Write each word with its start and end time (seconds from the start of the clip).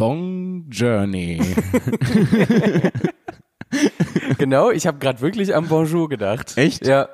Bong 0.00 0.64
Journey. 0.70 1.38
genau, 4.38 4.70
ich 4.70 4.86
habe 4.86 4.98
gerade 4.98 5.20
wirklich 5.20 5.54
am 5.54 5.68
Bonjour 5.68 6.08
gedacht. 6.08 6.56
Echt? 6.56 6.86
Ja, 6.86 7.10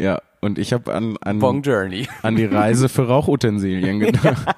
ja, 0.00 0.20
und 0.40 0.56
ich 0.56 0.72
habe 0.72 0.94
an, 0.94 1.16
an, 1.20 1.40
Bong 1.40 1.62
Journey. 1.62 2.06
an 2.22 2.36
die 2.36 2.44
Reise 2.44 2.88
für 2.88 3.08
Rauchutensilien 3.08 3.98
gedacht. 4.14 4.54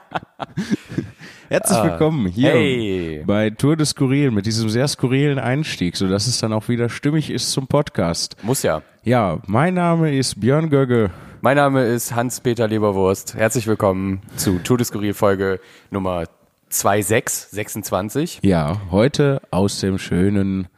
Herzlich 1.49 1.83
willkommen 1.83 2.27
hier 2.27 2.51
Hey. 2.51 3.25
bei 3.27 3.49
Tour 3.49 3.79
de 3.79 3.87
Skurril 3.87 4.31
mit 4.31 4.45
diesem 4.45 4.69
sehr 4.69 4.87
skurrilen 4.87 5.39
Einstieg, 5.39 5.97
sodass 5.97 6.27
es 6.27 6.39
dann 6.39 6.53
auch 6.53 6.69
wieder 6.69 6.91
stimmig 6.91 7.31
ist 7.31 7.51
zum 7.51 7.67
Podcast. 7.67 8.37
Muss 8.43 8.63
ja. 8.63 8.83
Ja, 9.05 9.39
mein 9.47 9.73
Name 9.73 10.15
ist 10.15 10.39
Björn 10.39 10.69
Gögge. 10.69 11.13
Mein 11.41 11.57
Name 11.57 11.87
ist 11.87 12.15
Hans-Peter 12.15 12.69
Leberwurst. 12.69 13.37
Herzlich 13.37 13.67
willkommen 13.67 14.21
zu 14.37 14.59
Todeskuril 14.59 15.15
Folge 15.15 15.61
Nummer 15.91 16.27
2626. 16.71 18.41
Ja, 18.43 18.81
heute 18.91 19.41
aus 19.51 19.81
dem 19.81 19.99
schönen 19.99 20.69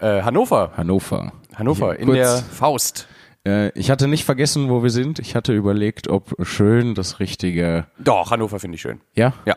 Äh, 0.00 0.22
Hannover. 0.22 0.72
Hannover. 0.76 1.32
Hannover 1.54 1.94
Ich- 1.94 2.00
in 2.00 2.06
kurz- 2.06 2.16
der 2.18 2.36
Faust. 2.38 3.06
Äh, 3.46 3.68
ich 3.78 3.90
hatte 3.90 4.08
nicht 4.08 4.24
vergessen, 4.24 4.68
wo 4.68 4.82
wir 4.82 4.90
sind. 4.90 5.18
Ich 5.20 5.36
hatte 5.36 5.52
überlegt, 5.52 6.08
ob 6.08 6.34
schön 6.44 6.94
das 6.96 7.20
richtige. 7.20 7.86
Doch, 7.98 8.30
Hannover 8.32 8.58
finde 8.58 8.74
ich 8.76 8.80
schön. 8.82 9.00
Ja, 9.14 9.32
Ja. 9.44 9.56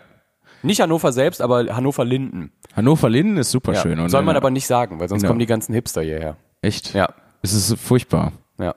Nicht 0.61 0.81
Hannover 0.81 1.11
selbst, 1.11 1.41
aber 1.41 1.75
Hannover-Linden. 1.75 2.51
Hannover 2.75 3.07
Linden 3.09 3.37
ist 3.37 3.51
super 3.51 3.73
Ja. 3.73 3.81
schön. 3.81 4.09
Soll 4.09 4.23
man 4.23 4.35
aber 4.35 4.49
nicht 4.49 4.65
sagen, 4.65 4.99
weil 4.99 5.07
sonst 5.09 5.21
Ja. 5.23 5.27
kommen 5.27 5.39
die 5.39 5.45
ganzen 5.45 5.73
Hipster 5.73 6.01
hierher. 6.01 6.37
echt. 6.61 6.93
Ja, 6.95 7.09
Es 7.43 7.53
ist 7.53 7.77
furchtbar. 7.79 8.31
ja. 8.59 8.73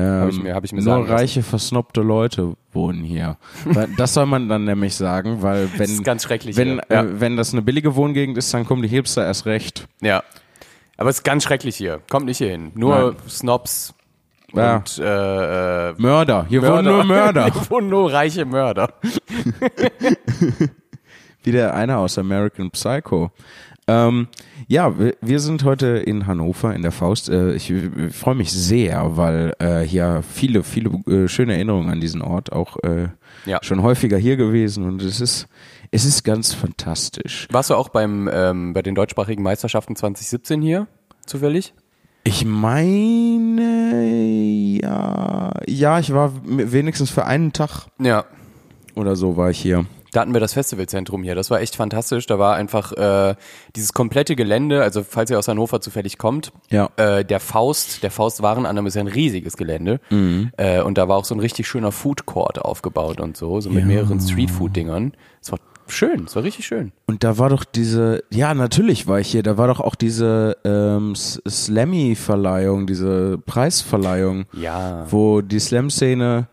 Ähm, 0.00 0.28
ich 0.28 0.42
mir- 0.42 0.54
hab 0.54 0.64
ich 0.64 0.72
mir 0.72 0.82
nur 0.82 1.08
reiche, 1.08 1.42
versnobte 1.42 2.00
Leute 2.02 2.54
wohnen 2.72 3.02
hier. 3.04 3.36
Das 3.96 4.14
soll 4.14 4.26
man 4.26 4.48
dann 4.48 4.64
nämlich 4.64 4.94
sagen, 4.94 5.42
weil 5.42 5.70
wenn, 5.72 5.78
Das 5.78 5.90
ist 5.90 6.04
ganz 6.04 6.22
schrecklich 6.24 6.56
wenn, 6.56 6.74
hier. 6.74 6.82
Ja. 6.90 7.02
äh, 7.02 7.20
wenn 7.20 7.36
das 7.36 7.52
eine 7.52 7.62
billige 7.62 7.94
Wohngegend 7.96 8.36
ist, 8.38 8.52
dann 8.54 8.64
kommen 8.66 8.82
die 8.82 8.88
Hipster 8.88 9.24
erst 9.24 9.46
recht. 9.46 9.86
Ja. 10.00 10.22
Aber 10.96 11.10
es 11.10 11.16
ist 11.18 11.24
ganz 11.24 11.44
schrecklich 11.44 11.76
hier. 11.76 12.00
Kommt 12.10 12.26
nicht 12.26 12.38
hier 12.38 12.50
hin. 12.50 12.72
Nur 12.74 13.12
Nein. 13.12 13.16
Snobs 13.28 13.94
Ja. 14.52 14.76
und 14.76 14.98
äh, 14.98 15.90
äh, 15.90 15.94
Mörder. 15.96 16.46
Hier 16.48 16.62
wohnen 16.62 16.84
nur 16.84 17.04
Mörder. 17.04 17.44
Hier 17.52 17.70
wohnen 17.70 17.88
nur 17.88 18.12
reiche 18.12 18.44
Mörder. 18.44 18.92
Wie 21.42 21.52
der 21.52 21.74
eine 21.74 21.96
aus 21.96 22.18
American 22.18 22.70
Psycho. 22.70 23.30
Ähm, 23.86 24.28
ja, 24.70 24.94
wir, 24.96 25.40
sind 25.40 25.64
heute 25.64 25.86
in 25.88 26.28
Hannover 26.28 26.72
in 26.74 26.82
der 26.82 26.92
Faust. 26.92 27.28
Äh, 27.28 27.54
ich 27.54 27.72
freue 28.12 28.36
mich 28.36 28.52
sehr, 28.52 29.16
weil 29.16 29.52
äh, 29.58 29.80
hier 29.80 30.22
viele, 30.22 30.62
viele 30.62 30.90
äh, 31.08 31.26
schöne 31.26 31.54
Erinnerungen 31.54 31.90
an 31.90 32.00
diesen 32.00 32.22
Ort 32.22 32.52
auch 32.52 32.76
Ja. 33.46 33.58
schon 33.62 33.82
häufiger 33.82 34.16
hier 34.16 34.36
gewesen 34.36 34.84
und 34.84 35.02
es 35.02 35.20
ist, 35.20 35.48
es 35.90 36.04
ist 36.04 36.22
ganz 36.22 36.54
fantastisch. 36.54 37.48
Warst 37.50 37.70
du 37.70 37.74
auch 37.74 37.88
beim 37.88 38.30
ähm, 38.32 38.72
bei 38.72 38.82
den 38.82 38.94
deutschsprachigen 38.94 39.42
Meisterschaften 39.42 39.96
2017 39.96 40.62
hier 40.62 40.86
zufällig? 41.26 41.74
Ich 42.22 42.44
meine, 42.44 44.04
ja, 44.80 45.52
ja, 45.66 45.98
ich 45.98 46.12
war 46.14 46.32
wenigstens 46.44 47.10
für 47.10 47.26
einen 47.26 47.52
Tag 47.52 47.86
Ja. 47.98 48.24
oder 48.94 49.16
so 49.16 49.36
war 49.36 49.50
ich 49.50 49.58
hier. 49.58 49.86
Da 50.12 50.20
hatten 50.20 50.32
wir 50.32 50.40
das 50.40 50.54
Festivalzentrum 50.54 51.22
hier. 51.22 51.34
Das 51.34 51.50
war 51.50 51.60
echt 51.60 51.76
fantastisch. 51.76 52.26
Da 52.26 52.38
war 52.38 52.56
einfach 52.56 52.92
äh, 52.92 53.34
dieses 53.76 53.92
komplette 53.92 54.34
Gelände. 54.36 54.82
Also 54.82 55.04
falls 55.04 55.30
ihr 55.30 55.38
aus 55.38 55.46
Hannover 55.48 55.80
zufällig 55.80 56.18
kommt, 56.18 56.52
Ja. 56.70 56.90
äh, 56.96 57.24
der 57.24 57.40
Faust, 57.40 58.02
der 58.02 58.10
Faust 58.10 58.42
Warenannahme 58.42 58.88
ist 58.88 58.94
ja 58.94 59.00
ein 59.02 59.06
riesiges 59.08 59.56
Gelände. 59.56 60.00
Mhm. 60.10 60.50
Äh, 60.56 60.80
und 60.82 60.98
da 60.98 61.08
war 61.08 61.16
auch 61.16 61.24
so 61.24 61.34
ein 61.34 61.40
richtig 61.40 61.68
schöner 61.68 61.92
Food 61.92 62.26
Court 62.26 62.58
aufgebaut 62.60 63.20
und 63.20 63.36
so, 63.36 63.60
so 63.60 63.70
mit 63.70 63.80
Ja. 63.80 63.86
mehreren 63.86 64.20
Streetfood-Dingern. 64.20 65.12
Es 65.40 65.52
war 65.52 65.58
schön. 65.86 66.24
Es 66.24 66.34
war 66.36 66.42
richtig 66.42 66.66
schön. 66.66 66.92
Und 67.06 67.22
da 67.24 67.38
war 67.38 67.48
doch 67.48 67.64
diese, 67.64 68.22
ja, 68.30 68.52
natürlich 68.54 69.06
war 69.06 69.20
ich 69.20 69.28
hier, 69.28 69.42
da 69.42 69.58
war 69.58 69.66
doch 69.68 69.80
auch 69.80 69.94
diese 69.94 70.56
ähm, 70.64 71.14
Slammy-Verleihung, 71.14 72.86
diese 72.86 73.38
Preisverleihung, 73.38 74.44
Ja. 74.52 75.06
wo 75.10 75.40
die 75.40 75.58
Slam-Szene, 75.58 76.48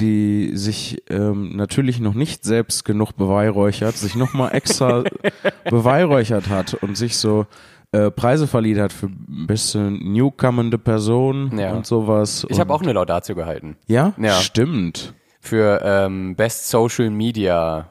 die 0.00 0.50
sich 0.56 1.02
ähm, 1.08 1.56
natürlich 1.56 2.00
noch 2.00 2.14
nicht 2.14 2.44
selbst 2.44 2.84
genug 2.84 3.12
beweihräuchert, 3.16 3.96
sich 3.96 4.14
nochmal 4.14 4.54
extra 4.54 5.04
beweihräuchert 5.70 6.48
hat 6.48 6.74
und 6.74 6.96
sich 6.96 7.16
so 7.16 7.46
äh, 7.92 8.10
Preise 8.10 8.46
verliehen 8.46 8.80
hat 8.80 8.92
für 8.92 9.08
beste 9.10 9.78
newcomende 9.90 10.78
Person 10.78 11.56
Ja. 11.58 11.72
und 11.72 11.86
sowas. 11.86 12.46
Ich 12.50 12.60
habe 12.60 12.72
auch 12.74 12.82
eine 12.82 12.92
Laudatio 12.92 13.34
gehalten. 13.34 13.76
Ja? 13.86 14.12
Ja. 14.18 14.32
Stimmt. 14.32 15.14
Für 15.40 15.80
ähm, 15.84 16.34
Best 16.34 16.68
Social 16.68 17.10
Media 17.10 17.88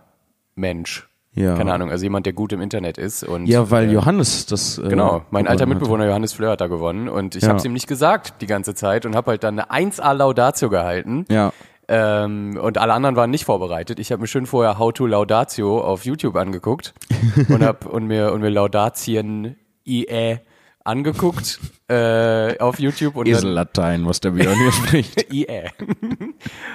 Mensch. 0.55 1.07
Ja. 1.33 1.55
Keine 1.57 1.73
Ahnung, 1.73 1.89
also 1.91 2.03
jemand, 2.03 2.25
der 2.25 2.31
gut 2.33 2.53
im 2.53 2.61
Internet 2.61 2.97
ist. 2.97 3.23
Und, 3.23 3.47
Ja, 3.47 3.69
weil 3.69 3.89
äh, 3.89 3.91
Johannes 3.91 4.45
das. 4.45 4.77
Äh, 4.77 4.87
Genau, 4.87 5.23
mein 5.31 5.47
alter 5.47 5.65
gewonnen 5.65 5.75
hat. 5.75 5.81
Mitbewohner 5.81 6.07
Johannes 6.07 6.31
Fleur 6.33 6.51
hat 6.51 6.61
da 6.61 6.67
gewonnen 6.67 7.09
und 7.09 7.35
ich 7.35 7.43
Ja. 7.43 7.49
habe 7.49 7.59
es 7.59 7.65
ihm 7.65 7.73
nicht 7.73 7.87
gesagt 7.87 8.41
die 8.41 8.45
ganze 8.47 8.73
Zeit 8.73 9.05
und 9.05 9.15
habe 9.17 9.31
halt 9.31 9.43
dann 9.43 9.59
eine 9.59 9.69
1A 9.91 10.13
Laudatio 10.13 10.69
gehalten. 10.69 11.25
Ja. 11.29 11.51
Ähm, 11.87 12.57
und 12.61 12.77
alle 12.77 12.93
anderen 12.93 13.15
waren 13.15 13.29
nicht 13.29 13.45
vorbereitet. 13.45 13.99
Ich 13.99 14.11
habe 14.11 14.21
mir 14.21 14.27
schön 14.27 14.45
vorher 14.45 14.79
How 14.79 14.91
to 14.91 15.05
Laudatio 15.05 15.81
auf 15.81 16.05
YouTube 16.05 16.35
angeguckt 16.35 16.93
und 17.49 17.63
hab 17.63 17.85
und 17.85 18.07
mir 18.07 18.31
und 18.31 18.41
mir 18.41 18.49
Laudatien 18.49 19.55
IE 19.85 20.39
angeguckt 20.83 21.59
äh, 21.87 22.57
auf 22.59 22.79
YouTube 22.79 23.15
und 23.15 23.27
Esellatein, 23.27 24.05
was 24.05 24.19
der 24.19 24.31
Björn 24.31 24.55
hier 24.57 24.71
spricht. 24.71 25.33
IE 25.33 25.47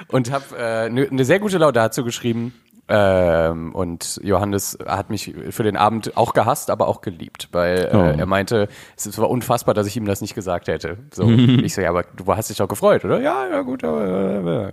und 0.09 0.31
habe 0.31 0.56
eine 0.56 1.06
äh, 1.06 1.15
ne 1.15 1.25
sehr 1.25 1.41
gute 1.41 1.59
Laudatio 1.59 2.04
geschrieben. 2.04 2.54
Ähm, 2.92 3.72
und 3.72 4.21
Johannes 4.25 4.77
hat 4.84 5.10
mich 5.10 5.32
für 5.50 5.62
den 5.62 5.77
Abend 5.77 6.16
auch 6.16 6.32
gehasst, 6.34 6.71
aber 6.71 6.88
auch 6.88 7.03
geliebt, 7.03 7.48
weil 7.53 7.84
äh, 7.84 7.97
Oh. 7.97 8.19
er 8.19 8.27
meinte, 8.27 8.66
es 8.97 9.16
war 9.16 9.31
unfassbar, 9.31 9.75
dass 9.75 9.87
ich 9.87 9.97
ihm 9.97 10.06
das 10.06 10.21
nicht 10.21 10.34
gesagt 10.34 10.66
hätte. 10.66 10.98
So, 11.12 11.31
ich 11.31 11.72
so, 11.72 11.82
ja, 11.82 11.91
aber 11.91 12.03
du 12.03 12.27
hast 12.34 12.50
dich 12.50 12.56
doch 12.56 12.66
gefreut, 12.66 13.04
oder? 13.04 13.21
Ja, 13.21 13.47
ja, 13.47 13.60
gut, 13.62 13.84
aber 13.84 14.69
äh, 14.69 14.72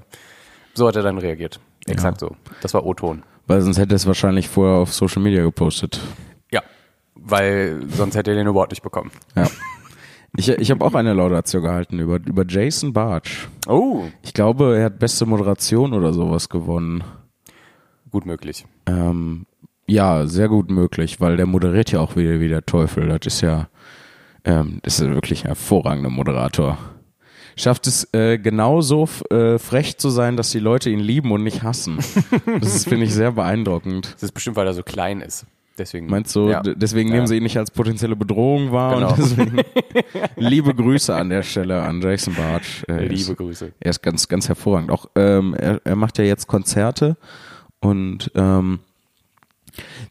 so 0.77 0.88
hat 0.88 0.95
er 0.95 1.03
dann 1.03 1.17
reagiert. 1.17 1.59
Exakt 1.88 2.19
so. 2.21 2.35
Das 2.61 2.73
war 2.73 2.85
O-Ton. 2.85 3.23
Weil 3.47 3.61
sonst 3.61 3.77
hätte 3.77 3.93
er 3.93 3.97
es 3.97 4.07
wahrscheinlich 4.07 4.47
vorher 4.49 4.77
auf 4.77 4.93
Social 4.93 5.21
Media 5.21 5.41
gepostet. 5.43 5.99
Ja, 6.51 6.61
weil 7.15 7.81
sonst 7.89 8.15
hätte 8.15 8.31
er 8.31 8.38
den 8.38 8.47
Award 8.47 8.71
nicht 8.71 8.83
bekommen. 8.83 9.11
Ja. 9.35 9.47
Ich, 10.35 10.49
ich 10.49 10.69
habe 10.69 10.83
auch 10.85 10.93
eine 10.93 11.13
Laudatio 11.13 11.61
gehalten 11.61 11.99
über, 11.99 12.17
über 12.17 12.45
Jason 12.47 12.93
Bartsch. 12.93 13.47
Oh, 13.67 14.03
Ich 14.21 14.33
glaube, 14.33 14.77
er 14.77 14.85
hat 14.85 14.99
beste 14.99 15.25
Moderation 15.25 15.93
oder 15.93 16.13
sowas 16.13 16.49
gewonnen. 16.49 17.03
gut 18.11 18.25
möglich. 18.25 18.65
Ähm, 18.85 19.45
ja, 19.88 20.27
sehr 20.27 20.49
gut 20.49 20.69
möglich, 20.69 21.19
weil 21.21 21.38
der 21.38 21.45
moderiert 21.45 21.91
ja 21.91 22.01
auch 22.01 22.15
wieder 22.17 22.39
wie 22.39 22.49
der 22.49 22.65
Teufel. 22.65 23.07
Das 23.07 23.19
ist 23.25 23.41
ja, 23.41 23.69
ähm, 24.44 24.79
das 24.83 24.99
ist 24.99 25.09
wirklich 25.09 25.44
ein 25.45 25.47
hervorragender 25.47 26.09
Moderator. 26.09 26.77
Schafft 27.57 27.88
es 27.88 28.07
äh, 28.13 28.38
genauso 28.38 29.09
äh, 29.31 29.57
frech 29.57 29.97
zu 29.97 30.09
sein, 30.09 30.38
dass 30.38 30.51
die 30.51 30.59
Leute 30.59 30.90
ihn 30.90 31.00
lieben 31.00 31.31
und 31.31 31.44
nicht 31.44 31.63
hassen. 31.63 31.97
Das 32.62 32.85
finde 32.85 33.06
ich, 33.06 33.13
sehr 33.13 33.31
beeindruckend. 33.34 34.13
Das 34.13 34.23
ist 34.23 34.31
bestimmt, 34.31 34.56
weil 34.56 34.68
er 34.68 34.73
so 34.73 34.84
klein 34.84 35.22
ist. 35.22 35.45
Deswegen. 35.78 36.07
Meinst 36.07 36.35
du, 36.35 36.50
Ja. 36.50 36.62
deswegen 36.63 37.09
nehmen 37.09 37.22
Ja. 37.22 37.28
sie 37.28 37.38
ihn 37.38 37.44
nicht 37.44 37.57
als 37.57 37.69
potenzielle 37.69 38.16
Bedrohung 38.16 38.72
wahr 38.72 38.95
Genau. 38.95 39.09
und 39.09 39.18
deswegen 39.19 39.62
liebe 40.35 40.73
Grüße 40.73 41.13
an 41.16 41.29
der 41.29 41.44
Stelle 41.44 41.81
an 41.84 42.01
Jason 42.01 42.34
Bartsch. 42.35 42.84
Er 42.88 43.01
Liebe 43.01 43.13
ist, 43.13 43.38
Grüße. 43.38 43.74
er 43.79 43.89
ist 43.89 44.01
ganz, 44.01 44.28
ganz 44.28 44.47
hervorragend. 44.47 44.89
Auch 44.91 45.07
ähm, 45.16 45.53
er, 45.53 45.79
er 45.84 45.95
macht 45.95 46.18
ja 46.18 46.24
jetzt 46.24 46.47
Konzerte 46.47 47.16
und 47.79 48.31
ähm, 48.35 48.79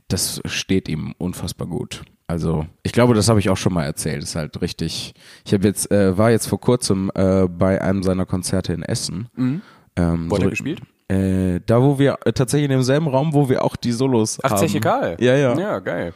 das 0.08 0.40
steht 0.44 0.88
ihm 0.88 1.14
unfassbar 1.18 1.66
gut. 1.66 2.02
Also 2.28 2.66
ich 2.82 2.92
glaube, 2.92 3.14
das 3.14 3.28
habe 3.28 3.38
ich 3.38 3.50
auch 3.50 3.56
schon 3.56 3.72
mal 3.72 3.84
erzählt. 3.84 4.22
Ist 4.22 4.34
halt 4.34 4.60
richtig. 4.60 5.14
Ich 5.44 5.52
habe 5.54 5.64
jetzt 5.64 5.90
äh, 5.92 6.18
war 6.18 6.30
jetzt 6.30 6.48
vor 6.48 6.60
kurzem 6.60 7.10
äh, 7.14 7.46
bei 7.46 7.80
einem 7.80 8.02
seiner 8.02 8.26
Konzerte 8.26 8.72
in 8.72 8.82
Essen. 8.82 9.28
Ähm, 9.36 9.62
Mhm. 9.98 10.30
Wo 10.30 10.34
hat 10.34 10.40
so- 10.42 10.46
er 10.48 10.50
gespielt? 10.50 10.80
Äh, 11.08 11.60
da, 11.64 11.80
wo 11.80 11.98
wir 12.00 12.18
äh, 12.24 12.32
tatsächlich 12.32 12.64
in 12.64 12.70
demselben 12.72 13.06
Raum, 13.06 13.32
wo 13.32 13.48
wir 13.48 13.64
auch 13.64 13.76
die 13.76 13.92
Solos 13.92 14.38
Ach, 14.42 14.50
haben. 14.50 14.58
Zeche 14.58 14.80
Karl. 14.80 15.16
Ja, 15.20 15.36
ja. 15.36 15.56
Ja, 15.56 15.78
geil. 15.78 16.12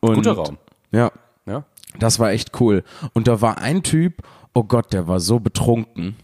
Und- 0.00 0.14
Guter 0.16 0.32
Raum. 0.32 0.58
Ja, 0.90 1.12
Ja. 1.46 1.62
das 1.98 2.18
war 2.18 2.32
echt 2.32 2.60
cool. 2.60 2.82
Und 3.12 3.28
da 3.28 3.40
war 3.40 3.58
ein 3.58 3.84
Typ, 3.84 4.14
oh 4.52 4.64
Gott, 4.64 4.92
der 4.92 5.06
war 5.06 5.20
so 5.20 5.38
betrunken. 5.38 6.16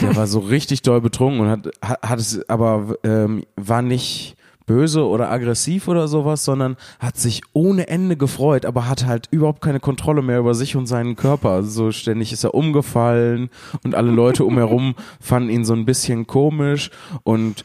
Der 0.00 0.14
war 0.14 0.28
so 0.28 0.38
richtig 0.54 0.82
doll 0.82 1.00
betrunken 1.00 1.40
und 1.40 1.48
hat, 1.50 1.66
hat, 1.82 2.02
hat 2.08 2.18
es 2.20 2.48
aber 2.48 2.94
ähm, 3.02 3.42
war 3.56 3.82
nicht 3.82 4.36
böse 4.66 5.06
oder 5.06 5.30
aggressiv 5.30 5.88
oder 5.88 6.08
sowas, 6.08 6.44
sondern 6.44 6.76
hat 6.98 7.16
sich 7.16 7.42
ohne 7.52 7.88
Ende 7.88 8.16
gefreut, 8.16 8.66
aber 8.66 8.88
hat 8.88 9.06
halt 9.06 9.28
überhaupt 9.30 9.62
keine 9.62 9.80
Kontrolle 9.80 10.22
mehr 10.22 10.40
über 10.40 10.54
sich 10.54 10.76
und 10.76 10.86
seinen 10.86 11.16
Körper. 11.16 11.50
Also 11.50 11.70
so 11.70 11.92
ständig 11.92 12.32
ist 12.32 12.44
er 12.44 12.54
umgefallen 12.54 13.48
und 13.84 13.94
alle 13.94 14.10
Leute 14.10 14.44
umherum 14.44 14.94
fanden 15.20 15.50
ihn 15.50 15.64
so 15.64 15.72
ein 15.72 15.84
bisschen 15.84 16.26
komisch 16.26 16.90
und 17.22 17.62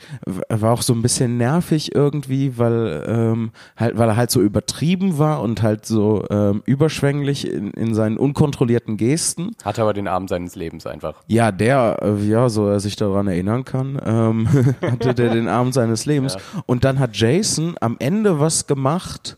war 0.49 0.73
auch 0.73 0.81
so 0.83 0.93
ein 0.93 1.01
bisschen 1.01 1.37
nervig 1.37 1.95
irgendwie, 1.95 2.57
weil 2.57 3.03
ähm, 3.07 3.51
halt, 3.75 3.97
weil 3.97 4.09
er 4.09 4.15
halt 4.15 4.31
so 4.31 4.41
übertrieben 4.41 5.17
war 5.17 5.41
und 5.41 5.61
halt 5.61 5.85
so 5.85 6.23
ähm, 6.29 6.61
überschwänglich 6.65 7.51
in, 7.51 7.71
in 7.71 7.95
seinen 7.95 8.17
unkontrollierten 8.17 8.97
Gesten. 8.97 9.51
Hatte 9.63 9.81
aber 9.81 9.93
den 9.93 10.07
Abend 10.07 10.29
seines 10.29 10.55
Lebens 10.55 10.85
einfach. 10.85 11.15
Ja, 11.27 11.51
der, 11.51 11.97
äh, 12.01 12.23
ja, 12.25 12.49
so 12.49 12.67
er 12.67 12.79
sich 12.79 12.95
daran 12.95 13.27
erinnern 13.27 13.65
kann, 13.65 13.99
ähm, 14.05 14.47
hatte 14.81 15.15
der 15.15 15.33
den 15.33 15.47
Abend 15.47 15.73
seines 15.73 16.05
Lebens. 16.05 16.37
Und 16.65 16.83
dann 16.83 16.90
hat 16.99 17.15
Jason 17.15 17.75
am 17.81 17.95
Ende 17.99 18.39
was 18.39 18.67
gemacht, 18.67 19.37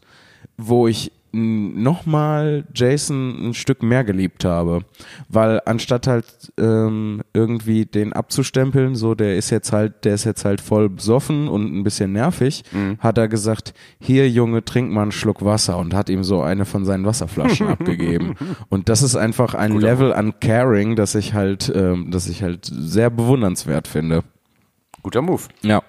wo 0.57 0.87
ich 0.87 1.11
nochmal 1.35 2.63
Jason 2.75 3.49
ein 3.49 3.53
Stück 3.55 3.81
mehr 3.81 4.03
geliebt 4.03 4.45
habe. 4.45 4.81
Weil 5.29 5.61
anstatt 5.65 6.05
halt 6.05 6.25
ähm, 6.59 7.21
irgendwie 7.33 7.85
den 7.85 8.13
abzustempeln, 8.13 8.95
so 8.95 9.15
der 9.15 9.35
ist 9.35 9.49
jetzt 9.49 9.71
halt, 9.71 10.05
der 10.05 10.13
ist 10.13 10.25
jetzt 10.25 10.45
halt 10.45 10.61
voll 10.61 10.89
besoffen 10.89 11.47
und 11.47 11.73
ein 11.75 11.83
bisschen 11.83 12.11
nervig, 12.13 12.63
Mhm. 12.71 12.97
hat 12.99 13.17
er 13.17 13.27
gesagt, 13.27 13.73
hier 13.99 14.29
Junge, 14.29 14.63
trink 14.63 14.91
mal 14.91 15.01
einen 15.03 15.11
Schluck 15.11 15.43
Wasser 15.43 15.77
und 15.79 15.95
hat 15.95 16.09
ihm 16.09 16.23
so 16.23 16.41
eine 16.43 16.65
von 16.65 16.85
seinen 16.85 17.05
Wasserflaschen 17.05 17.67
abgegeben. 17.79 18.35
Und 18.69 18.87
das 18.89 19.01
ist 19.01 19.15
einfach 19.15 19.55
ein 19.55 19.71
Guter 19.73 19.87
Level 19.87 20.13
an 20.13 20.39
Caring, 20.39 20.95
das 20.95 21.15
ich 21.15 21.33
halt, 21.33 21.71
ähm, 21.75 22.11
das 22.11 22.27
ich 22.29 22.43
halt 22.43 22.69
sehr 22.71 23.09
bewundernswert 23.09 23.87
finde. 23.87 24.23
Guter 25.01 25.21
Move. 25.23 25.41
Ja. 25.63 25.81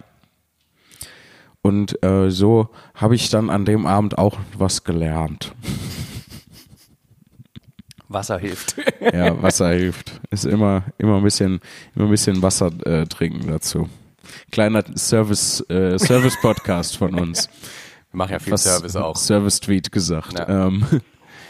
Und 1.64 2.04
äh, 2.04 2.30
so 2.30 2.68
habe 2.94 3.14
ich 3.14 3.30
dann 3.30 3.48
an 3.48 3.64
dem 3.64 3.86
Abend 3.86 4.18
auch 4.18 4.36
was 4.58 4.84
gelernt. 4.84 5.54
Wasser 8.06 8.38
hilft. 8.38 8.76
Ja, 9.00 9.42
Wasser 9.42 9.70
hilft. 9.70 10.20
Ist 10.30 10.44
immer, 10.44 10.82
immer 10.98 11.16
ein 11.16 11.22
bisschen, 11.22 11.60
immer 11.96 12.04
ein 12.04 12.10
bisschen 12.10 12.42
Wasser 12.42 12.70
äh, 12.84 13.06
trinken 13.06 13.48
dazu. 13.48 13.88
Kleiner 14.50 14.84
Service, 14.94 15.64
äh, 15.70 15.98
Service-Podcast 15.98 16.98
von 16.98 17.14
uns. 17.14 17.48
Wir 18.10 18.18
machen 18.18 18.32
ja 18.32 18.38
viel 18.40 18.52
Was 18.52 18.64
Service 18.64 18.94
auch. 18.94 19.16
Service-Tweet 19.16 19.90
gesagt. 19.90 20.38
Ja. 20.38 20.66
Ähm, 20.66 20.84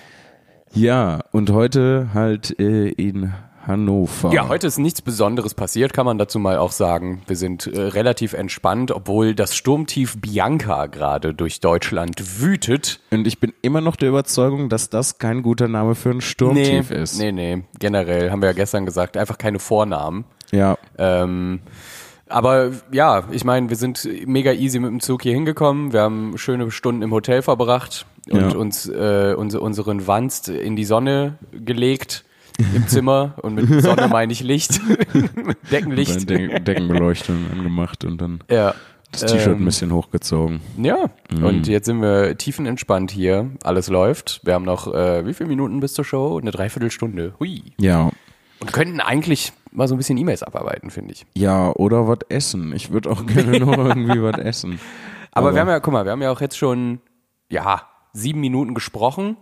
ja, 0.74 1.24
und 1.32 1.50
heute 1.50 2.10
halt 2.14 2.56
äh, 2.60 2.88
in 2.90 3.34
Hannover. 3.66 4.32
Ja, 4.32 4.48
heute 4.48 4.66
ist 4.66 4.78
nichts 4.78 5.02
Besonderes 5.02 5.54
passiert, 5.54 5.92
kann 5.92 6.06
man 6.06 6.18
dazu 6.18 6.38
mal 6.38 6.58
auch 6.58 6.72
sagen. 6.72 7.22
Wir 7.26 7.36
sind 7.36 7.66
äh, 7.66 7.80
relativ 7.80 8.32
entspannt, 8.32 8.90
obwohl 8.90 9.34
das 9.34 9.56
Sturmtief 9.56 10.20
Bianca 10.20 10.86
gerade 10.86 11.34
durch 11.34 11.60
Deutschland 11.60 12.40
wütet. 12.40 13.00
Und 13.10 13.26
ich 13.26 13.40
bin 13.40 13.52
immer 13.62 13.80
noch 13.80 13.96
der 13.96 14.10
Überzeugung, 14.10 14.68
dass 14.68 14.90
das 14.90 15.18
kein 15.18 15.42
guter 15.42 15.68
Name 15.68 15.94
für 15.94 16.10
ein 16.10 16.20
Sturmtief 16.20 16.90
nee, 16.90 16.96
ist. 16.96 17.18
Nee, 17.18 17.32
nee, 17.32 17.62
generell 17.78 18.30
haben 18.30 18.42
wir 18.42 18.50
ja 18.50 18.54
gestern 18.54 18.84
gesagt, 18.84 19.16
einfach 19.16 19.38
keine 19.38 19.58
Vornamen. 19.58 20.24
Ja. 20.52 20.76
Ähm, 20.98 21.60
aber 22.28 22.70
ja, 22.90 23.24
ich 23.30 23.44
meine, 23.44 23.68
wir 23.68 23.76
sind 23.76 24.08
mega 24.26 24.52
easy 24.52 24.78
mit 24.78 24.90
dem 24.90 25.00
Zug 25.00 25.22
hier 25.22 25.34
hingekommen. 25.34 25.92
Wir 25.92 26.00
haben 26.02 26.36
schöne 26.38 26.70
Stunden 26.70 27.02
im 27.02 27.12
Hotel 27.12 27.42
verbracht 27.42 28.06
und 28.30 28.40
Ja. 28.40 28.56
uns 28.56 28.88
äh, 28.88 29.34
uns 29.36 29.54
unseren 29.54 30.06
Wanst 30.06 30.48
in 30.48 30.76
die 30.76 30.84
Sonne 30.84 31.38
gelegt 31.52 32.23
im 32.58 32.86
Zimmer. 32.88 33.34
Und 33.42 33.54
mit 33.54 33.68
Sonne 33.82 34.08
meine 34.08 34.32
ich 34.32 34.40
Licht, 34.42 34.80
Deckenlicht. 35.70 36.28
De 36.28 36.60
Deckenbeleuchtung 36.60 37.36
angemacht 37.52 38.04
und 38.04 38.20
dann 38.20 38.40
Ja. 38.50 38.74
das 39.12 39.22
T-Shirt 39.22 39.54
ein 39.54 39.58
Ähm, 39.58 39.64
bisschen 39.64 39.92
hochgezogen. 39.92 40.60
Ja, 40.76 41.06
Mhm. 41.32 41.44
und 41.44 41.66
jetzt 41.68 41.86
sind 41.86 42.00
wir 42.00 42.36
tiefenentspannt 42.36 43.10
hier. 43.10 43.50
Alles 43.62 43.88
läuft. 43.88 44.40
Wir 44.44 44.54
haben 44.54 44.64
noch, 44.64 44.92
äh, 44.92 45.26
wie 45.26 45.34
viele 45.34 45.48
Minuten 45.48 45.80
bis 45.80 45.94
zur 45.94 46.04
Show? 46.04 46.38
Eine 46.40 46.50
Dreiviertelstunde. 46.50 47.34
Hui. 47.40 47.62
Ja. 47.80 48.10
Und 48.60 48.72
könnten 48.72 49.00
eigentlich 49.00 49.52
mal 49.72 49.88
so 49.88 49.94
ein 49.94 49.98
bisschen 49.98 50.16
E-Mails 50.16 50.42
abarbeiten, 50.42 50.90
finde 50.90 51.12
ich. 51.12 51.26
Ja, 51.36 51.70
oder 51.72 52.06
was 52.08 52.20
essen. 52.28 52.72
Ich 52.74 52.90
würde 52.92 53.10
auch 53.10 53.26
gerne 53.26 53.58
noch 53.60 53.76
irgendwie 53.76 54.22
was 54.22 54.38
essen. 54.38 54.78
Aber, 55.32 55.52
wir 55.52 55.60
haben 55.60 55.68
ja, 55.68 55.80
guck 55.80 55.92
mal, 55.92 56.04
wir 56.04 56.12
haben 56.12 56.22
ja 56.22 56.30
auch 56.30 56.40
jetzt 56.40 56.56
schon, 56.56 57.00
ja, 57.50 57.82
sieben 58.12 58.40
Minuten 58.40 58.72
gesprochen. 58.74 59.36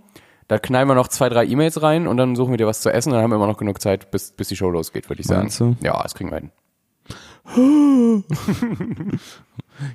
Da 0.52 0.58
knallen 0.58 0.86
wir 0.86 0.94
noch 0.94 1.08
zwei, 1.08 1.30
drei 1.30 1.46
E-Mails 1.46 1.80
rein 1.80 2.06
und 2.06 2.18
dann 2.18 2.36
suchen 2.36 2.50
wir 2.50 2.58
dir 2.58 2.66
was 2.66 2.82
zu 2.82 2.92
essen. 2.92 3.10
Dann 3.10 3.22
haben 3.22 3.30
wir 3.30 3.36
immer 3.36 3.46
noch 3.46 3.56
genug 3.56 3.80
Zeit, 3.80 4.10
bis, 4.10 4.32
bis 4.32 4.48
die 4.48 4.56
Show 4.56 4.68
losgeht, 4.68 5.08
würde 5.08 5.22
ich 5.22 5.26
sagen. 5.26 5.44
Meinst 5.44 5.60
du? 5.60 5.76
Ja, 5.82 6.02
das 6.02 6.14
kriegen 6.14 6.30
wir 6.30 6.40
hin. 6.40 6.50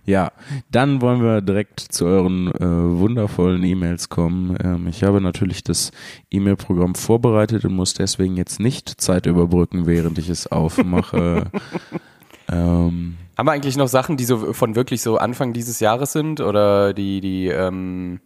Ja, 0.03 0.31
dann 0.71 1.01
wollen 1.01 1.21
wir 1.21 1.41
direkt 1.41 1.79
zu 1.79 2.05
euren 2.05 2.51
äh, 2.55 2.99
wundervollen 2.99 3.63
E-Mails 3.63 4.09
kommen. 4.09 4.57
Ähm, 4.61 4.87
ich 4.87 5.03
habe 5.03 5.21
natürlich 5.21 5.63
das 5.63 5.91
E-Mail-Programm 6.31 6.95
vorbereitet 6.95 7.63
und 7.63 7.75
muss 7.75 7.93
deswegen 7.93 8.35
jetzt 8.35 8.59
nicht 8.59 8.99
Zeit 8.99 9.27
überbrücken, 9.27 9.85
während 9.85 10.17
ich 10.17 10.27
es 10.27 10.51
aufmache. 10.51 11.51
ähm, 12.51 13.17
Haben 13.37 13.45
wir 13.45 13.51
eigentlich 13.51 13.77
noch 13.77 13.87
Sachen, 13.87 14.17
die 14.17 14.25
so 14.25 14.51
von 14.53 14.75
wirklich 14.75 15.03
so 15.03 15.17
Anfang 15.17 15.53
dieses 15.53 15.79
Jahres 15.79 16.11
sind 16.11 16.41
oder 16.41 16.93
die, 16.93 17.21
die, 17.21 17.47
ähm, 17.47 18.19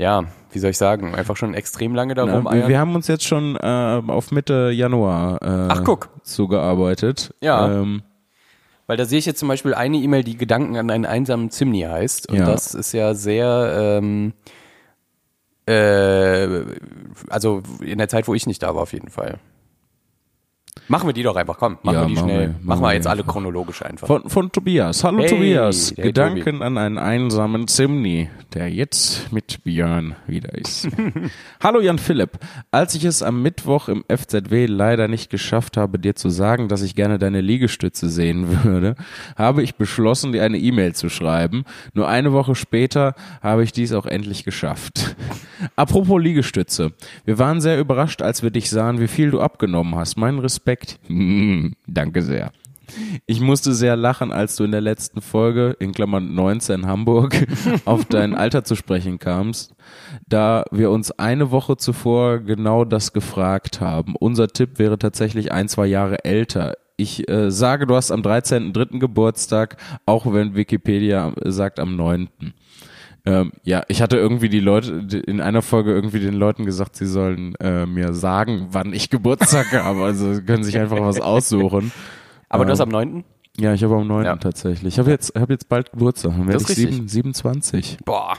ja, 0.00 0.24
wie 0.50 0.58
soll 0.58 0.70
ich 0.70 0.78
sagen, 0.78 1.14
einfach 1.14 1.36
schon 1.36 1.52
extrem 1.52 1.94
lange 1.94 2.14
da 2.14 2.24
na, 2.24 2.42
wir, 2.42 2.68
wir 2.68 2.78
haben 2.78 2.94
uns 2.94 3.06
jetzt 3.06 3.24
schon 3.24 3.56
äh, 3.56 4.00
auf 4.06 4.30
Mitte 4.30 4.70
Januar 4.72 5.42
äh, 5.42 5.68
Ach, 5.68 5.84
guck. 5.84 6.08
zugearbeitet. 6.22 7.34
Ja. 7.42 7.70
Ähm, 7.70 8.02
Weil 8.86 8.96
da 8.96 9.04
sehe 9.04 9.18
ich 9.18 9.26
jetzt 9.26 9.38
zum 9.38 9.48
Beispiel 9.48 9.74
eine 9.74 9.98
E-Mail, 9.98 10.24
die 10.24 10.38
Gedanken 10.38 10.76
an 10.78 10.90
einen 10.90 11.04
einsamen 11.04 11.50
Zimni 11.50 11.82
heißt. 11.82 12.30
Und 12.30 12.38
Ja. 12.38 12.46
das 12.46 12.74
ist 12.74 12.92
ja 12.92 13.12
sehr, 13.12 13.98
ähm, 14.00 14.32
äh, 15.66 16.48
also 17.28 17.62
in 17.80 17.98
der 17.98 18.08
Zeit, 18.08 18.26
wo 18.26 18.34
ich 18.34 18.46
nicht 18.46 18.62
da 18.62 18.74
war, 18.74 18.82
auf 18.82 18.94
jeden 18.94 19.10
Fall. 19.10 19.38
Machen 20.90 21.08
wir 21.08 21.12
die 21.12 21.22
doch 21.22 21.36
einfach, 21.36 21.56
komm, 21.56 21.78
machen 21.84 21.94
Ja, 21.94 22.00
wir 22.00 22.06
die 22.08 22.14
machen 22.14 22.24
schnell. 22.28 22.40
wir- 22.40 22.48
machen 22.48 22.64
machen 22.64 22.82
wir 22.82 22.92
jetzt 22.94 23.06
alle 23.06 23.22
chronologisch 23.22 23.80
einfach. 23.82 24.08
Von, 24.08 24.28
von 24.28 24.50
Tobias. 24.50 25.04
Hallo 25.04 25.20
Hey, 25.20 25.28
Tobias. 25.28 25.94
Gedanken 25.94 26.62
an 26.62 26.76
einen 26.78 26.98
einsamen 26.98 27.68
Zimni, 27.68 28.28
der 28.54 28.68
jetzt 28.72 29.32
mit 29.32 29.62
Björn 29.62 30.16
wieder 30.26 30.52
ist. 30.52 30.88
Hallo 31.62 31.80
Jan 31.80 31.98
Philipp. 32.00 32.30
Als 32.72 32.96
ich 32.96 33.04
es 33.04 33.22
am 33.22 33.40
Mittwoch 33.40 33.88
im 33.88 34.02
FZW 34.08 34.66
leider 34.66 35.06
nicht 35.06 35.30
geschafft 35.30 35.76
habe, 35.76 36.00
dir 36.00 36.16
zu 36.16 36.28
sagen, 36.28 36.66
dass 36.66 36.82
ich 36.82 36.96
gerne 36.96 37.20
deine 37.20 37.40
Liegestütze 37.40 38.08
sehen 38.08 38.64
würde, 38.64 38.96
habe 39.36 39.62
ich 39.62 39.76
beschlossen, 39.76 40.32
dir 40.32 40.42
eine 40.42 40.58
E-Mail 40.58 40.96
zu 40.96 41.08
schreiben. 41.08 41.62
Nur 41.94 42.08
eine 42.08 42.32
Woche 42.32 42.56
später 42.56 43.14
habe 43.40 43.62
ich 43.62 43.70
dies 43.70 43.92
auch 43.92 44.06
endlich 44.06 44.42
geschafft. 44.42 45.14
Apropos 45.76 46.20
Liegestütze. 46.20 46.94
Wir 47.24 47.38
waren 47.38 47.60
sehr 47.60 47.78
überrascht, 47.78 48.22
als 48.22 48.42
wir 48.42 48.50
dich 48.50 48.70
sahen, 48.70 48.98
wie 48.98 49.06
viel 49.08 49.30
du 49.30 49.40
abgenommen 49.40 49.94
hast. 49.94 50.16
Mein 50.16 50.40
Respekt. 50.40 50.79
Hm, 51.06 51.74
danke 51.86 52.22
sehr. 52.22 52.52
Ich 53.26 53.40
musste 53.40 53.72
sehr 53.74 53.96
lachen, 53.96 54.32
als 54.32 54.56
du 54.56 54.64
in 54.64 54.72
der 54.72 54.80
letzten 54.80 55.20
Folge, 55.20 55.76
in 55.78 55.92
Klammern 55.92 56.34
19 56.34 56.86
Hamburg, 56.86 57.46
auf 57.84 58.04
dein 58.04 58.34
Alter 58.34 58.64
zu 58.64 58.74
sprechen 58.74 59.18
kamst, 59.18 59.74
da 60.28 60.64
wir 60.70 60.90
uns 60.90 61.10
eine 61.12 61.50
Woche 61.50 61.76
zuvor 61.76 62.40
genau 62.40 62.84
das 62.84 63.12
gefragt 63.12 63.80
haben. 63.80 64.14
Unser 64.18 64.48
Tipp 64.48 64.78
wäre 64.78 64.98
tatsächlich 64.98 65.52
ein, 65.52 65.68
zwei 65.68 65.86
Jahre 65.86 66.24
älter. 66.24 66.74
Ich 66.96 67.28
äh, 67.30 67.50
sage, 67.50 67.86
du 67.86 67.94
hast 67.94 68.10
am 68.10 68.20
13.3. 68.20 68.98
Geburtstag, 68.98 69.76
auch 70.04 70.32
wenn 70.32 70.54
Wikipedia 70.54 71.32
sagt 71.44 71.80
am 71.80 71.96
9. 71.96 72.28
Ähm, 73.26 73.52
ja, 73.64 73.82
ich 73.88 74.00
hatte 74.00 74.16
irgendwie 74.16 74.48
die 74.48 74.60
Leute, 74.60 75.06
in 75.26 75.40
einer 75.40 75.62
Folge 75.62 75.92
irgendwie 75.92 76.20
den 76.20 76.34
Leuten 76.34 76.64
gesagt, 76.64 76.96
sie 76.96 77.06
sollen 77.06 77.54
äh, 77.56 77.86
mir 77.86 78.14
sagen, 78.14 78.68
wann 78.70 78.92
ich 78.92 79.10
Geburtstag 79.10 79.72
habe. 79.72 80.04
Also 80.04 80.34
sie 80.34 80.42
können 80.42 80.64
sich 80.64 80.78
einfach 80.78 81.00
was 81.00 81.20
aussuchen. 81.20 81.92
Aber 82.48 82.64
das 82.64 82.80
ähm, 82.80 82.84
am 82.84 82.88
9. 82.90 83.24
Ja, 83.58 83.74
ich 83.74 83.84
habe 83.84 83.96
am 83.96 84.06
9. 84.06 84.24
Ja. 84.24 84.36
tatsächlich. 84.36 84.94
Ich 84.94 84.98
habe 84.98 85.10
jetzt, 85.10 85.34
hab 85.38 85.50
jetzt 85.50 85.68
bald 85.68 85.92
Geburtstag. 85.92 86.32
Dann 86.32 86.46
werde 86.46 86.56
ich 86.56 86.62
ist 86.62 86.68
richtig. 86.70 86.94
sieben, 86.94 87.08
27. 87.08 87.98
Boah. 88.04 88.38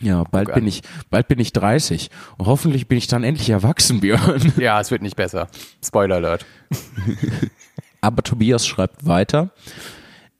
Ja, 0.00 0.24
bald 0.24 0.46
Guck 0.46 0.54
bin 0.56 0.66
ich, 0.66 0.82
bald 1.10 1.28
bin 1.28 1.38
ich 1.38 1.52
30. 1.52 2.10
Und 2.38 2.46
hoffentlich 2.46 2.88
bin 2.88 2.98
ich 2.98 3.06
dann 3.06 3.22
endlich 3.22 3.50
erwachsen, 3.50 4.00
Björn. 4.00 4.52
Ja, 4.58 4.80
es 4.80 4.90
wird 4.90 5.02
nicht 5.02 5.16
besser. 5.16 5.48
Spoiler 5.84 6.16
Alert. 6.16 6.46
Aber 8.00 8.22
Tobias 8.22 8.66
schreibt 8.66 9.06
weiter. 9.06 9.50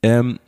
Ähm, 0.01 0.39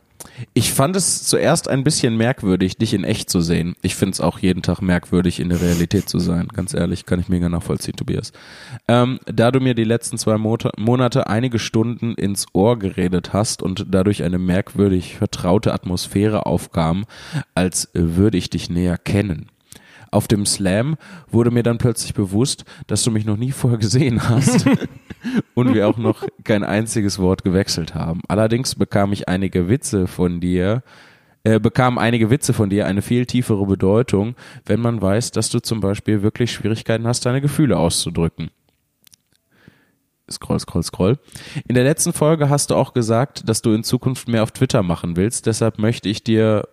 ich 0.52 0.72
fand 0.72 0.96
es 0.96 1.24
zuerst 1.24 1.68
ein 1.68 1.84
bisschen 1.84 2.16
merkwürdig, 2.16 2.76
dich 2.76 2.94
in 2.94 3.04
echt 3.04 3.30
zu 3.30 3.40
sehen. 3.40 3.74
Ich 3.82 3.94
finde 3.94 4.12
es 4.14 4.20
auch 4.20 4.38
jeden 4.38 4.62
Tag 4.62 4.80
merkwürdig, 4.80 5.40
in 5.40 5.48
der 5.48 5.60
Realität 5.60 6.08
zu 6.08 6.18
sein. 6.18 6.48
Ganz 6.48 6.74
ehrlich, 6.74 7.06
kann 7.06 7.20
ich 7.20 7.28
mega 7.28 7.48
nachvollziehen, 7.48 7.96
Tobias. 7.96 8.32
Ähm, 8.88 9.20
da 9.26 9.50
du 9.50 9.60
mir 9.60 9.74
die 9.74 9.84
letzten 9.84 10.18
zwei 10.18 10.38
Monate 10.38 11.26
einige 11.28 11.58
Stunden 11.58 12.14
ins 12.14 12.46
Ohr 12.52 12.78
geredet 12.78 13.32
hast 13.32 13.62
und 13.62 13.86
dadurch 13.88 14.22
eine 14.22 14.38
merkwürdig 14.38 15.16
vertraute 15.16 15.72
Atmosphäre 15.72 16.46
aufkam, 16.46 17.04
als 17.54 17.90
würde 17.92 18.38
ich 18.38 18.50
dich 18.50 18.70
näher 18.70 18.98
kennen. 18.98 19.50
Auf 20.14 20.28
dem 20.28 20.46
Slam 20.46 20.96
wurde 21.28 21.50
mir 21.50 21.64
dann 21.64 21.78
plötzlich 21.78 22.14
bewusst, 22.14 22.64
dass 22.86 23.02
du 23.02 23.10
mich 23.10 23.24
noch 23.24 23.36
nie 23.36 23.50
vorher 23.50 23.80
gesehen 23.80 24.28
hast 24.28 24.64
und 25.54 25.74
wir 25.74 25.88
auch 25.88 25.98
noch 25.98 26.22
kein 26.44 26.62
einziges 26.62 27.18
Wort 27.18 27.42
gewechselt 27.42 27.96
haben. 27.96 28.20
Allerdings 28.28 28.76
bekam 28.76 29.12
ich 29.12 29.28
einige 29.28 29.68
Witze 29.68 30.06
von 30.06 30.40
dir, 30.40 30.84
äh, 31.42 31.58
bekamen 31.58 31.98
einige 31.98 32.30
Witze 32.30 32.52
von 32.52 32.70
dir 32.70 32.86
eine 32.86 33.02
viel 33.02 33.26
tiefere 33.26 33.66
Bedeutung, 33.66 34.36
wenn 34.64 34.78
man 34.78 35.02
weiß, 35.02 35.32
dass 35.32 35.50
du 35.50 35.58
zum 35.58 35.80
Beispiel 35.80 36.22
wirklich 36.22 36.52
Schwierigkeiten 36.52 37.08
hast, 37.08 37.26
deine 37.26 37.40
Gefühle 37.40 37.76
auszudrücken. 37.76 38.50
Scroll, 40.30 40.60
scroll, 40.60 40.84
scroll. 40.84 41.18
In 41.66 41.74
der 41.74 41.82
letzten 41.82 42.12
Folge 42.12 42.48
hast 42.48 42.70
du 42.70 42.76
auch 42.76 42.92
gesagt, 42.92 43.48
dass 43.48 43.62
du 43.62 43.72
in 43.72 43.82
Zukunft 43.82 44.28
mehr 44.28 44.44
auf 44.44 44.52
Twitter 44.52 44.84
machen 44.84 45.16
willst. 45.16 45.46
Deshalb 45.46 45.80
möchte 45.80 46.08
ich 46.08 46.22
dir 46.22 46.68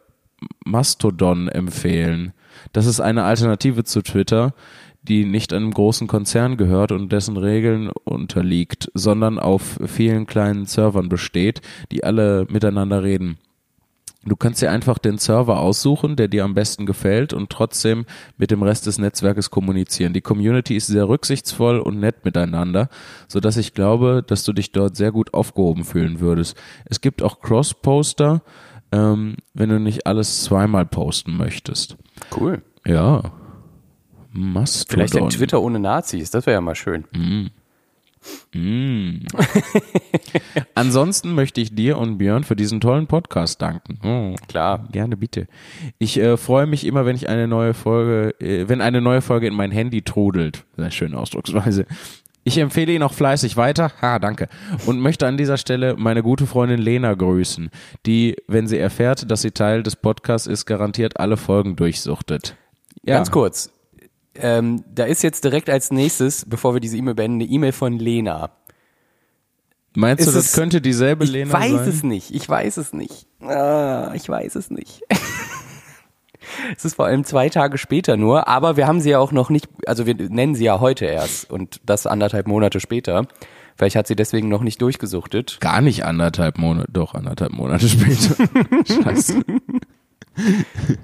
Mastodon 0.63 1.47
empfehlen. 1.47 2.33
Das 2.73 2.85
ist 2.85 2.99
eine 2.99 3.23
Alternative 3.23 3.83
zu 3.83 4.01
Twitter, 4.01 4.53
die 5.03 5.25
nicht 5.25 5.51
einem 5.53 5.71
großen 5.71 6.07
Konzern 6.07 6.57
gehört 6.57 6.91
und 6.91 7.11
dessen 7.11 7.37
Regeln 7.37 7.89
unterliegt, 8.03 8.91
sondern 8.93 9.39
auf 9.39 9.79
vielen 9.85 10.27
kleinen 10.27 10.65
Servern 10.65 11.09
besteht, 11.09 11.61
die 11.91 12.03
alle 12.03 12.45
miteinander 12.49 13.03
reden. 13.03 13.37
Du 14.23 14.35
kannst 14.35 14.61
dir 14.61 14.69
einfach 14.69 14.99
den 14.99 15.17
Server 15.17 15.59
aussuchen, 15.59 16.15
der 16.15 16.27
dir 16.27 16.43
am 16.43 16.53
besten 16.53 16.85
gefällt 16.85 17.33
und 17.33 17.49
trotzdem 17.49 18.05
mit 18.37 18.51
dem 18.51 18.61
Rest 18.61 18.85
des 18.85 18.99
Netzwerkes 18.99 19.49
kommunizieren. 19.49 20.13
Die 20.13 20.21
Community 20.21 20.75
ist 20.75 20.87
sehr 20.87 21.09
rücksichtsvoll 21.09 21.79
und 21.79 21.99
nett 21.99 22.23
miteinander, 22.23 22.89
so 23.27 23.39
dass 23.39 23.57
ich 23.57 23.73
glaube, 23.73 24.23
dass 24.25 24.43
du 24.43 24.53
dich 24.53 24.71
dort 24.71 24.95
sehr 24.95 25.11
gut 25.11 25.33
aufgehoben 25.33 25.85
fühlen 25.85 26.19
würdest. 26.19 26.55
Es 26.85 27.01
gibt 27.01 27.23
auch 27.23 27.41
Cross-Poster, 27.41 28.43
ähm, 28.91 29.35
wenn 29.53 29.69
du 29.69 29.79
nicht 29.79 30.05
alles 30.07 30.43
zweimal 30.43 30.85
posten 30.85 31.37
möchtest. 31.37 31.97
Cool. 32.35 32.61
Ja. 32.85 33.31
Mastodon. 34.31 35.07
Vielleicht 35.07 35.15
ein 35.23 35.29
Twitter 35.29 35.61
ohne 35.61 35.79
Nazis, 35.79 36.31
das 36.31 36.45
wäre 36.45 36.55
ja 36.55 36.61
mal 36.61 36.75
schön. 36.75 37.05
Ansonsten 40.75 41.33
möchte 41.33 41.59
ich 41.59 41.73
dir 41.73 41.97
und 41.97 42.17
Björn 42.19 42.43
für 42.43 42.55
diesen 42.55 42.79
tollen 42.79 43.07
Podcast 43.07 43.61
danken. 43.61 43.99
Oh, 44.03 44.35
Klar. 44.47 44.87
gerne, 44.91 45.17
bitte. 45.17 45.47
Ich 45.97 46.19
äh, 46.19 46.37
freue 46.37 46.67
mich 46.67 46.85
immer, 46.85 47.05
wenn 47.05 47.15
ich 47.15 47.29
eine 47.29 47.47
neue 47.47 47.73
Folge, 47.73 48.35
äh, 48.39 48.69
wenn 48.69 48.81
eine 48.81 49.01
neue 49.01 49.21
Folge 49.21 49.47
in 49.47 49.55
mein 49.55 49.71
Handy 49.71 50.03
trudelt. 50.03 50.65
Sehr 50.77 50.91
schöne 50.91 51.17
Ausdrucksweise. 51.17 51.85
Ich 52.43 52.57
empfehle 52.57 52.91
ihn 52.93 53.03
auch 53.03 53.13
fleißig 53.13 53.55
weiter. 53.57 53.91
Ha, 54.01 54.17
danke. 54.17 54.47
Und 54.87 54.99
möchte 54.99 55.27
an 55.27 55.37
dieser 55.37 55.57
Stelle 55.57 55.95
meine 55.97 56.23
gute 56.23 56.47
Freundin 56.47 56.79
Lena 56.81 57.13
grüßen, 57.13 57.69
die, 58.07 58.35
wenn 58.47 58.67
sie 58.67 58.79
erfährt, 58.79 59.29
dass 59.29 59.41
sie 59.43 59.51
Teil 59.51 59.83
des 59.83 59.95
Podcasts 59.95 60.47
ist, 60.47 60.65
garantiert 60.65 61.19
alle 61.19 61.37
Folgen 61.37 61.75
durchsuchtet. 61.75 62.55
Ja, 63.03 63.15
Ganz 63.17 63.29
kurz. 63.29 63.69
Ähm, 64.33 64.83
da 64.93 65.03
ist 65.05 65.21
jetzt 65.23 65.43
direkt 65.43 65.69
als 65.69 65.91
nächstes, 65.91 66.45
bevor 66.47 66.73
wir 66.73 66.79
diese 66.81 66.97
E-Mail 66.97 67.13
beenden, 67.15 67.41
eine 67.41 67.51
E-Mail 67.51 67.73
von 67.73 67.99
Lena. 67.99 68.49
meinst 69.93 70.25
du, 70.25 70.29
Ist 70.29 70.35
das 70.35 70.45
es- 70.45 70.53
könnte 70.53 70.81
dieselbe 70.81 71.25
Ich 71.25 71.31
Lena 71.31 71.53
weiß 71.53 71.71
sein? 71.71 71.89
es 71.89 72.01
nicht. 72.03 72.33
Ich 72.33 72.47
weiß 72.49 72.77
es 72.77 72.93
nicht. 72.93 73.27
Ah, 73.41 74.11
ich 74.15 74.27
weiß 74.27 74.55
es 74.55 74.71
nicht. 74.71 75.01
es 76.75 76.85
ist 76.85 76.95
vor 76.95 77.05
allem 77.05 77.23
zwei 77.23 77.49
Tage 77.49 77.77
später 77.77 78.17
nur, 78.17 78.47
aber 78.47 78.77
wir 78.77 78.87
haben 78.87 78.99
sie 79.01 79.11
ja 79.11 79.19
auch 79.19 79.31
noch 79.31 79.49
nicht, 79.49 79.67
also 79.85 80.05
wir 80.05 80.15
nennen 80.15 80.55
sie 80.55 80.65
ja 80.65 80.79
heute 80.79 81.05
erst 81.05 81.49
und 81.51 81.81
das 81.85 82.07
anderthalb 82.07 82.47
Monate 82.47 82.79
später. 82.79 83.27
Vielleicht 83.77 83.95
hat 83.95 84.05
sie 84.07 84.15
deswegen 84.15 84.47
noch 84.49 84.61
nicht 84.61 84.81
durchgesuchtet. 84.81 85.57
Gar 85.59 85.81
nicht 85.81 86.05
anderthalb 86.05 86.57
Monate, 86.57 86.91
doch 86.91 87.15
anderthalb 87.15 87.53
Monate 87.53 87.87
später. 87.89 88.35
Scheiße. 89.03 89.41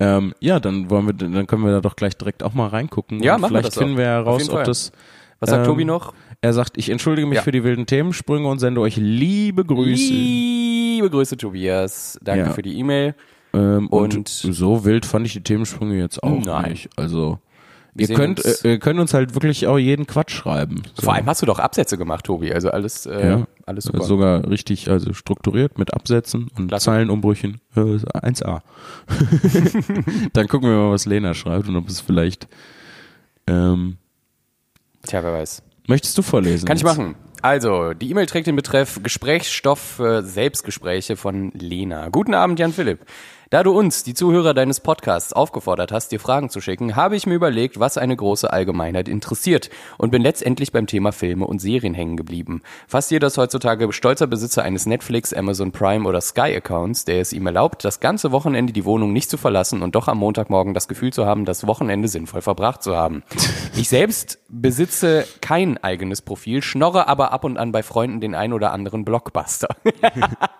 ähm, 0.00 0.34
ja, 0.40 0.60
dann 0.60 0.90
wollen 0.90 1.06
wir, 1.06 1.14
dann 1.14 1.46
können 1.46 1.64
wir 1.64 1.72
da 1.72 1.80
doch 1.80 1.96
gleich 1.96 2.16
direkt 2.16 2.42
auch 2.42 2.54
mal 2.54 2.68
reingucken. 2.68 3.22
Ja, 3.22 3.38
machen 3.38 3.42
wir 3.42 3.48
Vielleicht 3.60 3.68
das 3.68 3.74
finden 3.78 3.94
auch. 3.94 3.98
wir 3.98 4.06
heraus, 4.06 4.48
ob 4.50 4.64
das. 4.64 4.92
Was 5.40 5.50
sagt 5.50 5.62
ähm, 5.62 5.66
Tobi 5.72 5.84
noch? 5.84 6.14
Er 6.40 6.52
sagt, 6.52 6.76
ich 6.78 6.90
entschuldige 6.90 7.26
mich 7.26 7.36
Ja. 7.36 7.42
für 7.42 7.52
die 7.52 7.64
wilden 7.64 7.86
Themensprünge 7.86 8.46
und 8.48 8.58
sende 8.58 8.80
euch 8.80 8.96
liebe 8.96 9.64
Grüße. 9.64 10.12
Liebe 10.12 11.10
Grüße, 11.10 11.36
Tobias. 11.36 12.18
Danke 12.22 12.46
Ja. 12.46 12.50
für 12.52 12.62
die 12.62 12.78
E-Mail. 12.78 13.14
Ähm, 13.54 13.86
und, 13.88 14.16
Und- 14.16 14.28
so 14.28 14.84
wild 14.84 15.06
fand 15.06 15.26
ich 15.26 15.32
die 15.34 15.42
Themensprünge 15.42 15.96
jetzt 15.98 16.22
auch 16.22 16.44
Nein. 16.44 16.72
nicht. 16.72 16.90
Also 16.96 17.38
Wir 17.94 18.10
ihr 18.10 18.16
könnt, 18.16 18.44
uns- 18.44 18.64
äh, 18.64 18.72
ihr 18.72 18.78
könnt 18.80 18.98
uns 18.98 19.14
halt 19.14 19.34
wirklich 19.34 19.66
auch 19.68 19.78
jeden 19.78 20.06
Quatsch 20.06 20.32
schreiben. 20.32 20.82
So. 20.94 21.02
Vor 21.04 21.14
allem 21.14 21.26
hast 21.26 21.40
du 21.42 21.46
doch 21.46 21.58
Absätze 21.60 21.96
gemacht, 21.96 22.24
Tobi. 22.24 22.52
Also 22.52 22.70
alles, 22.70 23.06
äh, 23.06 23.26
Ja. 23.28 23.46
alles 23.66 23.84
super. 23.84 24.02
Sogar 24.02 24.48
richtig, 24.50 24.90
also 24.90 25.12
strukturiert 25.12 25.78
mit 25.78 25.94
Absätzen 25.94 26.48
und 26.58 26.68
Klasse. 26.68 26.86
Zeilenumbrüchen. 26.86 27.60
Äh, 27.76 27.80
1a. 27.80 28.62
Dann 30.32 30.48
gucken 30.48 30.68
wir 30.68 30.76
mal, 30.76 30.90
was 30.90 31.06
Lena 31.06 31.34
schreibt 31.34 31.68
und 31.68 31.76
ob 31.76 31.88
es 31.88 32.00
vielleicht. 32.00 32.48
Ähm, 33.46 33.98
Tja, 35.06 35.22
wer 35.22 35.32
weiß. 35.32 35.62
möchtest 35.86 36.16
du 36.18 36.22
vorlesen? 36.22 36.66
Kann 36.66 36.76
ich 36.76 36.82
jetzt? 36.82 36.96
machen. 36.96 37.14
Also, 37.42 37.92
die 37.92 38.10
E-Mail 38.10 38.24
trägt 38.24 38.46
den 38.46 38.56
Betreff 38.56 39.00
Gesprächsstoff 39.02 39.78
für 39.78 40.22
Selbstgespräche 40.22 41.14
von 41.16 41.50
Lena. 41.52 42.08
Guten 42.08 42.32
Abend, 42.32 42.58
Jan 42.58 42.72
Philipp. 42.72 43.00
Da 43.54 43.62
du 43.62 43.70
uns, 43.70 44.02
die 44.02 44.14
Zuhörer 44.14 44.52
deines 44.52 44.80
Podcasts, 44.80 45.32
aufgefordert 45.32 45.92
hast, 45.92 46.10
dir 46.10 46.18
Fragen 46.18 46.50
zu 46.50 46.60
schicken, 46.60 46.96
habe 46.96 47.14
ich 47.14 47.24
mir 47.24 47.34
überlegt, 47.34 47.78
was 47.78 47.96
eine 47.96 48.16
große 48.16 48.52
Allgemeinheit 48.52 49.08
interessiert 49.08 49.70
und 49.96 50.10
bin 50.10 50.22
letztendlich 50.22 50.72
beim 50.72 50.88
Thema 50.88 51.12
Filme 51.12 51.46
und 51.46 51.60
Serien 51.60 51.94
hängen 51.94 52.16
geblieben. 52.16 52.62
Fast 52.88 53.12
jeder 53.12 53.28
ist 53.28 53.38
heutzutage 53.38 53.92
stolzer 53.92 54.26
Besitzer 54.26 54.64
eines 54.64 54.86
Netflix, 54.86 55.32
Amazon 55.32 55.70
Prime 55.70 56.04
oder 56.08 56.20
Sky-Accounts, 56.20 57.04
der 57.04 57.20
es 57.20 57.32
ihm 57.32 57.46
erlaubt, 57.46 57.84
das 57.84 58.00
ganze 58.00 58.32
Wochenende 58.32 58.72
die 58.72 58.84
Wohnung 58.84 59.12
nicht 59.12 59.30
zu 59.30 59.36
verlassen 59.36 59.82
und 59.82 59.94
doch 59.94 60.08
am 60.08 60.18
Montagmorgen 60.18 60.74
das 60.74 60.88
Gefühl 60.88 61.12
zu 61.12 61.24
haben, 61.24 61.44
das 61.44 61.64
Wochenende 61.64 62.08
sinnvoll 62.08 62.42
verbracht 62.42 62.82
zu 62.82 62.96
haben. 62.96 63.22
Ich 63.76 63.88
selbst 63.88 64.38
besitze 64.48 65.26
kein 65.40 65.82
eigenes 65.82 66.22
Profil, 66.22 66.62
schnorre 66.62 67.08
aber 67.08 67.32
ab 67.32 67.44
und 67.44 67.58
an 67.58 67.72
bei 67.72 67.82
Freunden 67.82 68.20
den 68.20 68.36
ein 68.36 68.52
oder 68.52 68.72
anderen 68.72 69.04
Blockbuster. 69.04 69.68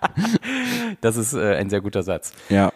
das 1.00 1.16
ist 1.16 1.32
äh, 1.32 1.54
ein 1.54 1.70
sehr 1.70 1.80
guter 1.80 2.02
Satz. 2.02 2.32
Ja. 2.48 2.72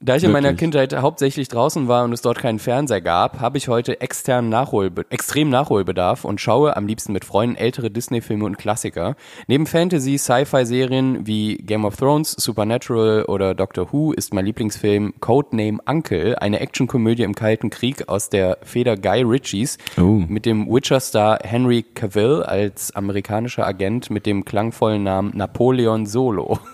Da 0.00 0.16
ich 0.16 0.24
in 0.24 0.30
meiner. 0.30 0.54
Kindheit 0.54 0.94
hauptsächlich 0.96 1.48
draußen 1.48 1.88
war 1.88 2.04
und 2.04 2.12
es 2.12 2.22
dort 2.22 2.38
keinen 2.38 2.58
Fernseher 2.58 3.00
gab, 3.00 3.40
habe 3.40 3.58
ich 3.58 3.68
heute 3.68 4.00
externen 4.00 4.48
Nachholbe 4.48 5.04
extrem 5.10 5.48
Nachholbedarf 5.50 6.24
und 6.24 6.40
schaue 6.40 6.76
am 6.76 6.86
liebsten 6.86 7.12
mit 7.12 7.24
Freunden 7.24 7.56
ältere 7.56 7.90
Disney-Filme 7.90 8.44
und 8.44 8.58
Klassiker. 8.58 9.16
Neben 9.48 9.66
Fantasy, 9.66 10.16
Sci-Fi-Serien 10.18 11.26
wie 11.26 11.56
Game 11.56 11.84
of 11.84 11.96
Thrones, 11.96 12.32
Supernatural 12.32 13.24
oder 13.24 13.54
Doctor 13.54 13.92
Who 13.92 14.12
ist 14.12 14.32
mein 14.32 14.46
Lieblingsfilm 14.46 15.14
Codename 15.20 15.78
Uncle, 15.86 16.36
eine 16.38 16.60
Actionkomödie 16.60 17.24
im 17.24 17.34
Kalten 17.34 17.70
Krieg 17.70 18.08
aus 18.08 18.30
der 18.30 18.58
Feder 18.62 18.96
Guy 18.96 19.22
Ritchies 19.22 19.78
Oh. 19.98 20.22
mit 20.28 20.46
dem 20.46 20.68
Witcher-Star 20.68 21.40
Henry 21.42 21.82
Cavill 21.82 22.42
als 22.42 22.94
amerikanischer 22.94 23.66
Agent 23.66 24.10
mit 24.10 24.26
dem 24.26 24.44
klangvollen 24.44 25.02
Namen 25.02 25.32
Napoleon 25.34 26.06
Solo. 26.06 26.58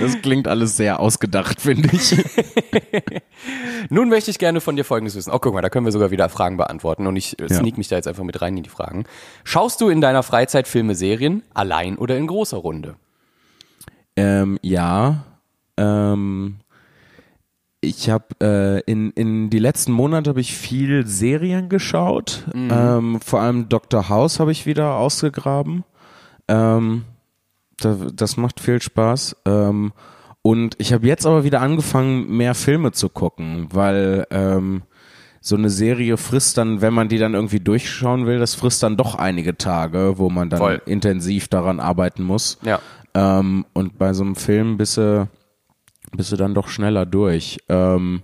Das 0.00 0.20
klingt 0.22 0.48
alles 0.48 0.76
sehr 0.76 1.00
ausgedacht, 1.20 1.60
finde 1.60 1.90
ich. 1.92 2.16
Nun 3.90 4.08
möchte 4.08 4.30
ich 4.30 4.38
gerne 4.38 4.60
von 4.60 4.76
dir 4.76 4.84
Folgendes 4.84 5.14
wissen. 5.16 5.30
Oh, 5.32 5.38
guck 5.38 5.52
mal, 5.54 5.60
da 5.62 5.68
können 5.68 5.84
wir 5.86 5.92
sogar 5.92 6.10
wieder 6.10 6.28
Fragen 6.28 6.56
beantworten 6.56 7.06
und 7.06 7.16
ich 7.16 7.38
äh, 7.38 7.46
Ja. 7.48 7.56
sneak 7.56 7.76
mich 7.78 7.88
da 7.88 7.96
jetzt 7.96 8.08
einfach 8.08 8.24
mit 8.24 8.40
rein 8.40 8.56
in 8.56 8.62
die 8.62 8.70
Fragen. 8.70 9.04
Schaust 9.44 9.80
du 9.80 9.88
in 9.88 10.00
deiner 10.00 10.22
Freizeit 10.22 10.66
Filme, 10.66 10.94
Serien, 10.94 11.42
allein 11.54 11.96
oder 11.98 12.16
in 12.16 12.26
großer 12.26 12.56
Runde? 12.56 12.96
ähm, 14.16 14.58
ja. 14.62 15.24
Ähm, 15.76 16.56
ich 17.82 18.10
habe 18.10 18.26
äh, 18.42 18.80
in, 18.90 19.10
in 19.12 19.48
die 19.50 19.58
letzten 19.58 19.92
Monate 19.92 20.30
habe 20.30 20.40
ich 20.40 20.54
viel 20.54 21.06
Serien 21.06 21.68
geschaut. 21.70 22.44
Ähm, 22.54 23.20
vor 23.24 23.40
allem 23.40 23.68
Dr. 23.70 24.08
House 24.10 24.40
habe 24.40 24.52
ich 24.52 24.66
wieder 24.66 24.96
ausgegraben. 24.96 25.84
Ähm, 26.48 27.04
da, 27.78 27.96
das 28.12 28.36
macht 28.36 28.60
viel 28.60 28.82
Spaß. 28.82 29.36
Ähm, 29.46 29.92
und 30.42 30.74
ich 30.78 30.92
habe 30.92 31.06
jetzt 31.06 31.26
aber 31.26 31.44
wieder 31.44 31.60
angefangen, 31.60 32.36
mehr 32.36 32.54
Filme 32.54 32.92
zu 32.92 33.08
gucken, 33.08 33.68
weil 33.70 34.26
ähm, 34.30 34.82
so 35.40 35.56
eine 35.56 35.70
Serie 35.70 36.16
frisst 36.16 36.58
dann, 36.58 36.80
wenn 36.80 36.94
man 36.94 37.08
die 37.08 37.18
dann 37.18 37.34
irgendwie 37.34 37.60
durchschauen 37.60 38.26
will, 38.26 38.38
das 38.38 38.54
frisst 38.54 38.82
dann 38.82 38.96
doch 38.96 39.14
einige 39.14 39.56
Tage, 39.56 40.14
wo 40.16 40.30
man 40.30 40.50
dann 40.50 40.58
Voll. 40.58 40.82
intensiv 40.86 41.48
daran 41.48 41.80
arbeiten 41.80 42.22
muss. 42.22 42.58
Ja. 42.62 42.80
Ähm, 43.14 43.64
und 43.72 43.98
bei 43.98 44.12
so 44.12 44.22
einem 44.22 44.36
Film 44.36 44.76
bist 44.76 44.96
du, 44.96 45.28
bist 46.12 46.32
du 46.32 46.36
dann 46.36 46.54
doch 46.54 46.68
schneller 46.68 47.06
durch. 47.06 47.58
Ähm, 47.68 48.22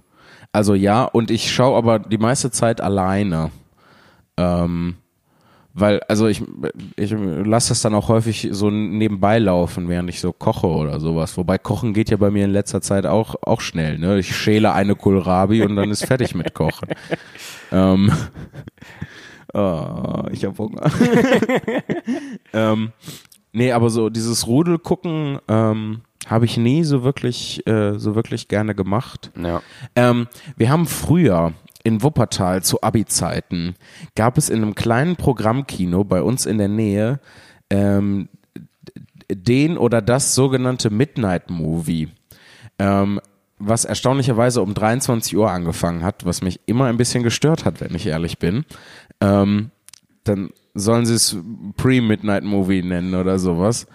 also 0.53 0.75
ja, 0.75 1.05
und 1.05 1.31
ich 1.31 1.53
schaue 1.53 1.77
aber 1.77 1.99
die 1.99 2.19
meiste 2.19 2.51
Zeit 2.51 2.81
alleine. 2.81 3.51
Ähm, 4.37 4.97
weil, 5.79 6.01
also 6.09 6.27
ich, 6.27 6.43
ich 6.97 7.11
lasse 7.11 7.69
das 7.69 7.83
dann 7.83 7.95
auch 7.95 8.09
häufig 8.09 8.49
so 8.51 8.71
nebenbei 8.71 9.39
laufen, 9.39 9.91
während 9.91 10.09
ich 10.09 10.21
so 10.21 10.33
koche 10.33 10.69
oder 10.69 11.01
sowas. 11.01 11.37
Wobei 11.37 11.59
Kochen 11.59 11.93
geht 11.93 12.09
ja 12.09 12.17
bei 12.17 12.31
mir 12.31 12.47
in 12.47 12.51
letzter 12.51 12.81
Zeit 12.81 13.05
auch, 13.05 13.35
auch 13.43 13.61
schnell. 13.61 13.99
Ne? 13.99 14.19
Ich 14.19 14.35
schäle 14.35 14.73
eine 14.73 14.97
Kohlrabi 14.97 15.63
und 15.63 15.77
dann 15.77 15.91
ist 15.91 16.07
fertig 16.07 16.35
mit 16.35 16.55
Kochen. 16.55 16.89
ähm, 17.73 18.11
oh, 19.53 20.23
ich 20.33 20.47
hab 20.47 20.59
Hunger. 20.59 20.91
ähm, 22.55 22.93
nee, 23.53 23.73
aber 23.73 23.91
so 23.91 24.09
dieses 24.09 24.47
Rudel 24.47 24.79
gucken 24.79 25.41
ähm, 25.47 26.01
habe 26.27 26.47
ich 26.47 26.57
nie 26.57 26.85
so 26.85 27.05
wirklich, 27.05 27.67
äh, 27.67 27.99
so 27.99 28.15
wirklich 28.15 28.49
gerne 28.49 28.75
gemacht. 28.75 29.31
Ja. 29.39 29.61
Ähm, 29.95 30.27
wir 30.57 30.71
haben 30.71 30.87
früher 30.87 31.53
in 31.87 32.03
Wuppertal 32.03 32.65
zu 32.65 32.83
Abi-Zeiten 32.83 33.77
gab 34.17 34.39
es 34.39 34.49
in 34.49 34.61
einem 34.61 34.75
kleinen 34.75 35.15
Programmkino 35.15 36.03
bei 36.03 36.21
uns 36.21 36.45
in 36.45 36.59
der 36.59 36.67
Nähe 36.67 37.21
ähm, 37.71 38.29
den 39.31 39.79
oder 39.79 40.03
das 40.03 40.35
sogenannte 40.35 40.91
Midnight 40.91 41.49
Movie. 41.49 42.09
Ähm, 42.81 43.21
was 43.59 43.85
erstaunlicherweise 43.85 44.63
um 44.63 44.75
23 44.75 45.37
Uhr 45.37 45.49
angefangen 45.49 46.03
hat, 46.03 46.27
was 46.27 46.43
mich 46.43 46.59
immer 46.67 46.87
ein 46.87 46.97
bisschen 46.97 47.23
gestört 47.23 47.65
hat, 47.65 47.81
wenn 47.81 47.95
ich 47.95 48.09
ehrlich 48.09 48.41
bin. 48.41 48.65
Ähm, 49.21 49.71
dann 50.25 50.51
sollen 50.75 51.07
sie 51.07 51.15
es 51.15 51.37
Pre-Midnight 51.77 52.43
Movie 52.43 52.83
nennen 52.83 53.15
oder 53.15 53.39
sowas. 53.39 53.87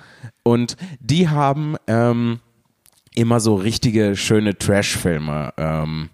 Und 0.44 0.78
die 1.02 1.28
haben 1.28 1.76
ähm, 1.88 2.40
immer 3.16 3.42
so 3.42 3.56
richtige 3.56 4.16
schöne 4.16 4.58
Trash-Filme 4.58 5.54
ähm, 5.58 6.10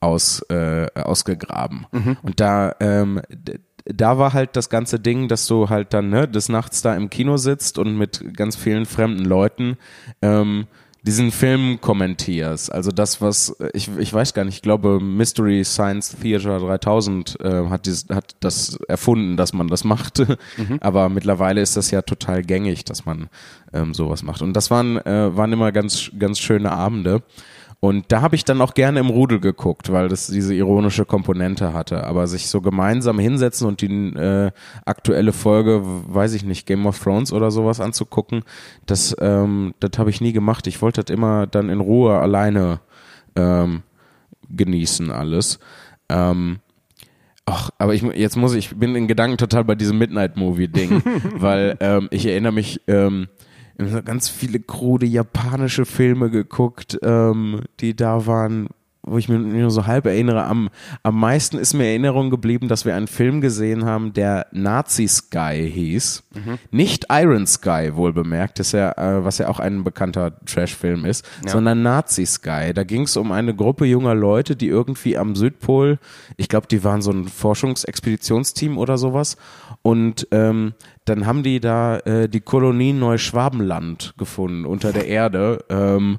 aus, 0.00 0.40
äh, 0.48 0.86
ausgegraben. 0.94 1.86
Und 2.22 2.40
da, 2.40 2.74
ähm, 2.80 3.20
da 3.84 4.18
war 4.18 4.32
halt 4.32 4.56
das 4.56 4.68
ganze 4.70 4.98
Ding, 4.98 5.28
dass 5.28 5.46
du 5.46 5.68
halt 5.68 5.94
dann 5.94 6.10
ne, 6.10 6.28
des 6.28 6.48
Nachts 6.48 6.82
da 6.82 6.94
im 6.94 7.10
Kino 7.10 7.36
sitzt 7.36 7.78
und 7.78 7.96
mit 7.96 8.36
ganz 8.36 8.56
vielen 8.56 8.86
fremden 8.86 9.24
Leuten 9.24 9.76
ähm, 10.22 10.66
diesen 11.02 11.30
Film 11.30 11.80
kommentierst. 11.80 12.70
Also 12.70 12.90
das, 12.90 13.22
was, 13.22 13.56
ich, 13.72 13.88
ich 13.98 14.12
weiß 14.12 14.34
gar 14.34 14.44
nicht, 14.44 14.56
ich 14.56 14.62
glaube 14.62 15.00
Mystery 15.00 15.64
Science 15.64 16.16
Theater 16.20 16.58
3000 16.58 17.40
äh, 17.40 17.68
hat, 17.68 17.86
dieses, 17.86 18.08
hat 18.10 18.36
das 18.40 18.76
erfunden, 18.86 19.36
dass 19.36 19.52
man 19.52 19.68
das 19.68 19.84
macht. 19.84 20.18
Mhm. 20.18 20.78
Aber 20.80 21.08
mittlerweile 21.08 21.62
ist 21.62 21.76
das 21.76 21.90
ja 21.90 22.02
total 22.02 22.42
gängig, 22.42 22.84
dass 22.84 23.06
man 23.06 23.28
ähm, 23.72 23.94
sowas 23.94 24.22
macht. 24.22 24.42
Und 24.42 24.52
das 24.52 24.70
waren, 24.70 24.98
äh, 24.98 25.34
waren 25.34 25.52
immer 25.52 25.72
ganz, 25.72 26.10
ganz 26.18 26.38
schöne 26.38 26.70
Abende. 26.70 27.22
Und 27.82 28.12
da 28.12 28.20
habe 28.20 28.36
ich 28.36 28.44
dann 28.44 28.60
auch 28.60 28.74
gerne 28.74 29.00
im 29.00 29.08
Rudel 29.08 29.40
geguckt, 29.40 29.90
weil 29.90 30.08
das 30.08 30.26
diese 30.26 30.54
ironische 30.54 31.06
Komponente 31.06 31.72
hatte. 31.72 32.04
Aber 32.04 32.26
sich 32.26 32.48
so 32.48 32.60
gemeinsam 32.60 33.18
hinsetzen 33.18 33.66
und 33.66 33.80
die 33.80 33.86
äh, 33.86 34.50
aktuelle 34.84 35.32
Folge, 35.32 35.80
weiß 35.82 36.34
ich 36.34 36.44
nicht, 36.44 36.66
Game 36.66 36.84
of 36.84 36.98
Thrones 36.98 37.32
oder 37.32 37.50
sowas 37.50 37.80
anzugucken, 37.80 38.42
das, 38.84 39.16
ähm, 39.18 39.72
das 39.80 39.92
habe 39.96 40.10
ich 40.10 40.20
nie 40.20 40.34
gemacht. 40.34 40.66
Ich 40.66 40.82
wollte 40.82 41.02
das 41.02 41.14
immer 41.14 41.46
dann 41.46 41.70
in 41.70 41.80
Ruhe 41.80 42.18
alleine 42.18 42.80
ähm, 43.34 43.82
genießen 44.50 45.10
alles. 45.10 45.58
Ähm, 46.10 46.58
Ach, 47.46 47.70
aber 47.78 47.94
ich 47.94 48.02
jetzt 48.02 48.36
muss 48.36 48.54
ich, 48.54 48.70
ich 48.70 48.78
bin 48.78 48.94
in 48.94 49.08
Gedanken 49.08 49.36
total 49.36 49.64
bei 49.64 49.74
diesem 49.74 49.98
Midnight 49.98 50.36
Movie 50.36 50.68
Ding, 50.68 51.02
weil 51.34 51.76
ähm, 51.80 52.06
ich 52.12 52.26
erinnere 52.26 52.52
mich, 52.52 52.80
ähm, 52.86 53.26
ganz 54.04 54.28
viele 54.28 54.60
krude 54.60 55.06
japanische 55.06 55.86
Filme 55.86 56.30
geguckt, 56.30 56.98
ähm, 57.02 57.62
die 57.80 57.94
da 57.96 58.26
waren, 58.26 58.68
wo 59.02 59.18
ich 59.18 59.28
mir 59.28 59.38
nur 59.38 59.70
so 59.70 59.86
halb 59.86 60.06
erinnere. 60.06 60.44
Am, 60.44 60.68
am 61.02 61.18
meisten 61.18 61.58
ist 61.58 61.74
mir 61.74 61.86
Erinnerung 61.86 62.30
geblieben, 62.30 62.68
dass 62.68 62.84
wir 62.84 62.94
einen 62.94 63.06
Film 63.06 63.40
gesehen 63.40 63.84
haben, 63.84 64.12
der 64.12 64.46
Nazi 64.52 65.08
Sky 65.08 65.70
hieß. 65.72 66.22
Mhm. 66.34 66.58
Nicht 66.70 67.06
Iron 67.10 67.46
Sky, 67.46 67.92
wohl 67.94 68.12
bemerkt, 68.12 68.60
ist 68.60 68.72
ja, 68.72 68.92
äh, 68.92 69.24
was 69.24 69.38
ja 69.38 69.48
auch 69.48 69.58
ein 69.58 69.84
bekannter 69.84 70.38
Trash-Film 70.44 71.06
ist, 71.06 71.24
ja. 71.44 71.50
sondern 71.50 71.82
Nazi 71.82 72.26
Sky. 72.26 72.72
Da 72.74 72.84
ging 72.84 73.02
es 73.02 73.16
um 73.16 73.32
eine 73.32 73.54
Gruppe 73.54 73.86
junger 73.86 74.14
Leute, 74.14 74.54
die 74.54 74.68
irgendwie 74.68 75.16
am 75.16 75.34
Südpol, 75.34 75.98
ich 76.36 76.48
glaube, 76.48 76.66
die 76.66 76.84
waren 76.84 77.02
so 77.02 77.10
ein 77.10 77.26
Forschungsexpeditionsteam 77.26 78.76
oder 78.76 78.98
sowas. 78.98 79.36
Und 79.82 80.28
ähm, 80.30 80.74
dann 81.04 81.26
haben 81.26 81.42
die 81.42 81.60
da 81.60 81.98
äh, 82.00 82.28
die 82.28 82.40
Kolonie 82.40 82.92
Neuschwabenland 82.92 84.14
gefunden 84.18 84.66
unter 84.66 84.92
der 84.92 85.06
Erde. 85.06 85.64
Ähm, 85.70 86.18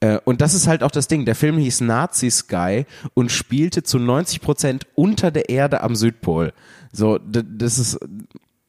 äh, 0.00 0.18
und 0.24 0.40
das 0.40 0.52
ist 0.52 0.66
halt 0.66 0.82
auch 0.82 0.90
das 0.90 1.08
Ding. 1.08 1.24
Der 1.24 1.34
Film 1.34 1.56
hieß 1.58 1.80
Nazi 1.82 2.30
Sky 2.30 2.84
und 3.14 3.30
spielte 3.30 3.82
zu 3.82 3.98
90 3.98 4.40
Prozent 4.40 4.86
unter 4.94 5.30
der 5.30 5.48
Erde 5.48 5.80
am 5.82 5.94
Südpol. 5.94 6.52
So, 6.92 7.18
das 7.18 7.78
ist, 7.78 7.98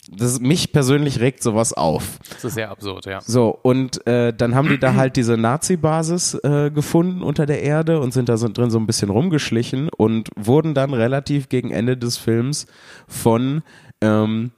das 0.10 0.40
mich 0.40 0.72
persönlich 0.72 1.20
regt 1.20 1.42
sowas 1.42 1.74
auf. 1.74 2.20
Das 2.30 2.44
ist 2.44 2.54
sehr 2.54 2.70
absurd, 2.70 3.06
ja. 3.06 3.20
So, 3.22 3.58
und 3.62 4.06
äh, 4.06 4.34
dann 4.34 4.54
haben 4.54 4.70
die 4.70 4.78
da 4.78 4.94
halt 4.96 5.16
diese 5.16 5.38
Nazi-Basis 5.38 6.36
äh, 6.44 6.72
gefunden 6.72 7.22
unter 7.22 7.46
der 7.46 7.64
Erde 7.64 8.00
und 8.00 8.14
sind 8.14 8.30
da 8.30 8.38
so 8.38 8.48
drin 8.48 8.70
so 8.70 8.78
ein 8.78 8.86
bisschen 8.86 9.10
rumgeschlichen 9.10 9.90
und 9.90 10.30
wurden 10.36 10.74
dann 10.74 10.94
relativ 10.94 11.50
gegen 11.50 11.72
Ende 11.72 11.98
des 11.98 12.18
Films 12.18 12.68
von 13.08 13.64
ähm, 14.04 14.52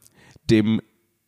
dem 0.50 0.82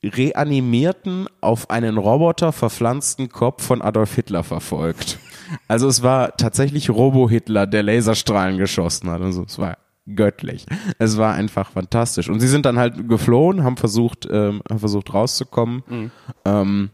reanimierten, 0.03 1.27
auf 1.41 1.69
einen 1.69 1.97
Roboter 1.97 2.51
verpflanzten 2.51 3.29
Kopf 3.29 3.63
von 3.63 3.81
Adolf 3.81 4.15
Hitler 4.15 4.43
verfolgt. 4.43 5.19
Also 5.67 5.87
es 5.87 6.03
war 6.03 6.35
tatsächlich 6.37 6.89
Robo-Hitler, 6.89 7.67
der 7.67 7.83
Laserstrahlen 7.83 8.57
geschossen 8.57 9.09
hat. 9.09 9.21
Also 9.21 9.43
es 9.43 9.57
war 9.57 9.77
göttlich. 10.05 10.65
Es 10.99 11.17
war 11.17 11.33
einfach 11.33 11.71
fantastisch. 11.71 12.29
Und 12.29 12.39
sie 12.39 12.47
sind 12.47 12.65
dann 12.65 12.77
halt 12.77 13.07
geflohen, 13.07 13.63
haben 13.63 13.77
versucht, 13.77 14.27
ähm, 14.29 14.61
haben 14.69 14.79
versucht 14.79 15.13
rauszukommen. 15.13 15.83
Mhm. 15.87 16.11
Ähm, 16.45 16.89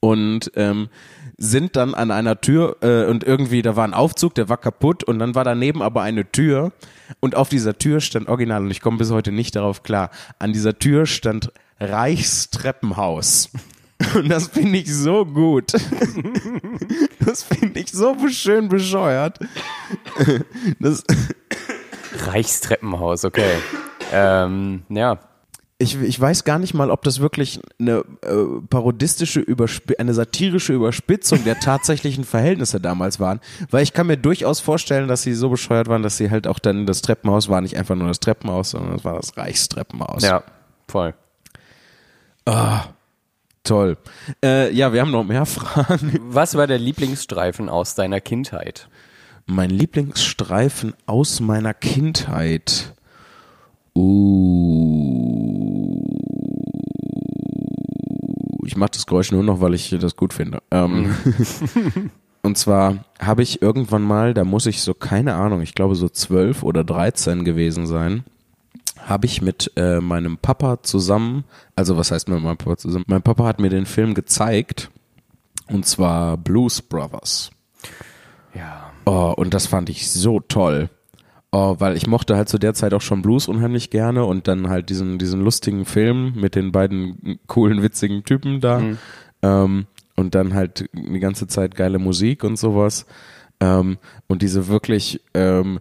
und 0.00 0.50
ähm, 0.54 0.88
sind 1.38 1.76
dann 1.76 1.94
an 1.94 2.10
einer 2.10 2.40
Tür 2.40 2.76
äh, 2.80 3.04
und 3.04 3.24
irgendwie, 3.24 3.62
da 3.62 3.76
war 3.76 3.84
ein 3.84 3.94
Aufzug, 3.94 4.34
der 4.34 4.48
war 4.48 4.56
kaputt 4.56 5.04
und 5.04 5.18
dann 5.18 5.34
war 5.34 5.44
daneben 5.44 5.82
aber 5.82 6.02
eine 6.02 6.30
Tür 6.30 6.72
und 7.20 7.34
auf 7.34 7.48
dieser 7.48 7.78
Tür 7.78 8.00
stand 8.00 8.28
original, 8.28 8.62
und 8.62 8.70
ich 8.70 8.80
komme 8.80 8.98
bis 8.98 9.10
heute 9.10 9.32
nicht 9.32 9.56
darauf 9.56 9.82
klar, 9.82 10.10
an 10.38 10.52
dieser 10.52 10.78
Tür 10.78 11.06
stand 11.06 11.52
Reichstreppenhaus. 11.78 13.50
Und 14.14 14.28
das 14.28 14.48
finde 14.48 14.78
ich 14.78 14.94
so 14.94 15.24
gut. 15.24 15.72
Das 17.18 17.42
finde 17.42 17.80
ich 17.80 17.90
so 17.90 18.14
schön 18.28 18.68
bescheuert. 18.68 19.38
Das 20.78 21.02
Reichstreppenhaus, 22.26 23.24
okay. 23.24 23.56
Ähm, 24.12 24.82
ja, 24.88 25.18
ich, 25.78 26.00
ich 26.00 26.18
weiß 26.18 26.44
gar 26.44 26.58
nicht 26.58 26.72
mal, 26.72 26.90
ob 26.90 27.02
das 27.02 27.20
wirklich 27.20 27.60
eine 27.78 28.04
äh, 28.22 28.44
parodistische, 28.70 29.40
Übersp 29.40 29.92
eine 29.98 30.14
satirische 30.14 30.72
Überspitzung 30.72 31.44
der 31.44 31.60
tatsächlichen 31.60 32.24
Verhältnisse 32.24 32.80
damals 32.80 33.20
waren, 33.20 33.40
weil 33.70 33.82
ich 33.82 33.92
kann 33.92 34.06
mir 34.06 34.16
durchaus 34.16 34.60
vorstellen, 34.60 35.06
dass 35.06 35.22
sie 35.22 35.34
so 35.34 35.50
bescheuert 35.50 35.88
waren, 35.88 36.02
dass 36.02 36.16
sie 36.16 36.30
halt 36.30 36.46
auch 36.46 36.58
dann 36.58 36.86
das 36.86 37.02
Treppenhaus 37.02 37.50
war 37.50 37.60
nicht 37.60 37.76
einfach 37.76 37.94
nur 37.94 38.08
das 38.08 38.20
Treppenhaus, 38.20 38.70
sondern 38.70 38.94
es 38.96 39.04
war 39.04 39.16
das 39.16 39.36
Reichstreppenhaus. 39.36 40.22
Ja, 40.22 40.44
voll. 40.88 41.14
Ah, 42.46 42.84
toll. 43.62 43.98
Äh, 44.42 44.72
ja, 44.72 44.94
wir 44.94 45.02
haben 45.02 45.10
noch 45.10 45.24
mehr 45.24 45.44
Fragen. 45.46 46.18
Was 46.22 46.54
war 46.54 46.66
der 46.66 46.78
Lieblingsstreifen 46.78 47.68
aus 47.68 47.94
deiner 47.94 48.22
Kindheit? 48.22 48.88
Mein 49.44 49.70
Lieblingsstreifen 49.70 50.94
aus 51.04 51.40
meiner 51.40 51.74
Kindheit. 51.74 52.94
Uh. 53.94 55.05
Ich 58.76 58.78
mache 58.78 58.90
das 58.90 59.06
Geräusch 59.06 59.32
nur 59.32 59.42
noch, 59.42 59.62
weil 59.62 59.72
ich 59.72 59.88
das 59.88 60.16
gut 60.16 60.34
finde. 60.34 60.58
Ähm, 60.70 61.16
und 62.42 62.58
zwar 62.58 63.06
habe 63.18 63.42
ich 63.42 63.62
irgendwann 63.62 64.02
mal, 64.02 64.34
da 64.34 64.44
muss 64.44 64.66
ich 64.66 64.82
so, 64.82 64.92
keine 64.92 65.34
Ahnung, 65.34 65.62
ich 65.62 65.74
glaube 65.74 65.94
so 65.94 66.10
zwölf 66.10 66.62
oder 66.62 66.84
dreizehn 66.84 67.46
gewesen 67.46 67.86
sein, 67.86 68.24
habe 68.98 69.24
ich 69.24 69.40
mit 69.40 69.72
äh, 69.76 70.02
meinem 70.02 70.36
Papa 70.36 70.82
zusammen, 70.82 71.44
also 71.74 71.96
was 71.96 72.10
heißt 72.10 72.28
mit 72.28 72.42
meinem 72.42 72.58
Papa 72.58 72.76
zusammen? 72.76 73.06
Mein 73.08 73.22
Papa 73.22 73.46
hat 73.46 73.60
mir 73.60 73.70
den 73.70 73.86
Film 73.86 74.12
gezeigt 74.12 74.90
und 75.68 75.86
zwar 75.86 76.36
Blues 76.36 76.82
Brothers. 76.82 77.52
Ja. 78.54 78.90
Oh, 79.06 79.32
und 79.34 79.54
das 79.54 79.66
fand 79.66 79.88
ich 79.88 80.10
so 80.10 80.40
toll. 80.40 80.90
Oh, 81.52 81.76
weil 81.78 81.96
ich 81.96 82.06
mochte 82.06 82.36
halt 82.36 82.48
zu 82.48 82.58
der 82.58 82.74
Zeit 82.74 82.92
auch 82.92 83.00
schon 83.00 83.22
Blues 83.22 83.48
unheimlich 83.48 83.90
gerne 83.90 84.24
und 84.24 84.48
dann 84.48 84.68
halt 84.68 84.90
diesen, 84.90 85.18
diesen 85.18 85.42
lustigen 85.42 85.84
Film 85.84 86.34
mit 86.34 86.54
den 86.54 86.72
beiden 86.72 87.38
coolen, 87.46 87.82
witzigen 87.82 88.24
Typen 88.24 88.60
da. 88.60 88.80
Mhm. 88.80 88.98
Ähm, 89.42 89.86
und 90.16 90.34
dann 90.34 90.54
halt 90.54 90.88
die 90.92 91.20
ganze 91.20 91.46
Zeit 91.46 91.76
geile 91.76 91.98
Musik 91.98 92.42
und 92.42 92.58
sowas. 92.58 93.06
Ähm, 93.60 93.98
und 94.26 94.42
diese 94.42 94.68
wirklich 94.68 95.22
ähm, 95.34 95.78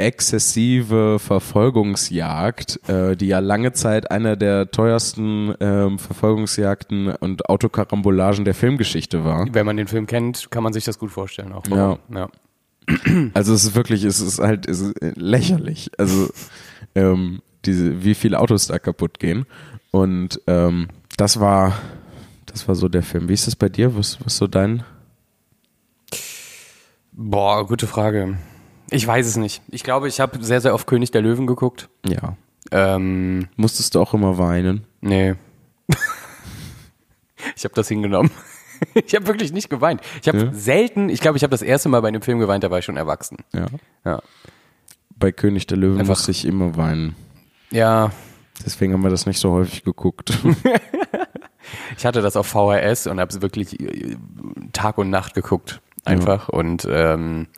exzessive 0.00 1.18
Verfolgungsjagd, 1.18 2.88
äh, 2.88 3.16
die 3.16 3.28
ja 3.28 3.38
lange 3.40 3.72
Zeit 3.72 4.10
einer 4.10 4.36
der 4.36 4.70
teuersten 4.70 5.54
ähm, 5.60 5.98
Verfolgungsjagden 5.98 7.14
und 7.16 7.48
Autokarambolagen 7.48 8.44
der 8.44 8.54
Filmgeschichte 8.54 9.24
war. 9.24 9.46
Wenn 9.52 9.66
man 9.66 9.76
den 9.76 9.86
Film 9.86 10.06
kennt, 10.06 10.50
kann 10.50 10.62
man 10.62 10.72
sich 10.72 10.84
das 10.84 10.98
gut 10.98 11.10
vorstellen. 11.10 11.52
Auch 11.52 11.66
ja. 11.66 11.98
ja. 12.14 12.28
Also 13.34 13.54
es 13.54 13.64
ist 13.64 13.74
wirklich, 13.74 14.04
es 14.04 14.20
ist 14.20 14.38
halt 14.38 14.68
es 14.68 14.80
ist 14.80 14.94
lächerlich. 15.16 15.90
Also 15.98 16.28
ähm, 16.94 17.40
diese, 17.64 18.04
wie 18.04 18.14
viele 18.14 18.38
Autos 18.38 18.66
da 18.66 18.78
kaputt 18.78 19.18
gehen. 19.18 19.46
Und 19.90 20.40
ähm, 20.46 20.88
das 21.16 21.40
war, 21.40 21.78
das 22.46 22.66
war 22.68 22.74
so 22.74 22.88
der 22.88 23.02
Film. 23.02 23.28
Wie 23.28 23.34
ist 23.34 23.46
das 23.46 23.56
bei 23.56 23.68
dir? 23.68 23.96
Was, 23.96 24.18
was 24.24 24.36
so 24.36 24.46
dein? 24.46 24.82
Boah, 27.12 27.66
gute 27.66 27.86
Frage. 27.86 28.38
Ich 28.90 29.06
weiß 29.06 29.26
es 29.26 29.36
nicht. 29.36 29.62
Ich 29.68 29.82
glaube, 29.82 30.08
ich 30.08 30.20
habe 30.20 30.42
sehr, 30.42 30.60
sehr 30.60 30.74
oft 30.74 30.86
König 30.86 31.10
der 31.10 31.22
Löwen 31.22 31.46
geguckt. 31.46 31.88
Ja. 32.06 32.36
Ähm, 32.72 33.48
Musstest 33.56 33.94
du 33.94 34.00
auch 34.00 34.14
immer 34.14 34.38
weinen? 34.38 34.84
Nee. 35.00 35.34
ich 37.56 37.64
habe 37.64 37.74
das 37.74 37.88
hingenommen. 37.88 38.30
ich 38.94 39.14
habe 39.14 39.26
wirklich 39.26 39.52
nicht 39.52 39.70
geweint. 39.70 40.00
Ich 40.22 40.28
habe 40.28 40.38
ja. 40.38 40.52
selten, 40.52 41.08
ich 41.08 41.20
glaube, 41.20 41.36
ich 41.36 41.42
habe 41.42 41.50
das 41.50 41.62
erste 41.62 41.88
Mal 41.88 42.00
bei 42.00 42.08
einem 42.08 42.22
Film 42.22 42.38
geweint, 42.38 42.64
da 42.64 42.70
war 42.70 42.78
ich 42.78 42.84
schon 42.84 42.96
erwachsen. 42.96 43.38
Ja. 43.52 43.66
ja. 44.04 44.22
Bei 45.16 45.32
König 45.32 45.66
der 45.66 45.78
Löwen 45.78 46.00
Einfach. 46.00 46.12
musste 46.12 46.30
ich 46.30 46.44
immer 46.44 46.76
weinen. 46.76 47.14
Ja. 47.70 48.10
Deswegen 48.64 48.92
haben 48.92 49.02
wir 49.02 49.10
das 49.10 49.26
nicht 49.26 49.38
so 49.38 49.52
häufig 49.52 49.84
geguckt. 49.84 50.32
ich 51.96 52.06
hatte 52.06 52.22
das 52.22 52.36
auf 52.36 52.46
VHS 52.46 53.06
und 53.06 53.20
habe 53.20 53.30
es 53.30 53.40
wirklich 53.42 53.80
äh, 53.80 54.16
Tag 54.72 54.98
und 54.98 55.10
Nacht 55.10 55.34
geguckt. 55.34 55.80
Einfach. 56.04 56.48
Ja. 56.48 56.58
Und 56.58 56.86
ähm, 56.90 57.48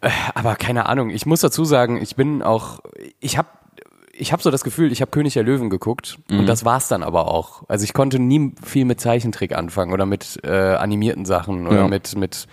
äh, 0.00 0.10
aber 0.34 0.56
keine 0.56 0.86
Ahnung, 0.86 1.10
ich 1.10 1.26
muss 1.26 1.40
dazu 1.40 1.64
sagen, 1.64 2.00
ich 2.00 2.16
bin 2.16 2.42
auch, 2.42 2.80
ich 3.20 3.38
habe 3.38 3.48
ich 4.18 4.32
habe 4.32 4.42
so 4.42 4.50
das 4.50 4.64
Gefühl, 4.64 4.92
ich 4.92 5.00
habe 5.00 5.10
König 5.10 5.34
der 5.34 5.42
Löwen 5.42 5.70
geguckt 5.70 6.18
mhm. 6.28 6.40
und 6.40 6.46
das 6.46 6.64
war's 6.64 6.88
dann 6.88 7.02
aber 7.02 7.28
auch. 7.28 7.62
Also 7.68 7.84
ich 7.84 7.92
konnte 7.92 8.18
nie 8.18 8.52
viel 8.62 8.84
mit 8.84 9.00
Zeichentrick 9.00 9.54
anfangen 9.54 9.92
oder 9.92 10.06
mit 10.06 10.40
äh, 10.44 10.74
animierten 10.74 11.24
Sachen 11.24 11.66
oder 11.66 11.82
ja. 11.82 11.88
mit 11.88 12.16
mit 12.16 12.46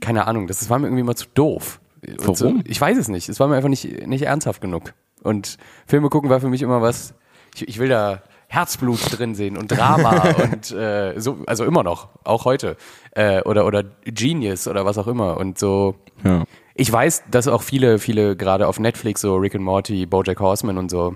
keine 0.00 0.26
Ahnung, 0.26 0.46
das 0.46 0.68
war 0.68 0.78
mir 0.78 0.88
irgendwie 0.88 1.04
mal 1.04 1.14
zu 1.14 1.26
doof. 1.34 1.80
Warum? 2.18 2.34
So, 2.34 2.54
ich 2.64 2.80
weiß 2.80 2.98
es 2.98 3.08
nicht. 3.08 3.28
Es 3.28 3.40
war 3.40 3.48
mir 3.48 3.56
einfach 3.56 3.68
nicht 3.68 4.06
nicht 4.06 4.22
ernsthaft 4.22 4.60
genug. 4.60 4.92
Und 5.22 5.56
Filme 5.86 6.10
gucken 6.10 6.28
war 6.30 6.40
für 6.40 6.48
mich 6.48 6.62
immer 6.62 6.82
was, 6.82 7.14
ich, 7.54 7.68
ich 7.68 7.78
will 7.78 7.88
da 7.88 8.22
Herzblut 8.48 9.00
drin 9.18 9.34
sehen 9.34 9.56
und 9.56 9.68
Drama 9.68 10.34
und 10.52 10.70
äh, 10.70 11.18
so, 11.18 11.38
also 11.46 11.64
immer 11.64 11.82
noch, 11.82 12.08
auch 12.24 12.44
heute. 12.44 12.76
Äh, 13.12 13.42
oder, 13.42 13.66
oder 13.66 13.84
Genius 14.04 14.68
oder 14.68 14.84
was 14.84 14.98
auch 14.98 15.06
immer. 15.06 15.38
Und 15.38 15.58
so. 15.58 15.96
Ja. 16.24 16.44
Ich 16.74 16.90
weiß, 16.90 17.24
dass 17.30 17.46
auch 17.48 17.62
viele, 17.62 17.98
viele 17.98 18.36
gerade 18.36 18.66
auf 18.66 18.80
Netflix, 18.80 19.20
so 19.20 19.36
Rick 19.36 19.54
and 19.54 19.64
Morty, 19.64 20.06
Bojack 20.06 20.40
Horseman 20.40 20.76
und 20.78 20.90
so, 20.90 21.14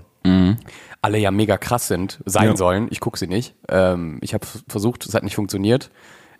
alle 1.01 1.17
ja 1.17 1.31
mega 1.31 1.57
krass 1.57 1.87
sind, 1.87 2.19
sein 2.25 2.49
Ja. 2.49 2.55
sollen. 2.57 2.87
Ich 2.91 2.99
gucke 2.99 3.17
sie 3.17 3.27
nicht. 3.27 3.55
Ähm, 3.67 4.19
ich 4.21 4.33
habe 4.33 4.45
versucht, 4.67 5.05
es 5.05 5.13
hat 5.13 5.23
nicht 5.23 5.35
funktioniert. 5.35 5.89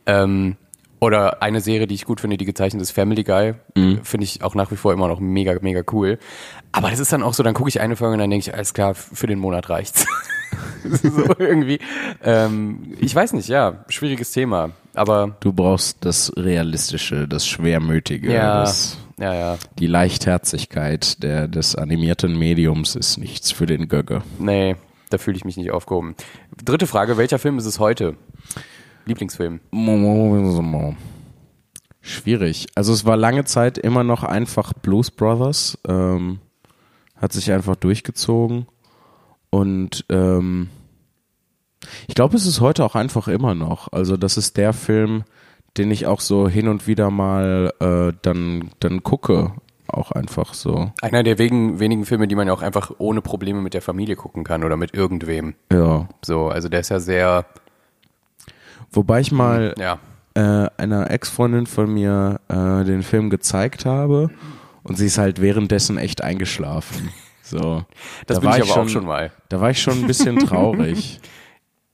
Ähm, 0.06 0.56
oder 1.02 1.42
eine 1.42 1.62
Serie, 1.62 1.88
die 1.88 1.96
ich 1.96 2.04
gut 2.06 2.20
finde, 2.20 2.36
die 2.38 2.44
gezeichnet 2.46 2.82
ist 2.82 2.92
Family 2.92 3.24
Guy. 3.24 3.54
Finde 4.04 4.24
ich 4.26 4.44
auch 4.44 4.54
nach 4.54 4.70
wie 4.72 4.76
vor 4.76 4.92
immer 4.92 5.08
noch 5.08 5.20
mega, 5.22 5.56
mega 5.62 5.82
cool. 5.94 6.20
Aber 6.74 6.90
das 6.90 7.00
ist 7.00 7.14
dann 7.14 7.24
auch 7.24 7.34
so, 7.34 7.42
dann 7.42 7.54
gucke 7.54 7.70
ich 7.70 7.80
eine 7.80 7.96
Folge 7.96 8.14
und 8.14 8.20
dann 8.20 8.30
denke 8.30 8.50
ich, 8.50 8.54
alles 8.54 8.74
klar, 8.74 8.96
für 8.96 9.28
den 9.28 9.40
Monat 9.40 9.70
reicht's. 9.70 10.06
so 10.84 11.24
irgendwie. 11.40 11.80
Ähm, 12.22 12.94
ich 13.00 13.16
weiß 13.16 13.32
nicht, 13.34 13.48
ja, 13.48 13.86
schwieriges 13.88 14.32
Thema. 14.32 14.72
Aber 14.94 15.38
Du 15.40 15.54
brauchst 15.54 16.04
das 16.04 16.34
Realistische, 16.36 17.28
das 17.30 17.48
Schwermütige, 17.48 18.34
ja, 18.34 18.60
das, 18.62 18.98
ja, 19.20 19.34
ja. 19.34 19.58
die 19.78 19.88
Leichtherzigkeit 19.88 21.22
der, 21.24 21.48
des 21.48 21.76
animierten 21.76 22.38
Mediums 22.38 22.96
ist 22.96 23.18
nichts 23.18 23.52
für 23.52 23.66
den 23.66 23.88
Gögge. 23.88 24.22
Nee, 24.38 24.76
da 25.10 25.18
fühle 25.18 25.38
ich 25.38 25.46
mich 25.46 25.58
nicht 25.58 25.72
aufgehoben. 25.72 26.16
Dritte 26.64 26.88
Frage, 26.88 27.18
welcher 27.18 27.40
Film 27.40 27.58
ist 27.58 27.66
es 27.66 27.80
heute? 27.80 28.16
Lieblingsfilm. 29.06 29.60
Schwierig. 32.02 32.68
Also 32.76 32.94
es 32.94 33.06
war 33.06 33.18
lange 33.18 33.44
Zeit 33.46 33.78
immer 33.78 34.04
noch 34.04 34.24
einfach 34.24 34.74
Blues 34.74 35.12
Brothers. 35.12 35.78
Ähm, 35.88 36.40
hat 37.16 37.34
sich 37.34 37.52
einfach 37.52 37.76
durchgezogen. 37.76 38.68
Und 39.50 40.06
ähm, 40.10 40.70
ich 42.08 42.16
glaube, 42.16 42.38
es 42.38 42.46
ist 42.46 42.62
heute 42.62 42.86
auch 42.86 42.96
einfach 42.96 43.28
immer 43.28 43.56
noch. 43.56 43.92
Also 43.92 44.18
das 44.18 44.38
ist 44.38 44.58
der 44.58 44.74
Film, 44.74 45.24
den 45.78 45.92
ich 45.92 46.08
auch 46.08 46.20
so 46.20 46.48
hin 46.48 46.68
und 46.68 46.88
wieder 46.88 47.12
mal 47.12 47.74
äh, 47.80 48.14
dann, 48.22 48.72
dann 48.80 49.04
gucke. 49.04 49.54
Auch 49.92 50.12
einfach 50.12 50.54
so. 50.54 50.92
Einer 51.02 51.24
der 51.24 51.40
wegen, 51.40 51.80
wenigen 51.80 52.06
Filme, 52.06 52.28
die 52.28 52.36
man 52.36 52.46
ja 52.46 52.54
auch 52.54 52.62
einfach 52.62 52.92
ohne 53.00 53.22
Probleme 53.22 53.60
mit 53.60 53.74
der 53.74 53.82
Familie 53.82 54.16
gucken 54.16 54.44
kann 54.44 54.64
oder 54.64 54.78
mit 54.78 54.94
irgendwem. 54.94 55.56
Ja. 55.72 56.08
So, 56.24 56.48
also 56.48 56.70
der 56.70 56.82
ist 56.82 56.90
ja 56.90 57.00
sehr, 57.00 57.46
Wobei 58.92 59.20
ich 59.20 59.32
mal 59.32 59.74
ja. 59.78 60.00
äh, 60.34 60.70
einer 60.78 61.10
Ex-Freundin 61.12 61.68
von 61.68 61.94
mir 61.94 62.40
äh, 62.50 62.84
den 62.84 63.04
Film 63.04 63.30
gezeigt 63.30 63.86
habe 63.86 64.30
und 64.84 64.98
sie 64.98 65.06
ist 65.06 65.18
halt 65.18 65.42
währenddessen 65.42 65.98
echt 65.98 66.24
eingeschlafen. 66.24 67.10
So. 67.44 67.84
Das 68.28 68.36
Da 68.36 68.42
bin 68.42 68.50
war 68.50 68.58
ich 68.58 68.72
aber 68.72 68.82
auch 68.84 68.90
schon 68.90 69.06
mal. 69.06 69.32
Da 69.50 69.60
war 69.60 69.72
ich 69.72 69.82
schon 69.82 70.02
ein 70.02 70.08
bisschen 70.08 70.38
traurig 70.40 71.20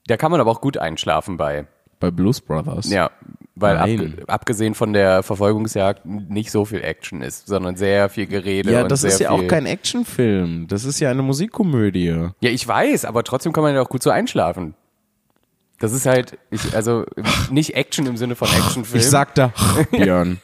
Da 0.08 0.18
kann 0.18 0.30
man 0.30 0.40
aber 0.40 0.52
auch 0.52 0.62
gut 0.62 0.78
einschlafen 0.78 1.38
bei. 1.38 1.66
bei 2.00 2.12
Blues 2.12 2.40
Brothers. 2.40 2.90
Ja, 2.90 3.10
weil 3.56 3.78
abge 3.78 4.24
abgesehen 4.28 4.76
von 4.76 4.91
der 4.94 5.24
Verfolgungsjagd 5.24 6.06
nicht 6.06 6.52
so 6.52 6.65
viel 6.65 6.82
Action 6.82 7.22
ist, 7.22 7.48
sondern 7.48 7.76
sehr 7.78 8.10
viel 8.10 8.28
Gerede. 8.28 8.72
Ja, 8.72 8.84
das 8.84 9.04
ist 9.04 9.20
ja 9.20 9.30
auch 9.32 9.48
kein 9.48 9.65
Actionfilm. 9.65 10.68
Das 10.68 10.84
ist 10.84 11.00
ja 11.00 11.10
eine 11.10 11.22
Musikkomödie. 11.22 12.30
Ja, 12.41 12.50
ich 12.50 12.68
weiß, 12.68 13.06
aber 13.06 13.24
trotzdem 13.24 13.54
kann 13.54 13.63
man 13.63 13.74
ja 13.74 13.82
auch 13.82 13.89
gut 13.89 14.04
so 14.04 14.10
einschlafen. 14.10 14.76
Das 15.80 15.94
ist 15.94 16.06
halt, 16.06 16.38
ich, 16.52 16.76
also 16.76 17.06
nicht 17.50 17.76
Action 17.76 18.06
im 18.08 18.18
Sinne 18.18 18.36
von 18.36 18.48
Actionfilm, 18.48 19.00
Ich 19.02 19.10
sag 19.10 19.36
da, 19.36 19.54
Björn. 19.91 20.39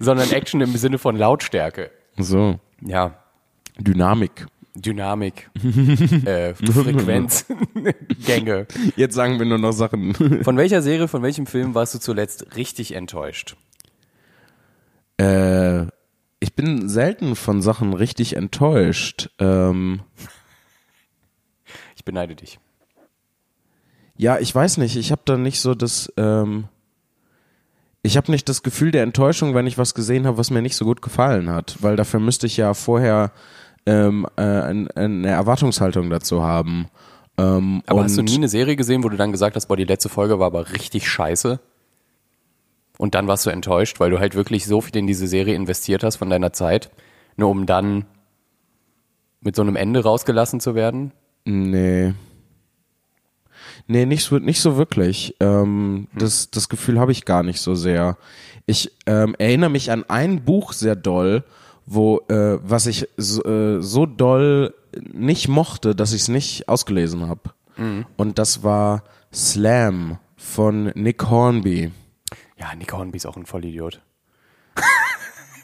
sondern 0.00 0.30
Action 0.30 0.60
im 0.60 0.76
Sinne 0.76 0.98
von 0.98 1.16
Lautstärke. 1.16 1.90
So, 2.16 2.58
Ja, 2.80 3.14
Dynamik. 3.78 4.46
Dynamik, 4.74 5.50
äh, 6.24 6.54
Frequenz, 6.54 7.44
Gänge. 8.26 8.66
Jetzt 8.96 9.14
sagen 9.14 9.38
wir 9.38 9.46
nur 9.46 9.58
noch 9.58 9.72
Sachen. 9.72 10.14
Von 10.44 10.56
welcher 10.56 10.80
Serie, 10.82 11.08
von 11.08 11.22
welchem 11.22 11.46
Film 11.46 11.74
warst 11.74 11.94
du 11.94 11.98
zuletzt 11.98 12.56
richtig 12.56 12.94
enttäuscht? 12.94 13.56
Äh, 15.18 15.86
ich 16.40 16.54
bin 16.56 16.88
selten 16.88 17.36
von 17.36 17.62
Sachen 17.62 17.92
richtig 17.92 18.34
enttäuscht. 18.34 19.30
Ähm, 19.38 20.00
Ich 21.94 22.04
beneide 22.04 22.34
dich. 22.34 22.58
Ja, 24.16 24.38
ich 24.38 24.54
weiß 24.54 24.78
nicht. 24.78 24.96
Ich 24.96 25.12
habe 25.12 25.22
da 25.24 25.36
nicht 25.36 25.60
so 25.60 25.74
das. 25.74 26.12
Ähm, 26.16 26.64
ich 28.02 28.16
habe 28.16 28.32
nicht 28.32 28.48
das 28.48 28.62
Gefühl 28.64 28.90
der 28.90 29.04
Enttäuschung, 29.04 29.54
wenn 29.54 29.68
ich 29.68 29.78
was 29.78 29.94
gesehen 29.94 30.26
habe, 30.26 30.36
was 30.38 30.50
mir 30.50 30.62
nicht 30.62 30.74
so 30.74 30.84
gut 30.84 31.02
gefallen 31.02 31.48
hat, 31.50 31.76
weil 31.80 31.94
dafür 31.94 32.18
müsste 32.18 32.46
ich 32.48 32.56
ja 32.56 32.74
vorher 32.74 33.30
ähm, 33.86 34.26
äh, 34.36 34.42
ein, 34.42 34.90
eine 34.92 35.28
Erwartungshaltung 35.28 36.10
dazu 36.10 36.42
haben. 36.42 36.88
Ähm, 37.38 37.82
Aber 37.86 38.04
hast 38.04 38.16
du 38.16 38.22
nie 38.22 38.36
eine 38.36 38.48
Serie 38.48 38.76
gesehen, 38.76 39.02
wo 39.04 39.08
du 39.08 39.16
dann 39.16 39.32
gesagt 39.32 39.56
hast, 39.56 39.66
boah, 39.66 39.76
die 39.76 39.84
letzte 39.84 40.08
Folge 40.08 40.38
war 40.38 40.46
aber 40.46 40.72
richtig 40.72 41.08
scheiße? 41.08 41.60
Und 42.98 43.14
dann 43.14 43.26
warst 43.26 43.46
du 43.46 43.50
enttäuscht, 43.50 44.00
weil 44.00 44.10
du 44.10 44.20
halt 44.20 44.34
wirklich 44.34 44.66
so 44.66 44.80
viel 44.80 44.96
in 44.96 45.06
diese 45.06 45.26
Serie 45.26 45.54
investiert 45.54 46.04
hast 46.04 46.16
von 46.16 46.30
deiner 46.30 46.52
Zeit, 46.52 46.90
nur 47.36 47.48
um 47.50 47.66
dann 47.66 48.04
mit 49.40 49.56
so 49.56 49.62
einem 49.62 49.76
Ende 49.76 50.02
rausgelassen 50.02 50.60
zu 50.60 50.74
werden? 50.74 51.12
Nee. 51.44 52.14
Nee, 53.86 54.06
nicht 54.06 54.24
so, 54.24 54.38
nicht 54.38 54.60
so 54.60 54.76
wirklich. 54.76 55.34
Ähm, 55.40 56.06
das, 56.14 56.50
das 56.50 56.68
Gefühl 56.68 57.00
habe 57.00 57.12
ich 57.12 57.24
gar 57.24 57.42
nicht 57.42 57.60
so 57.60 57.74
sehr. 57.74 58.16
Ich 58.66 58.92
ähm, 59.06 59.34
erinnere 59.38 59.70
mich 59.70 59.90
an 59.90 60.04
ein 60.08 60.44
Buch 60.44 60.72
sehr 60.72 60.94
doll, 60.94 61.44
wo, 61.86 62.20
äh, 62.28 62.58
was 62.62 62.86
ich 62.86 63.08
so, 63.16 63.42
äh, 63.44 63.82
so 63.82 64.06
doll 64.06 64.74
nicht 65.12 65.48
mochte, 65.48 65.94
dass 65.94 66.12
ich 66.12 66.22
es 66.22 66.28
nicht 66.28 66.68
ausgelesen 66.68 67.28
habe. 67.28 67.40
Und 68.18 68.38
das 68.38 68.62
war 68.62 69.02
Slam 69.32 70.18
von 70.36 70.92
Nick 70.94 71.30
Hornby. 71.30 71.90
Ja, 72.58 72.74
Nick 72.76 72.92
Hornby 72.92 73.16
ist 73.16 73.26
auch 73.26 73.36
ein 73.36 73.46
Vollidiot. 73.46 74.00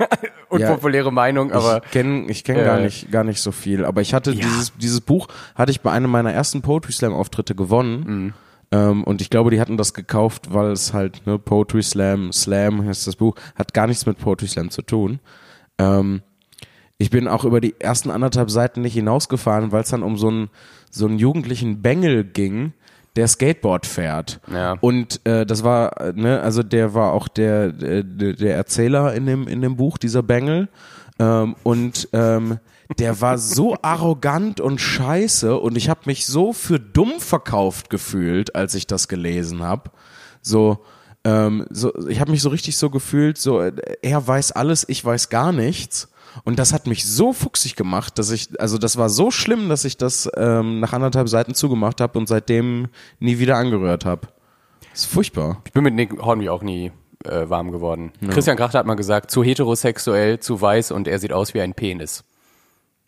Ja, 0.00 0.70
Unpopuläre 0.70 1.12
Meinung, 1.12 1.52
aber 1.52 1.82
ich 1.84 1.90
kenne 1.90 2.30
ich 2.30 2.44
kenn 2.44 2.56
gar 2.64 2.78
äh, 2.78 2.84
nicht 2.84 3.10
gar 3.10 3.24
nicht 3.24 3.40
so 3.42 3.50
viel, 3.52 3.84
aber 3.84 4.00
ich 4.00 4.14
hatte 4.14 4.30
Ja. 4.30 4.36
dieses 4.46 4.72
dieses 4.76 5.00
Buch 5.00 5.26
hatte 5.56 5.72
ich 5.72 5.80
bei 5.80 5.90
einem 5.90 6.10
meiner 6.10 6.32
ersten 6.32 6.62
Poetry 6.62 6.92
Slam 6.92 7.12
Auftritte 7.12 7.54
gewonnen. 7.54 8.04
Mhm. 8.06 8.34
Ähm, 8.70 9.04
und 9.04 9.20
ich 9.20 9.28
glaube, 9.28 9.50
die 9.50 9.60
hatten 9.60 9.76
das 9.76 9.94
gekauft, 9.94 10.54
weil 10.54 10.70
es 10.70 10.92
halt 10.94 11.26
ne 11.26 11.38
Poetry 11.38 11.82
Slam, 11.82 12.32
Slam 12.32 12.86
heißt 12.86 13.06
das 13.06 13.16
Buch, 13.16 13.34
hat 13.56 13.74
gar 13.74 13.86
nichts 13.88 14.06
mit 14.06 14.18
Poetry 14.18 14.46
Slam 14.46 14.70
zu 14.70 14.82
tun. 14.82 15.20
Ähm, 15.78 16.22
ich 16.98 17.10
bin 17.10 17.28
auch 17.28 17.44
über 17.44 17.60
die 17.60 17.80
ersten 17.80 18.10
anderthalb 18.10 18.50
Seiten 18.50 18.80
nicht 18.82 18.94
hinausgefahren, 18.94 19.70
weil 19.72 19.82
es 19.82 19.90
dann 19.90 20.02
um 20.02 20.16
so 20.16 20.28
einen 20.28 20.50
so 20.90 21.06
einen 21.06 21.18
jugendlichen 21.18 21.82
Bengel 21.82 22.24
ging, 22.24 22.72
der 23.16 23.28
Skateboard 23.28 23.86
fährt. 23.86 24.40
Ja. 24.52 24.76
Und 24.80 25.20
äh, 25.26 25.44
das 25.44 25.64
war, 25.64 26.00
äh, 26.00 26.12
ne, 26.14 26.40
also 26.40 26.62
der 26.62 26.94
war 26.94 27.12
auch 27.12 27.28
der, 27.28 27.66
äh, 27.82 28.04
der, 28.04 28.34
der 28.34 28.56
Erzähler 28.56 29.14
in 29.14 29.26
dem, 29.26 29.48
in 29.48 29.60
dem 29.60 29.76
Buch, 29.76 29.98
dieser 29.98 30.22
Bengel. 30.22 30.68
Ähm, 31.18 31.56
und 31.62 32.08
ähm, 32.12 32.58
der 32.98 33.20
war 33.20 33.38
so 33.38 33.76
arrogant 33.82 34.60
und 34.60 34.80
scheiße 34.80 35.58
und 35.58 35.76
ich 35.76 35.88
habe 35.88 36.00
mich 36.06 36.26
so 36.26 36.52
für 36.52 36.78
dumm 36.78 37.18
verkauft 37.18 37.90
gefühlt, 37.90 38.54
als 38.54 38.74
ich 38.74 38.86
das 38.86 39.08
gelesen 39.08 39.62
habe. 39.62 39.90
So, 40.40 40.84
ähm, 41.24 41.66
so, 41.70 41.92
ich 42.08 42.20
habe 42.20 42.30
mich 42.30 42.42
so 42.42 42.48
richtig 42.48 42.76
so 42.76 42.90
gefühlt, 42.90 43.38
so 43.38 43.60
äh, 43.60 43.72
er 44.02 44.26
weiß 44.26 44.52
alles, 44.52 44.88
ich 44.88 45.04
weiß 45.04 45.28
gar 45.28 45.52
nichts. 45.52 46.08
Und 46.44 46.58
das 46.58 46.72
hat 46.72 46.86
mich 46.86 47.04
so 47.06 47.32
fuchsig 47.32 47.74
gemacht, 47.74 48.18
dass 48.18 48.30
ich, 48.30 48.60
also 48.60 48.78
das 48.78 48.96
war 48.96 49.08
so 49.08 49.30
schlimm, 49.30 49.68
dass 49.68 49.84
ich 49.84 49.96
das 49.96 50.30
ähm, 50.36 50.80
nach 50.80 50.92
anderthalb 50.92 51.28
Seiten 51.28 51.54
zugemacht 51.54 52.00
habe 52.00 52.18
und 52.18 52.28
seitdem 52.28 52.88
nie 53.18 53.38
wieder 53.38 53.56
angerührt 53.56 54.04
habe. 54.04 54.28
Das 54.92 55.00
ist 55.00 55.06
furchtbar. 55.06 55.62
ich 55.64 55.72
bin 55.72 55.82
mit 55.82 55.94
Nick 55.94 56.20
Hornby 56.20 56.48
auch 56.48 56.62
nie 56.62 56.92
äh, 57.24 57.48
warm 57.48 57.72
geworden. 57.72 58.12
Christian 58.28 58.56
Kracht 58.56 58.74
hat 58.74 58.86
mal 58.86 58.94
gesagt, 58.94 59.30
zu 59.30 59.42
heterosexuell, 59.42 60.38
zu 60.38 60.60
weiß 60.60 60.92
und 60.92 61.08
er 61.08 61.18
sieht 61.18 61.32
aus 61.32 61.54
wie 61.54 61.60
ein 61.60 61.74
Penis. 61.74 62.24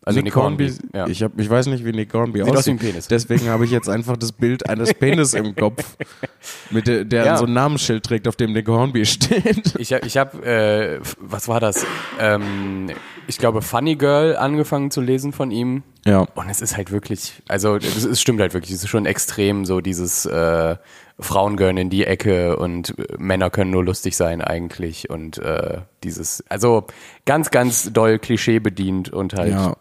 Also 0.02 0.20
Nick, 0.22 0.34
Hornby. 0.34 0.72
ja. 0.94 1.06
ich, 1.08 1.22
hab, 1.22 1.38
ich 1.38 1.50
weiß 1.50 1.66
nicht, 1.66 1.84
wie 1.84 1.92
Nick 1.92 2.14
Hornby 2.14 2.38
Sieht 2.40 2.48
aus 2.50 2.56
aussieht. 2.58 2.74
ein 2.74 2.78
Penis. 2.78 3.06
Deswegen 3.08 3.48
habe 3.50 3.66
ich 3.66 3.70
jetzt 3.70 3.88
einfach 3.88 4.16
das 4.16 4.32
Bild 4.32 4.66
eines 4.68 4.94
Penis 4.94 5.34
im 5.34 5.54
Kopf, 5.54 5.96
mit 6.70 6.86
der, 6.86 7.04
der 7.04 7.24
Ja. 7.26 7.36
so 7.36 7.44
ein 7.44 7.52
Namensschild 7.52 8.02
trägt, 8.04 8.26
auf 8.26 8.36
dem 8.36 8.52
Nick 8.54 8.66
Hornby 8.66 9.04
steht. 9.04 9.74
Ich 9.78 9.92
habe, 9.92 10.06
ich 10.06 10.16
hab, 10.16 10.42
äh, 10.44 11.00
was 11.18 11.48
war 11.48 11.60
das? 11.60 11.84
Ähm, 12.18 12.88
ich 13.26 13.36
glaube, 13.36 13.60
Funny 13.60 13.96
Girl 13.96 14.36
angefangen 14.36 14.90
zu 14.90 15.02
lesen 15.02 15.32
von 15.32 15.50
ihm. 15.50 15.82
Ja. 16.06 16.20
Und 16.34 16.48
es 16.48 16.62
ist 16.62 16.78
halt 16.78 16.90
wirklich, 16.92 17.34
also 17.48 17.76
es, 17.76 18.02
es 18.04 18.22
stimmt 18.22 18.40
halt 18.40 18.54
wirklich, 18.54 18.72
es 18.72 18.82
ist 18.82 18.88
schon 18.88 19.04
extrem 19.04 19.66
so 19.66 19.82
dieses 19.82 20.24
äh, 20.24 20.76
Frauen 21.18 21.56
gehören 21.58 21.76
in 21.76 21.90
die 21.90 22.06
Ecke 22.06 22.56
und 22.56 22.98
äh, 22.98 23.04
Männer 23.18 23.50
können 23.50 23.70
nur 23.70 23.84
lustig 23.84 24.16
sein 24.16 24.40
eigentlich 24.40 25.10
und 25.10 25.36
äh, 25.38 25.82
dieses, 26.02 26.42
also 26.48 26.86
ganz, 27.26 27.50
ganz 27.50 27.92
doll 27.92 28.18
Klischee 28.18 28.60
bedient 28.60 29.10
und 29.12 29.34
halt, 29.34 29.52
Ja. 29.52 29.76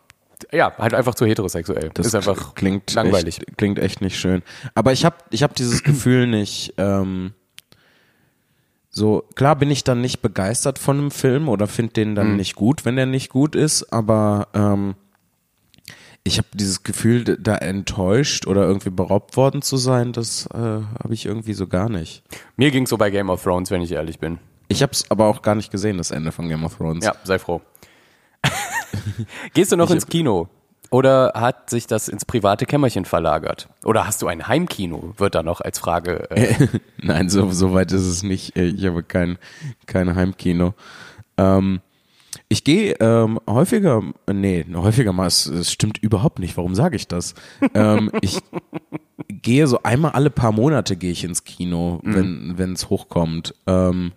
Ja, 0.52 0.74
halt 0.78 0.94
einfach 0.94 1.16
zu 1.16 1.26
heterosexuell. 1.26 1.92
Das 1.94 2.06
ist 2.06 2.16
einfach 2.16 2.56
klingt 2.56 2.94
langweilig. 2.94 3.40
Echt, 3.40 3.58
klingt 3.58 3.80
echt 3.80 4.02
nicht 4.02 4.20
schön. 4.20 4.42
Aber 4.76 4.92
ich 4.94 5.06
habe 5.06 5.18
ich 5.32 5.44
hab 5.44 5.56
dieses 5.56 5.84
Gefühl 5.84 6.28
nicht. 6.28 6.74
Ähm, 6.78 7.34
so 8.90 9.24
klar 9.36 9.56
bin 9.56 9.70
ich 9.72 9.84
dann 9.84 10.02
nicht 10.02 10.22
begeistert 10.22 10.80
von 10.80 10.98
einem 10.98 11.12
Film 11.12 11.48
oder 11.48 11.68
finde 11.68 11.94
den 11.94 12.12
Mhm. 12.12 12.16
dann 12.16 12.36
nicht 12.38 12.56
gut, 12.56 12.86
wenn 12.86 12.96
der 12.96 13.06
nicht 13.06 13.30
gut 13.30 13.56
ist. 13.56 13.92
Aber 13.94 14.48
ähm, 14.54 14.96
ich 16.24 16.38
habe 16.38 16.48
dieses 16.54 16.84
Gefühl, 16.84 17.24
da 17.24 17.56
enttäuscht 17.56 18.46
oder 18.48 18.64
irgendwie 18.64 18.90
beraubt 18.90 19.38
worden 19.38 19.62
zu 19.62 19.78
sein, 19.78 20.12
das 20.12 20.48
äh, 20.48 20.58
habe 20.58 21.14
ich 21.14 21.26
irgendwie 21.26 21.54
so 21.54 21.68
gar 21.68 21.90
nicht. 21.90 22.24
Mir 22.58 22.72
ging 22.72 22.88
so 22.88 22.98
bei 22.98 23.10
Game 23.10 23.30
of 23.30 23.44
Thrones, 23.44 23.72
wenn 23.72 23.82
ich 23.82 23.92
ehrlich 23.92 24.20
bin. 24.20 24.40
Ich 24.68 24.82
habe 24.84 24.92
es 24.92 25.10
aber 25.10 25.26
auch 25.26 25.42
gar 25.42 25.56
nicht 25.56 25.72
gesehen, 25.72 25.98
das 25.98 26.12
Ende 26.12 26.32
von 26.32 26.48
Game 26.48 26.64
of 26.64 26.76
Thrones. 26.78 27.04
Ja, 27.06 27.16
sei 27.24 27.40
froh. 27.40 27.62
Gehst 29.54 29.72
du 29.72 29.78
noch 29.78 29.92
ins 29.92 30.08
Kino? 30.08 30.48
Oder 30.92 31.34
hat 31.36 31.70
sich 31.70 31.86
das 31.86 32.08
ins 32.08 32.26
private 32.26 32.66
Kämmerchen 32.66 33.06
verlagert? 33.06 33.70
Oder 33.84 34.08
hast 34.08 34.22
du 34.22 34.28
ein 34.28 34.48
Heimkino? 34.48 35.14
Wird 35.18 35.36
da 35.36 35.44
noch 35.44 35.62
als 35.62 35.78
Frage. 35.78 36.30
Äh, 36.32 36.68
Nein, 37.02 37.30
so, 37.30 37.52
so 37.52 37.74
weit 37.74 37.92
ist 37.92 38.06
es 38.06 38.24
nicht. 38.24 38.58
Ich 38.58 38.86
habe 38.86 39.04
kein, 39.04 39.38
kein 39.86 40.16
Heimkino. 40.16 40.74
Ähm, 41.38 41.82
ich 42.48 42.64
gehe 42.64 42.96
ähm, 43.00 43.40
häufiger, 43.48 44.02
nee, 44.32 44.66
häufiger 44.74 45.14
mal, 45.14 45.28
es, 45.28 45.46
es 45.46 45.72
stimmt 45.72 46.00
überhaupt 46.00 46.40
nicht. 46.40 46.58
Warum 46.58 46.74
sage 46.74 46.96
ich 46.96 47.08
das? 47.08 47.36
ähm, 47.76 48.12
ich 48.22 48.40
gehe 49.28 49.68
so 49.68 49.84
einmal 49.84 50.12
alle 50.12 50.32
paar 50.32 50.52
Monate 50.52 50.96
gehe 50.96 51.12
ich 51.12 51.24
ins 51.24 51.44
Kino, 51.44 52.00
wenn 52.04 52.58
wenn 52.58 52.74
es 52.74 52.90
hochkommt. 52.90 53.54
Ähm, 53.68 54.14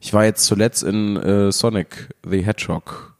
ich 0.00 0.12
war 0.12 0.24
jetzt 0.24 0.44
zuletzt 0.44 0.82
in 0.82 1.16
äh, 1.16 1.52
Sonic 1.52 2.10
the 2.28 2.44
Hedgehog. 2.44 3.11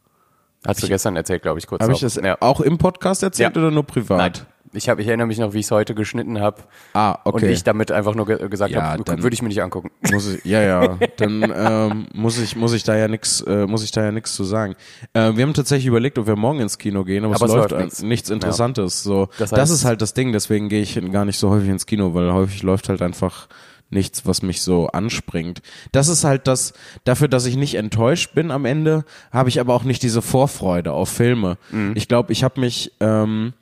Hast 0.66 0.83
du 0.83 0.88
gestern 0.88 1.16
erzählt, 1.16 1.42
glaube 1.42 1.59
ich, 1.59 1.66
kurz. 1.66 1.83
Habe 1.83 1.92
ich 1.92 2.01
das 2.01 2.16
ja. 2.16 2.37
auch 2.40 2.61
im 2.61 2.79
Podcast 2.79 3.22
erzählt 3.22 3.55
Ja. 3.57 3.62
oder 3.62 3.70
nur 3.70 3.85
privat? 3.85 4.18
Nein. 4.18 4.46
Ich, 4.75 4.88
hab, 4.88 4.98
ich 4.98 5.07
erinnere 5.07 5.27
mich 5.27 5.37
noch, 5.38 5.53
wie 5.53 5.59
ich 5.59 5.66
es 5.66 5.70
heute 5.70 5.94
geschnitten 5.94 6.40
habe. 6.40 6.62
Ah, 6.94 7.18
okay. 7.25 7.44
Und 7.44 7.51
ich 7.53 7.62
damit 7.62 7.92
einfach 7.92 8.14
nur 8.14 8.25
ge 8.25 8.48
gesagt 8.48 8.72
Ja, 8.72 8.81
habe, 8.92 9.05
dann- 9.05 9.22
würde 9.22 9.35
ich 9.35 9.42
mir 9.42 9.48
nicht 9.48 9.62
angucken. 9.62 9.90
Muss 10.11 10.33
ich, 10.33 10.42
ja, 10.46 10.62
ja, 10.62 10.96
dann 11.18 11.53
ähm, 11.55 12.07
muss 12.14 12.38
ich 12.38 12.57
muss 12.57 12.72
ich 12.72 12.83
da 12.83 12.96
ja 12.96 13.07
nix 13.07 13.42
äh, 13.42 13.66
muss 13.66 13.85
ich 13.85 13.90
da 13.90 14.03
ja 14.03 14.12
nichts 14.12 14.35
zu 14.35 14.44
sagen. 14.44 14.75
Äh, 15.12 15.37
wir 15.37 15.42
haben 15.44 15.53
tatsächlich 15.53 15.85
überlegt, 15.88 16.18
ob 16.18 16.27
wir 16.27 16.37
morgen 16.37 16.61
ins 16.61 16.79
Kino 16.79 17.05
gehen, 17.05 17.27
aber, 17.27 17.35
Aber 17.35 17.44
es 17.44 17.53
läuft, 17.53 17.77
nichts. 17.77 18.03
nichts 18.03 18.31
Interessantes. 18.31 19.03
So, 19.03 19.29
Das 19.38 19.51
das, 19.51 19.59
heißt- 19.68 19.75
ist 19.75 19.85
halt 19.85 20.01
das 20.01 20.14
Ding. 20.14 20.33
Deswegen 20.33 20.70
gehe 20.70 20.81
ich 20.81 20.98
gar 21.12 21.27
nicht 21.27 21.38
so 21.38 21.51
häufig 21.51 21.68
ins 21.68 21.85
Kino, 21.85 22.14
weil 22.14 22.33
häufig 22.33 22.62
läuft 22.62 22.88
halt 22.88 23.03
einfach 23.03 23.48
nichts, 23.92 24.26
was 24.26 24.42
mich 24.42 24.62
so 24.62 24.88
anspringt. 24.88 25.62
Das 25.92 26.09
ist 26.09 26.24
halt 26.24 26.46
das 26.46 26.72
dafür, 27.05 27.28
dass 27.28 27.46
ich 27.46 27.57
nicht 27.57 27.74
enttäuscht 27.74 28.35
bin 28.35 28.50
am 28.50 28.64
Ende, 28.64 29.05
habe 29.31 29.48
ich 29.48 29.61
aber 29.61 29.74
auch 29.74 29.85
nicht 29.85 30.02
diese 30.02 30.22
Vorfreude 30.22 30.92
auf 30.92 31.09
Filme. 31.09 31.59
Mhm. 31.70 31.92
Ich 31.94 32.09
glaube, 32.09 32.33
ich 32.33 32.44
habe 32.44 32.61
mich 32.61 32.92
ähm, 33.00 33.52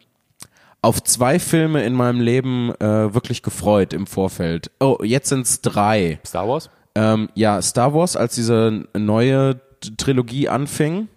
auf 0.83 1.03
zwei 1.03 1.39
Filme 1.39 1.83
in 1.85 1.95
meinem 1.95 2.21
Leben 2.21 2.73
äh, 2.81 3.13
wirklich 3.13 3.43
gefreut 3.43 3.93
im 3.93 4.07
Vorfeld. 4.07 4.71
Oh, 4.81 4.99
jetzt 5.03 5.29
sind's 5.29 5.61
drei. 5.61 6.21
Star 6.27 6.49
Wars? 6.49 6.71
Ähm, 6.95 7.29
ja, 7.35 7.61
Star 7.63 7.95
Wars, 7.95 8.17
als 8.17 8.35
diese 8.35 8.87
neue 8.97 9.61
Trilogie 9.97 10.49
anfing, 10.49 11.09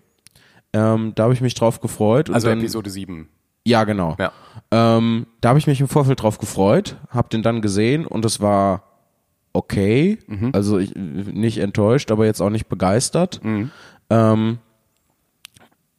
ähm, 0.73 1.13
da 1.15 1.23
habe 1.23 1.33
ich 1.33 1.41
mich 1.41 1.53
drauf 1.53 1.79
gefreut. 1.81 2.29
Also 2.29 2.49
dann, 2.49 2.59
Episode 2.59 2.89
7. 2.89 3.29
Ja, 3.65 3.83
genau. 3.85 4.15
Ja. 4.19 4.31
Ähm, 4.71 5.27
da 5.41 5.49
habe 5.49 5.59
ich 5.59 5.67
mich 5.67 5.79
im 5.79 5.87
Vorfeld 5.87 6.21
drauf 6.21 6.37
gefreut, 6.37 6.97
habe 7.09 7.29
den 7.29 7.43
dann 7.43 7.61
gesehen 7.61 8.05
und 8.05 8.25
es 8.25 8.41
war 8.41 8.83
okay. 9.53 10.19
Mhm. 10.27 10.49
Also 10.53 10.79
ich, 10.79 10.93
nicht 10.95 11.59
enttäuscht, 11.59 12.11
aber 12.11 12.25
jetzt 12.25 12.41
auch 12.41 12.49
nicht 12.49 12.67
begeistert. 12.67 13.43
Mhm. 13.43 13.71
Ähm, 14.09 14.57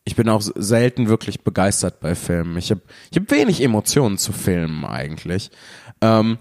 ich 0.04 0.16
bin 0.16 0.28
auch 0.28 0.42
selten 0.42 1.08
wirklich 1.08 1.40
begeistert 1.40 2.00
bei 2.00 2.14
Filmen. 2.14 2.58
Ich 2.58 2.70
habe 2.70 2.82
ich 3.10 3.18
hab 3.18 3.30
wenig 3.30 3.62
Emotionen 3.62 4.18
zu 4.18 4.32
Filmen 4.32 4.84
eigentlich. 4.84 5.50
Ähm, 6.00 6.38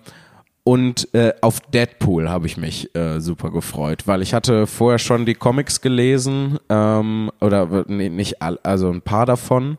und 0.65 1.13
äh, 1.13 1.33
auf 1.41 1.59
Deadpool 1.59 2.29
habe 2.29 2.47
ich 2.47 2.55
mich 2.55 2.95
äh, 2.95 3.19
super 3.19 3.51
gefreut, 3.51 4.07
weil 4.07 4.21
ich 4.21 4.33
hatte 4.33 4.65
vorher 4.65 4.99
schon 4.99 5.25
die 5.25 5.33
Comics 5.33 5.81
gelesen 5.81 6.57
ähm, 6.69 7.31
oder 7.41 7.85
nee, 7.87 8.09
nicht 8.09 8.41
all, 8.41 8.59
also 8.63 8.89
ein 8.89 9.01
paar 9.01 9.25
davon 9.25 9.77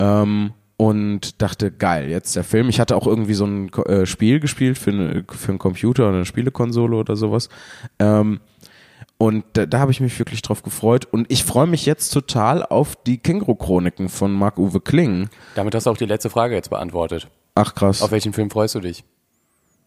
ähm, 0.00 0.52
und 0.76 1.40
dachte 1.40 1.70
geil 1.70 2.08
jetzt 2.08 2.36
der 2.36 2.44
Film. 2.44 2.68
Ich 2.68 2.80
hatte 2.80 2.96
auch 2.96 3.06
irgendwie 3.06 3.34
so 3.34 3.46
ein 3.46 3.72
äh, 3.86 4.06
Spiel 4.06 4.40
gespielt 4.40 4.78
für, 4.78 4.90
eine, 4.90 5.24
für 5.28 5.50
einen 5.50 5.58
Computer 5.58 6.08
oder 6.08 6.16
eine 6.16 6.26
Spielekonsole 6.26 6.96
oder 6.96 7.16
sowas. 7.16 7.48
Ähm, 7.98 8.40
und 9.18 9.44
da, 9.54 9.64
da 9.64 9.78
habe 9.78 9.90
ich 9.90 10.00
mich 10.00 10.18
wirklich 10.18 10.42
drauf 10.42 10.62
gefreut. 10.62 11.06
Und 11.10 11.30
ich 11.30 11.44
freue 11.44 11.66
mich 11.66 11.86
jetzt 11.86 12.10
total 12.10 12.62
auf 12.62 12.96
die 12.96 13.18
Känguru-Chroniken 13.18 14.10
von 14.10 14.32
Marc-Uwe 14.32 14.80
Kling. 14.80 15.30
Damit 15.54 15.74
hast 15.74 15.86
du 15.86 15.90
auch 15.90 15.96
die 15.96 16.06
letzte 16.06 16.28
Frage 16.28 16.54
jetzt 16.54 16.68
beantwortet. 16.68 17.28
Ach 17.54 17.74
krass. 17.74 18.02
Auf 18.02 18.10
welchen 18.10 18.34
Film 18.34 18.50
freust 18.50 18.74
du 18.74 18.80
dich? 18.80 19.04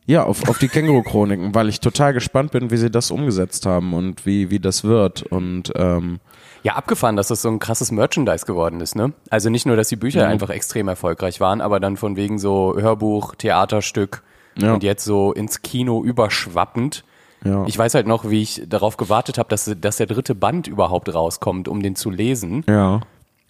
Ja, 0.08 0.24
auf, 0.24 0.50
auf 0.50 0.58
die 0.58 0.70
Känguru-Chroniken, 0.70 1.54
weil 1.54 1.70
ich 1.70 1.82
total 1.82 2.14
gespannt 2.14 2.52
bin, 2.52 2.72
wie 2.72 2.78
sie 2.78 2.90
das 2.90 3.12
umgesetzt 3.12 3.68
haben 3.68 3.94
und 3.94 4.26
wie, 4.26 4.50
wie 4.50 4.60
das 4.60 4.84
wird. 4.84 5.22
Und 5.22 5.72
ähm, 5.76 6.20
Ja, 6.64 6.74
abgefahren, 6.74 7.16
dass 7.16 7.28
das 7.30 7.42
so 7.42 7.50
ein 7.50 7.60
krasses 7.60 7.92
Merchandise 7.92 8.46
geworden 8.46 8.82
ist, 8.82 8.96
ne? 8.96 9.14
Also 9.30 9.50
nicht 9.50 9.66
nur, 9.66 9.76
dass 9.76 9.88
die 9.90 9.96
Bücher 9.96 10.26
Mhm. 10.26 10.32
einfach 10.34 10.50
extrem 10.50 10.88
erfolgreich 10.88 11.40
waren, 11.40 11.62
aber 11.62 11.80
dann 11.80 11.96
von 11.98 12.16
wegen 12.16 12.38
so 12.40 12.76
Hörbuch, 12.78 13.36
Theaterstück 13.36 14.24
Ja. 14.58 14.74
und 14.74 14.84
jetzt 14.84 15.06
so 15.06 15.32
ins 15.32 15.62
Kino 15.62 16.04
überschwappend. 16.04 17.04
Ja. 17.46 17.64
Ich 17.68 17.78
weiß 17.78 17.94
halt 17.96 18.08
noch, 18.08 18.30
wie 18.30 18.42
ich 18.42 18.64
darauf 18.68 18.98
gewartet 18.98 19.38
habe, 19.38 19.48
dass, 19.50 19.72
dass 19.80 19.98
der 19.98 20.08
dritte 20.08 20.36
Band 20.36 20.68
überhaupt 20.68 21.14
rauskommt, 21.14 21.70
um 21.70 21.82
den 21.82 21.96
zu 21.96 22.10
lesen 22.10 22.66
ja. 22.68 23.00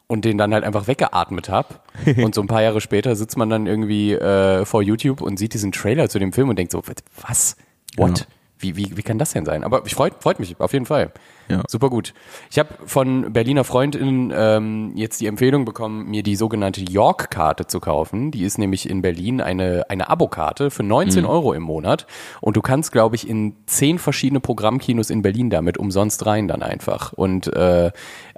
und 0.07 0.25
den 0.25 0.37
dann 0.37 0.53
halt 0.53 0.63
einfach 0.63 0.85
weggeatmet 0.87 1.49
hab. 1.49 1.81
und 2.23 2.35
so 2.35 2.41
ein 2.41 2.47
paar 2.47 2.61
Jahre 2.61 2.81
später 2.81 3.15
sitzt 3.15 3.35
man 3.37 3.49
dann 3.49 3.65
irgendwie 3.65 4.13
äh, 4.13 4.63
vor 4.65 4.83
YouTube 4.83 5.21
und 5.21 5.39
sieht 5.39 5.55
diesen 5.55 5.71
Trailer 5.71 6.07
zu 6.09 6.19
dem 6.19 6.31
Film 6.33 6.49
und 6.49 6.59
denkt 6.59 6.71
so, 6.71 6.83
was? 7.27 7.57
What? 7.97 8.19
Ja. 8.19 8.25
Wie, 8.59 8.75
wie, 8.75 8.97
wie 8.97 9.03
kann 9.03 9.17
das 9.17 9.31
denn 9.31 9.45
sein? 9.45 9.63
Aber 9.63 9.83
ich 9.85 9.95
freut, 9.95 10.21
freut 10.21 10.39
mich 10.39 10.59
auf 10.59 10.73
jeden 10.73 10.85
Fall. 10.85 11.11
Ja. 11.47 11.63
Super 11.67 11.89
gut. 11.89 12.13
Ich 12.51 12.59
habe 12.59 12.69
von 12.85 13.31
Berliner 13.33 13.63
Freundinnen 13.63 14.31
ähm, 14.35 14.91
jetzt 14.95 15.21
die 15.21 15.27
Empfehlung 15.27 15.65
bekommen, 15.65 16.09
mir 16.09 16.23
die 16.23 16.35
sogenannte 16.35 16.81
York-Karte 16.81 17.67
zu 17.67 17.79
kaufen. 17.79 18.31
Die 18.31 18.43
ist 18.43 18.57
nämlich 18.57 18.89
in 18.89 19.01
Berlin 19.01 19.41
eine, 19.41 19.89
eine 19.89 20.09
Abokarte 20.09 20.71
für 20.71 20.83
19 20.83 21.25
Euro 21.25 21.53
im 21.53 21.63
Monat. 21.63 22.05
Und 22.41 22.57
du 22.57 22.61
kannst, 22.61 22.91
glaube 22.91 23.15
ich, 23.15 23.27
in 23.27 23.55
zehn 23.65 23.97
verschiedene 23.97 24.41
Programmkinos 24.41 25.09
in 25.09 25.21
Berlin 25.21 25.49
damit 25.49 25.77
umsonst 25.77 26.25
rein 26.25 26.47
dann 26.47 26.61
einfach. 26.61 27.13
Und 27.13 27.47
äh, 27.47 27.91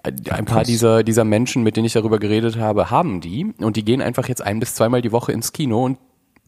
ein 0.03 0.45
paar 0.45 0.63
dieser, 0.63 1.03
dieser 1.03 1.23
Menschen, 1.23 1.63
mit 1.63 1.77
denen 1.77 1.85
ich 1.85 1.93
darüber 1.93 2.19
geredet 2.19 2.57
habe, 2.57 2.91
haben 2.91 3.21
die. 3.21 3.53
Und 3.59 3.75
die 3.75 3.83
gehen 3.83 4.01
einfach 4.01 4.27
jetzt 4.27 4.41
ein 4.41 4.59
bis 4.59 4.75
zweimal 4.75 5.01
die 5.01 5.11
Woche 5.11 5.31
ins 5.31 5.51
Kino 5.51 5.83
und 5.83 5.97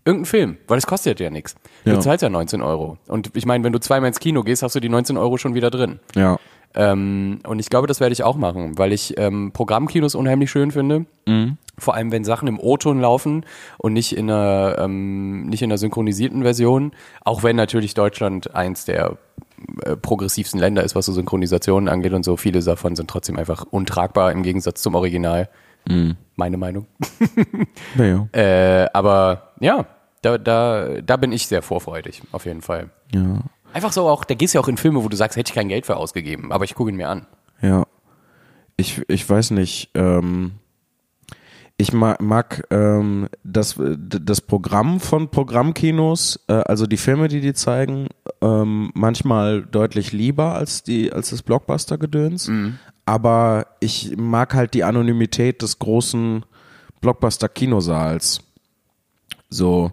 irgendein 0.05 0.25
Film, 0.25 0.57
weil 0.67 0.77
es 0.77 0.87
kostet 0.87 1.19
ja 1.19 1.29
nichts. 1.29 1.55
Du 1.85 1.91
Ja. 1.91 1.99
zahlst 1.99 2.21
ja 2.23 2.29
19 2.29 2.61
Euro. 2.61 2.97
Und 3.07 3.31
ich 3.35 3.45
meine, 3.45 3.63
wenn 3.63 3.73
du 3.73 3.79
zweimal 3.79 4.07
ins 4.09 4.19
Kino 4.19 4.43
gehst, 4.43 4.63
hast 4.63 4.75
du 4.75 4.79
die 4.79 4.89
19 4.89 5.17
Euro 5.17 5.37
schon 5.37 5.53
wieder 5.55 5.69
drin. 5.69 5.99
Ja. 6.15 6.37
Ähm, 6.75 7.39
und 7.47 7.59
ich 7.59 7.69
glaube, 7.69 7.85
das 7.87 7.99
werde 7.99 8.13
ich 8.13 8.23
auch 8.23 8.35
machen, 8.35 8.77
weil 8.79 8.93
ich 8.93 9.13
ähm, 9.19 9.51
Programmkinos 9.53 10.15
unheimlich 10.15 10.49
schön 10.49 10.71
finde. 10.71 11.05
Vor 11.77 11.93
allem, 11.93 12.11
wenn 12.11 12.23
Sachen 12.23 12.47
im 12.47 12.59
O-Ton 12.59 12.99
laufen 12.99 13.45
und 13.77 13.93
nicht 13.93 14.15
in 14.17 14.29
einer, 14.29 14.77
ähm, 14.79 15.45
nicht 15.47 15.61
in 15.61 15.69
einer 15.71 15.77
synchronisierten 15.77 16.41
Version. 16.41 16.91
Auch 17.23 17.43
wenn 17.43 17.55
natürlich 17.55 17.93
Deutschland 17.93 18.55
eins 18.55 18.85
der 18.85 19.17
äh, 19.85 19.95
progressivsten 19.95 20.59
Länder 20.59 20.83
ist, 20.83 20.95
was 20.95 21.05
so 21.05 21.13
Synchronisationen 21.13 21.89
angeht 21.89 22.13
und 22.13 22.23
so. 22.25 22.37
Viele 22.37 22.59
davon 22.61 22.95
sind 22.95 23.07
trotzdem 23.09 23.37
einfach 23.37 23.65
untragbar 23.69 24.31
im 24.31 24.41
Gegensatz 24.43 24.81
zum 24.81 24.95
Original. 24.95 25.49
Meine 26.35 26.57
Meinung. 26.57 26.87
Ja, 27.97 28.05
ja. 28.05 28.27
Äh, 28.31 28.89
aber 28.93 29.53
ja, 29.59 29.85
da, 30.21 30.37
da, 30.37 31.01
da 31.01 31.17
bin 31.17 31.31
ich 31.31 31.47
sehr 31.47 31.61
vorfreudig, 31.61 32.21
auf 32.31 32.45
jeden 32.45 32.61
Fall. 32.61 32.89
ja. 33.13 33.39
Einfach 33.73 33.91
so 33.91 34.07
auch, 34.07 34.23
da 34.23 34.35
gehst 34.35 34.53
du 34.53 34.59
ja 34.59 34.63
auch 34.63 34.67
in 34.67 34.77
Filme, 34.77 35.03
wo 35.03 35.09
du 35.09 35.17
sagst, 35.17 35.35
hätte 35.35 35.49
ich 35.49 35.55
kein 35.55 35.67
Geld 35.67 35.87
für 35.87 35.97
ausgegeben, 35.97 36.51
aber 36.51 36.63
ich 36.63 36.75
gucke 36.75 36.91
ihn 36.91 36.95
mir 36.95 37.09
an. 37.09 37.25
Ja. 37.59 37.87
Ich, 38.77 39.01
ich 39.07 39.27
weiß 39.27 39.49
nicht. 39.49 39.89
Ähm, 39.95 40.51
ich 41.77 41.91
mag, 41.91 42.21
mag 42.21 42.67
ähm, 42.69 43.29
das, 43.43 43.79
das 43.79 44.41
Programm 44.41 44.99
von 44.99 45.29
Programmkinos, 45.29 46.39
äh, 46.47 46.53
also 46.53 46.85
die 46.85 46.97
Filme, 46.97 47.29
die 47.29 47.41
die 47.41 47.53
zeigen, 47.55 48.09
ähm, 48.41 48.91
manchmal 48.93 49.63
deutlich 49.63 50.11
lieber 50.11 50.53
als, 50.53 50.83
die, 50.83 51.11
als 51.11 51.31
das 51.31 51.41
Blockbuster-Gedöns. 51.41 52.51
Aber 53.05 53.67
ich 53.79 54.15
mag 54.17 54.53
halt 54.53 54.73
die 54.73 54.83
Anonymität 54.83 55.61
des 55.61 55.79
großen 55.79 56.45
Blockbuster-Kinosaals. 57.01 58.41
So, 59.49 59.91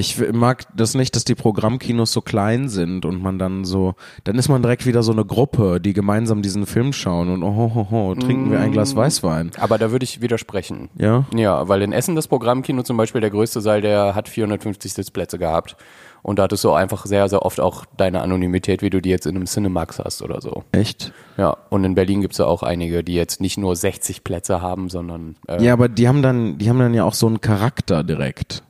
ich 0.00 0.18
mag 0.32 0.64
das 0.74 0.94
nicht, 0.94 1.14
dass 1.14 1.24
die 1.24 1.34
Programmkinos 1.34 2.10
so 2.10 2.22
klein 2.22 2.70
sind 2.70 3.04
und 3.04 3.22
man 3.22 3.38
dann 3.38 3.66
so, 3.66 3.94
dann 4.24 4.38
ist 4.38 4.48
man 4.48 4.62
direkt 4.62 4.86
wieder 4.86 5.02
so 5.02 5.12
eine 5.12 5.26
Gruppe, 5.26 5.78
die 5.78 5.92
gemeinsam 5.92 6.40
diesen 6.40 6.64
Film 6.64 6.94
schauen 6.94 7.28
und 7.28 7.42
oh, 7.42 7.54
ho, 7.54 7.86
ho, 7.90 8.14
trinken 8.14 8.50
wir 8.50 8.60
ein 8.60 8.72
Glas 8.72 8.96
Weißwein. 8.96 9.50
Aber 9.58 9.76
da 9.76 9.90
würde 9.90 10.04
ich 10.04 10.22
widersprechen. 10.22 10.88
Ja? 10.96 11.26
Ja, 11.34 11.68
weil 11.68 11.82
in 11.82 11.92
Essen 11.92 12.16
das 12.16 12.28
Programmkino 12.28 12.82
zum 12.82 12.96
Beispiel, 12.96 13.20
der 13.20 13.30
größte 13.30 13.60
Saal, 13.60 13.82
der 13.82 14.14
hat 14.14 14.30
450 14.30 14.94
Sitzplätze 14.94 15.38
gehabt. 15.38 15.76
Und 16.22 16.38
da 16.38 16.44
hattest 16.44 16.64
du 16.64 16.72
einfach 16.72 17.06
sehr, 17.06 17.28
sehr 17.28 17.42
oft 17.42 17.60
auch 17.60 17.84
deine 17.96 18.20
Anonymität, 18.20 18.82
wie 18.82 18.90
du 18.90 19.00
die 19.00 19.10
jetzt 19.10 19.26
in 19.26 19.36
einem 19.36 19.46
Cinemax 19.46 19.98
hast 19.98 20.22
oder 20.22 20.40
so. 20.40 20.64
Echt? 20.72 21.12
Ja, 21.36 21.56
und 21.70 21.84
in 21.84 21.94
Berlin 21.94 22.20
gibt's 22.20 22.38
ja 22.38 22.46
auch 22.46 22.62
einige, 22.62 23.02
die 23.02 23.14
jetzt 23.14 23.40
nicht 23.40 23.56
nur 23.56 23.74
60 23.74 24.22
Plätze 24.24 24.60
haben, 24.60 24.88
sondern 24.90 25.36
äh, 25.48 25.62
Ja, 25.62 25.72
aber 25.72 25.88
die 25.88 26.08
haben 26.08 26.22
dann, 26.22 26.58
die 26.58 26.68
haben 26.68 26.78
dann 26.78 26.94
ja 26.94 27.04
auch 27.04 27.14
so 27.14 27.26
einen 27.26 27.40
Charakter 27.40 28.04
direkt. 28.04 28.62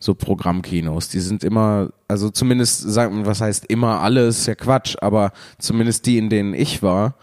So 0.00 0.14
Programmkinos. 0.14 1.10
Die 1.10 1.20
sind 1.20 1.44
immer, 1.44 1.90
also 2.08 2.28
zumindest, 2.30 2.80
sagen, 2.80 3.24
was 3.24 3.40
heißt 3.40 3.66
immer 3.66 4.00
alles, 4.00 4.40
ist 4.40 4.46
ja 4.46 4.56
Quatsch, 4.56 4.96
aber 5.00 5.30
zumindest 5.58 6.06
die, 6.06 6.18
in 6.18 6.28
denen 6.28 6.54
ich 6.54 6.82
war, 6.82 7.14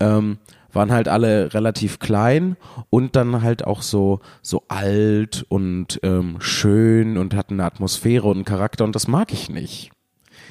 ähm, 0.00 0.36
waren 0.76 0.92
halt 0.92 1.08
alle 1.08 1.52
relativ 1.54 1.98
klein 1.98 2.56
und 2.90 3.16
dann 3.16 3.42
halt 3.42 3.66
auch 3.66 3.82
so, 3.82 4.20
so 4.42 4.62
alt 4.68 5.44
und 5.48 5.98
ähm, 6.04 6.36
schön 6.38 7.18
und 7.18 7.34
hatten 7.34 7.54
eine 7.54 7.64
Atmosphäre 7.64 8.28
und 8.28 8.36
einen 8.36 8.44
Charakter 8.44 8.84
und 8.84 8.94
das 8.94 9.08
mag 9.08 9.32
ich 9.32 9.48
nicht. 9.48 9.90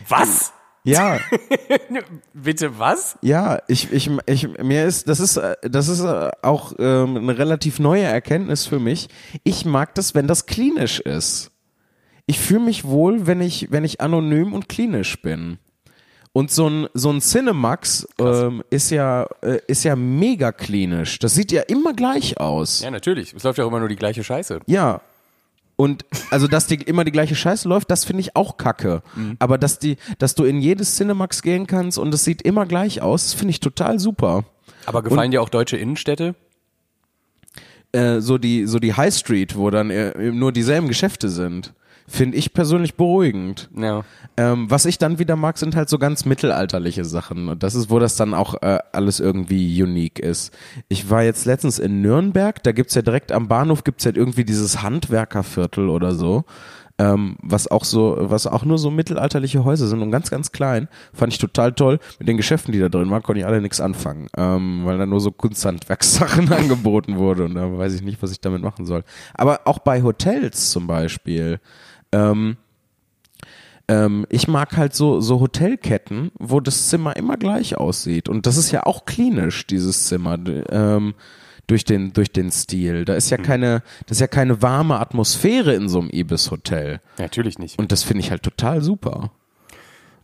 Was? 0.10 0.52
Ja, 0.84 1.18
Bitte 2.34 2.78
was? 2.78 3.18
ja, 3.22 3.60
ich, 3.68 3.92
ich, 3.92 4.12
ich, 4.28 4.48
mir 4.60 4.86
ist, 4.86 5.10
das 5.10 5.20
ist, 5.20 5.38
äh, 5.38 5.56
das 5.64 5.88
ist 5.88 6.02
äh, 6.02 6.30
auch 6.44 6.74
ähm, 6.78 7.18
eine 7.18 7.38
relativ 7.38 7.80
neue 7.80 8.04
Erkenntnis 8.04 8.68
für 8.68 8.80
mich. 8.80 9.08
Ich 9.44 9.66
mag 9.66 9.96
das, 9.96 10.14
wenn 10.14 10.28
das 10.28 10.46
klinisch 10.46 11.00
ist. 11.00 11.52
Ich 12.28 12.40
fühle 12.40 12.66
mich 12.66 12.84
wohl, 12.86 13.26
wenn 13.26 13.42
ich, 13.42 13.72
wenn 13.72 13.84
ich 13.84 14.00
anonym 14.00 14.54
und 14.54 14.70
klinisch 14.70 15.22
bin. 15.24 15.58
Und 16.36 16.52
so 16.52 16.68
ein, 16.68 16.90
so 16.94 17.10
ein 17.12 17.22
Cinemax 17.22 18.06
ähm, 18.20 18.62
ist 18.70 18.90
ja, 18.90 19.26
äh, 19.42 19.60
ist 19.68 19.86
ja 19.86 19.96
mega 19.96 20.52
klinisch. 20.52 21.18
Das 21.20 21.34
sieht 21.34 21.54
ja 21.54 21.62
immer 21.62 21.94
gleich 21.94 22.42
aus. 22.42 22.82
Ja, 22.82 22.92
natürlich. 22.92 23.34
Es 23.34 23.44
läuft 23.44 23.58
ja 23.58 23.64
auch 23.64 23.70
immer 23.70 23.80
nur 23.80 23.88
die 23.88 23.96
gleiche 23.96 24.22
Scheiße. 24.22 24.60
Ja. 24.66 25.00
Und 25.78 26.04
also, 26.32 26.50
dass 26.50 26.68
die 26.68 26.76
immer 26.76 27.06
die 27.06 27.14
gleiche 27.14 27.36
Scheiße 27.36 27.70
läuft, 27.70 27.90
das 27.90 28.04
finde 28.04 28.20
ich 28.20 28.36
auch 28.36 28.58
kacke. 28.58 29.02
Aber 29.40 29.58
dass 29.58 29.80
die, 29.80 29.96
dass 30.20 30.36
du 30.36 30.44
in 30.44 30.60
jedes 30.60 30.98
Cinemax 30.98 31.42
gehen 31.42 31.68
kannst 31.68 31.98
und 31.98 32.14
es 32.14 32.26
sieht 32.26 32.42
immer 32.42 32.66
gleich 32.66 33.02
aus, 33.02 33.24
das 33.24 33.34
finde 33.34 33.52
ich 33.52 33.62
total 33.62 33.98
super. 33.98 34.44
Aber 34.88 35.04
gefallen 35.04 35.32
dir 35.32 35.42
auch 35.42 35.48
deutsche 35.48 35.78
Innenstädte? 35.78 36.36
Äh, 37.94 38.20
so 38.20 38.38
die, 38.38 38.66
so 38.66 38.80
die 38.80 38.94
High 38.94 39.16
Street, 39.16 39.56
wo 39.56 39.70
dann 39.70 39.90
äh, 39.90 40.32
nur 40.34 40.52
dieselben 40.52 40.90
Geschäfte 40.90 41.30
sind, 41.30 41.74
finde 42.08 42.38
ich 42.38 42.54
persönlich 42.54 42.96
beruhigend. 42.96 43.70
Ja. 43.76 44.04
Ähm, 44.38 44.70
was 44.70 44.86
ich 44.86 44.98
dann 44.98 45.18
wieder 45.20 45.36
mag, 45.36 45.58
sind 45.58 45.76
halt 45.76 45.90
so 45.90 45.98
ganz 45.98 46.26
mittelalterliche 46.26 47.06
Sachen. 47.06 47.50
Und 47.50 47.64
das 47.64 47.76
ist, 47.76 47.90
wo 47.90 48.00
das 48.00 48.16
dann 48.16 48.34
auch 48.34 48.62
äh, 48.62 48.80
alles 48.92 49.20
irgendwie 49.20 49.82
unique 49.82 50.20
ist. 50.20 50.54
Ich 50.88 51.10
war 51.10 51.24
jetzt 51.24 51.46
letztens 51.46 51.80
in 51.80 52.02
Nürnberg, 52.02 52.62
da 52.64 52.72
gibt's 52.72 52.96
ja 52.96 53.02
direkt 53.02 53.32
am 53.32 53.48
Bahnhof 53.48 53.84
gibt's 53.84 54.06
halt 54.06 54.18
irgendwie 54.18 54.46
dieses 54.46 54.82
Handwerkerviertel 54.82 55.90
oder 55.90 56.14
so. 56.14 56.46
Ähm, 56.98 57.36
was 57.42 57.70
auch 57.70 57.84
so, 57.84 58.16
was 58.18 58.48
auch 58.48 58.64
nur 58.64 58.78
so 58.78 58.90
mittelalterliche 58.90 59.66
Häuser 59.66 59.88
sind 59.88 60.02
und 60.02 60.12
ganz, 60.12 60.32
ganz 60.32 60.54
klein. 60.54 60.88
Fand 61.14 61.34
ich 61.34 61.40
total 61.40 61.74
toll. 61.74 62.00
Mit 62.20 62.30
den 62.30 62.38
Geschäften, 62.38 62.72
die 62.72 62.80
da 62.80 62.88
drin 62.88 63.12
waren, 63.12 63.22
konnte 63.22 63.40
ich 63.40 63.46
alle 63.46 63.62
nichts 63.62 63.82
anfangen, 63.82 64.28
ähm, 64.38 64.86
weil 64.86 64.98
da 64.98 65.06
nur 65.06 65.20
so 65.20 65.32
Kunsthandwerkssachen 65.32 66.52
angeboten 66.54 67.18
wurde 67.18 67.44
und 67.46 67.56
da 67.56 67.78
weiß 67.78 67.94
ich 67.96 68.02
nicht, 68.02 68.24
was 68.24 68.32
ich 68.32 68.40
damit 68.40 68.62
machen 68.62 68.86
soll. 68.86 69.04
Aber 69.34 69.62
auch 69.66 69.80
bei 69.80 70.04
Hotels 70.04 70.72
zum 70.72 70.88
Beispiel. 70.88 71.60
Ähm, 72.16 72.58
ähm, 73.88 74.26
ich 74.30 74.48
mag 74.48 74.78
halt 74.78 74.96
so, 74.96 75.22
so 75.22 75.40
Hotelketten, 75.40 76.32
wo 76.40 76.60
das 76.60 76.90
Zimmer 76.90 77.16
immer 77.16 77.38
gleich 77.38 77.78
aussieht. 77.78 78.30
Und 78.30 78.46
das 78.46 78.58
ist 78.58 78.72
ja 78.72 78.86
auch 78.86 79.06
klinisch, 79.06 79.68
dieses 79.68 80.08
Zimmer, 80.08 80.40
ähm, 80.70 81.14
durch 81.68 81.84
den, 81.84 82.14
durch 82.14 82.32
den 82.32 82.52
Stil. 82.52 83.06
Da 83.06 83.16
ist 83.16 83.30
ja 83.30 83.38
keine, 83.38 83.82
das 84.08 84.18
ist 84.18 84.22
ja 84.22 84.28
keine 84.28 84.62
warme 84.62 85.00
Atmosphäre 85.00 85.74
in 85.74 85.90
so 85.90 86.00
einem 86.00 86.10
Ibis-Hotel. 86.12 87.00
Natürlich 87.18 87.60
nicht. 87.60 87.80
Und 87.80 87.92
das 87.92 88.04
finde 88.04 88.22
ich 88.22 88.32
halt 88.32 88.44
total 88.44 88.82
super. 88.82 89.32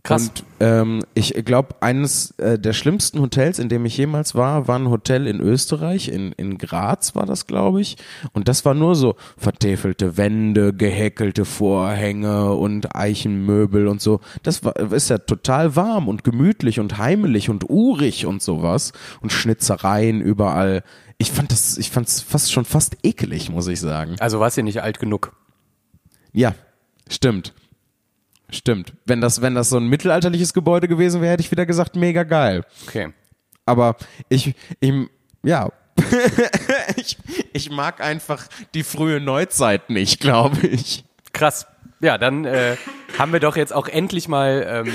Krass. 0.04 0.30
Und 0.30 0.44
ähm, 0.60 1.04
ich 1.14 1.34
glaube, 1.46 1.76
eines 1.80 2.32
äh, 2.40 2.58
der 2.58 2.74
schlimmsten 2.74 3.20
Hotels, 3.20 3.60
in 3.60 3.70
dem 3.70 3.86
ich 3.86 3.98
jemals 3.98 4.34
war, 4.34 4.68
war 4.68 4.80
ein 4.80 4.90
Hotel 4.90 5.28
in 5.28 5.40
Österreich, 5.40 6.08
in, 6.08 6.32
in 6.32 6.58
Graz 6.58 7.14
war 7.16 7.28
das, 7.28 7.46
glaube 7.46 7.82
ich. 7.82 7.98
Und 8.34 8.48
das 8.48 8.66
war 8.66 8.74
nur 8.74 8.96
so 8.96 9.16
vertäfelte 9.38 10.18
Wände, 10.18 10.74
gehäkelte 10.74 11.46
Vorhänge 11.46 12.54
und 12.54 12.96
Eichenmöbel 12.96 13.88
und 13.88 14.02
so. 14.02 14.22
Das 14.42 14.64
war, 14.64 14.76
ist 14.92 15.12
ja 15.12 15.20
total 15.20 15.76
warm 15.76 16.08
und 16.08 16.24
gemütlich 16.24 16.80
und 16.80 16.98
heimelig 16.98 17.52
und 17.52 17.70
urig 17.70 18.26
und 18.26 18.42
sowas. 18.42 18.94
Und 19.22 19.32
Schnitzereien 19.32 20.20
überall. 20.20 20.84
Ich 21.20 21.32
fand 21.32 21.52
das, 21.52 21.78
ich 21.78 21.92
fand's 21.92 22.22
fast 22.22 22.52
schon 22.52 22.66
fast 22.66 22.98
ekelig, 23.04 23.52
muss 23.52 23.68
ich 23.68 23.80
sagen. 23.80 24.16
Also 24.20 24.40
warst 24.40 24.58
du 24.58 24.64
nicht 24.64 24.82
alt 24.82 25.00
genug. 25.00 25.34
Ja, 26.34 26.56
stimmt. 27.08 27.54
Stimmt. 28.52 28.94
Wenn 29.06 29.22
das, 29.22 29.42
wenn 29.42 29.56
das 29.56 29.70
so 29.70 29.78
ein 29.78 29.88
mittelalterliches 29.88 30.54
Gebäude 30.54 30.88
gewesen 30.88 31.22
wäre, 31.22 31.34
hätte 31.34 31.42
ich 31.42 31.52
wieder 31.52 31.66
gesagt, 31.66 31.96
mega 31.96 32.24
geil. 32.24 32.64
Okay. 32.88 33.14
Aber 33.66 33.96
ich, 34.30 34.54
ich 34.80 34.94
ja. 35.44 35.72
ich, 36.96 37.18
ich 37.54 37.70
mag 37.72 38.02
einfach 38.02 38.48
die 38.74 38.84
frühe 38.84 39.20
Neuzeit 39.20 39.90
nicht, 39.90 40.20
glaube 40.20 40.68
ich. 40.68 41.04
Krass. 41.34 41.66
Ja, 42.02 42.18
dann 42.18 42.46
äh, 42.46 42.76
haben 43.18 43.32
wir 43.34 43.40
doch 43.40 43.56
jetzt 43.56 43.74
auch 43.74 43.88
endlich 43.88 44.28
mal 44.28 44.66
ähm, 44.88 44.94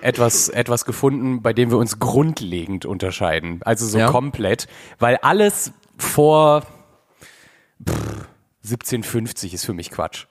etwas, 0.00 0.48
etwas 0.48 0.84
gefunden, 0.84 1.42
bei 1.42 1.52
dem 1.52 1.70
wir 1.70 1.78
uns 1.78 1.98
grundlegend 1.98 2.86
unterscheiden. 2.86 3.60
Also 3.64 3.86
so 3.86 3.98
Ja. 3.98 4.08
komplett. 4.10 4.66
Weil 4.98 5.16
alles 5.16 5.72
vor 5.98 6.62
pff, 7.86 8.26
1750 8.64 9.52
ist 9.54 9.64
für 9.66 9.74
mich 9.74 9.90
Quatsch. 9.90 10.26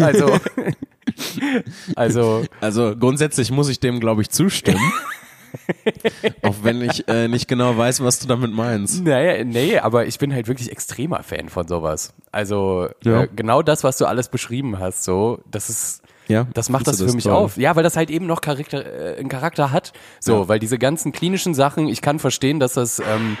Also, 0.00 0.38
also 1.96 2.44
Also 2.60 2.94
grundsätzlich 2.96 3.50
muss 3.50 3.68
ich 3.68 3.80
dem, 3.80 4.00
glaube 4.00 4.22
ich, 4.22 4.30
zustimmen. 4.30 4.92
Auch 6.42 6.56
wenn 6.62 6.82
ich 6.82 7.08
äh, 7.08 7.28
nicht 7.28 7.48
genau 7.48 7.76
weiß, 7.76 8.02
was 8.02 8.18
du 8.18 8.26
damit 8.28 8.52
meinst. 8.52 9.02
Naja, 9.04 9.42
nee, 9.44 9.78
aber 9.78 10.06
ich 10.06 10.18
bin 10.18 10.32
halt 10.34 10.48
wirklich 10.48 10.70
extremer 10.70 11.22
Fan 11.22 11.48
von 11.48 11.66
sowas. 11.66 12.12
Also 12.32 12.88
Ja. 13.04 13.22
äh, 13.22 13.28
genau 13.34 13.62
das, 13.62 13.82
was 13.84 13.96
du 13.98 14.06
alles 14.06 14.28
beschrieben 14.28 14.78
hast, 14.78 15.04
so, 15.04 15.40
das 15.50 15.70
ist, 15.70 16.02
Ja, 16.28 16.46
das 16.54 16.68
macht 16.68 16.86
das 16.86 16.98
für 17.00 17.06
du 17.06 17.14
mich 17.14 17.24
toll? 17.24 17.32
auf. 17.32 17.56
Ja, 17.56 17.74
weil 17.76 17.82
das 17.84 17.96
halt 17.96 18.10
eben 18.10 18.26
noch 18.26 18.40
Charakter, 18.40 18.84
äh, 18.84 19.18
einen 19.18 19.28
Charakter 19.28 19.70
hat. 19.70 19.92
So, 20.20 20.40
Ja. 20.42 20.48
weil 20.48 20.58
diese 20.58 20.78
ganzen 20.78 21.12
klinischen 21.12 21.54
Sachen, 21.54 21.88
ich 21.88 22.02
kann 22.02 22.18
verstehen, 22.18 22.60
dass 22.60 22.74
das, 22.74 22.98
ähm, 22.98 23.36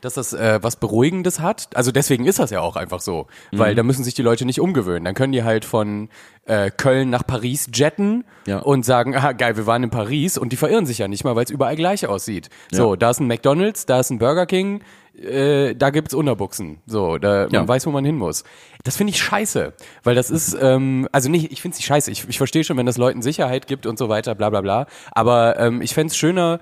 dass 0.00 0.14
das 0.14 0.32
äh, 0.32 0.58
was 0.62 0.76
Beruhigendes 0.76 1.40
hat. 1.40 1.68
Also 1.74 1.92
deswegen 1.92 2.26
ist 2.26 2.38
das 2.38 2.50
ja 2.50 2.60
auch 2.60 2.76
einfach 2.76 3.00
so, 3.00 3.26
Mhm. 3.52 3.58
weil 3.58 3.74
da 3.74 3.82
müssen 3.82 4.04
sich 4.04 4.14
die 4.14 4.22
Leute 4.22 4.44
nicht 4.46 4.60
umgewöhnen. 4.60 5.04
Dann 5.04 5.14
können 5.14 5.32
die 5.32 5.42
halt 5.44 5.64
von 5.64 6.08
äh, 6.46 6.70
Köln 6.70 7.10
nach 7.10 7.26
Paris 7.26 7.68
jetten 7.72 8.24
Ja. 8.46 8.58
und 8.58 8.84
sagen, 8.84 9.14
ah, 9.16 9.32
geil, 9.32 9.56
wir 9.56 9.66
waren 9.66 9.84
in 9.84 9.90
Paris 9.90 10.36
und 10.38 10.52
die 10.52 10.56
verirren 10.56 10.86
sich 10.86 10.98
ja 10.98 11.06
nicht 11.06 11.22
mal, 11.24 11.36
weil 11.36 11.44
es 11.44 11.50
überall 11.50 11.76
gleich 11.76 12.06
aussieht. 12.06 12.48
So, 12.72 12.92
Ja. 12.92 12.96
da 12.96 13.10
ist 13.10 13.20
ein 13.20 13.26
McDonald's, 13.28 13.86
da 13.86 14.00
ist 14.00 14.10
ein 14.10 14.18
Burger 14.18 14.46
King, 14.46 14.82
äh, 15.16 15.74
da 15.74 15.90
gibt's 15.90 16.14
Unterbuchsen. 16.14 16.78
So, 16.86 17.18
da 17.18 17.42
Ja. 17.48 17.60
man 17.60 17.68
weiß, 17.68 17.86
wo 17.86 17.90
man 17.90 18.04
hin 18.04 18.16
muss. 18.16 18.42
Das 18.84 18.96
finde 18.96 19.12
ich 19.12 19.18
scheiße, 19.22 19.74
weil 20.02 20.14
das 20.14 20.30
ist, 20.30 20.56
ähm, 20.60 21.06
also 21.12 21.28
nicht, 21.28 21.52
ich 21.52 21.60
finde 21.60 21.74
es 21.74 21.78
nicht 21.80 21.86
scheiße. 21.86 22.10
Ich, 22.10 22.26
ich 22.28 22.38
verstehe 22.38 22.64
schon, 22.64 22.78
wenn 22.78 22.86
das 22.86 22.96
Leuten 22.96 23.20
Sicherheit 23.20 23.66
gibt 23.66 23.84
und 23.86 23.98
so 23.98 24.08
weiter, 24.08 24.34
bla 24.34 24.48
bla 24.50 24.62
bla. 24.62 24.86
Aber 25.12 25.58
ähm, 25.60 25.82
ich 25.82 25.92
fände 25.94 26.10
es 26.10 26.16
schöner, 26.16 26.58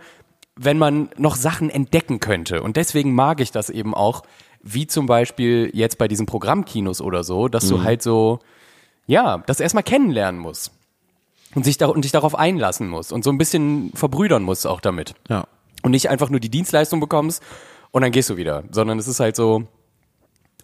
wenn 0.58 0.76
man 0.78 1.08
noch 1.16 1.36
Sachen 1.36 1.70
entdecken 1.70 2.20
könnte. 2.20 2.62
Und 2.62 2.76
deswegen 2.76 3.14
mag 3.14 3.40
ich 3.40 3.52
das 3.52 3.70
eben 3.70 3.94
auch, 3.94 4.22
wie 4.62 4.86
zum 4.86 5.06
Beispiel 5.06 5.70
jetzt 5.72 5.98
bei 5.98 6.08
diesen 6.08 6.26
Programmkinos 6.26 7.00
oder 7.00 7.22
so, 7.24 7.48
dass 7.48 7.64
Mhm. 7.64 7.68
du 7.70 7.82
halt 7.84 8.02
so, 8.02 8.40
ja, 9.06 9.38
das 9.46 9.60
erstmal 9.60 9.84
kennenlernen 9.84 10.40
musst. 10.40 10.72
Und 11.54 11.64
sich 11.64 11.78
da, 11.78 11.86
und 11.86 12.04
dich 12.04 12.12
darauf 12.12 12.34
einlassen 12.34 12.88
musst 12.88 13.10
und 13.12 13.24
so 13.24 13.30
ein 13.30 13.38
bisschen 13.38 13.90
verbrüdern 13.94 14.42
musst 14.42 14.66
auch 14.66 14.80
damit 14.82 15.14
Ja. 15.30 15.46
und 15.82 15.92
nicht 15.92 16.10
einfach 16.10 16.28
nur 16.28 16.40
die 16.40 16.50
Dienstleistung 16.50 17.00
bekommst 17.00 17.42
und 17.90 18.02
dann 18.02 18.12
gehst 18.12 18.28
du 18.28 18.36
wieder, 18.36 18.64
sondern 18.70 18.98
es 18.98 19.08
ist 19.08 19.18
halt 19.18 19.34
so, 19.34 19.64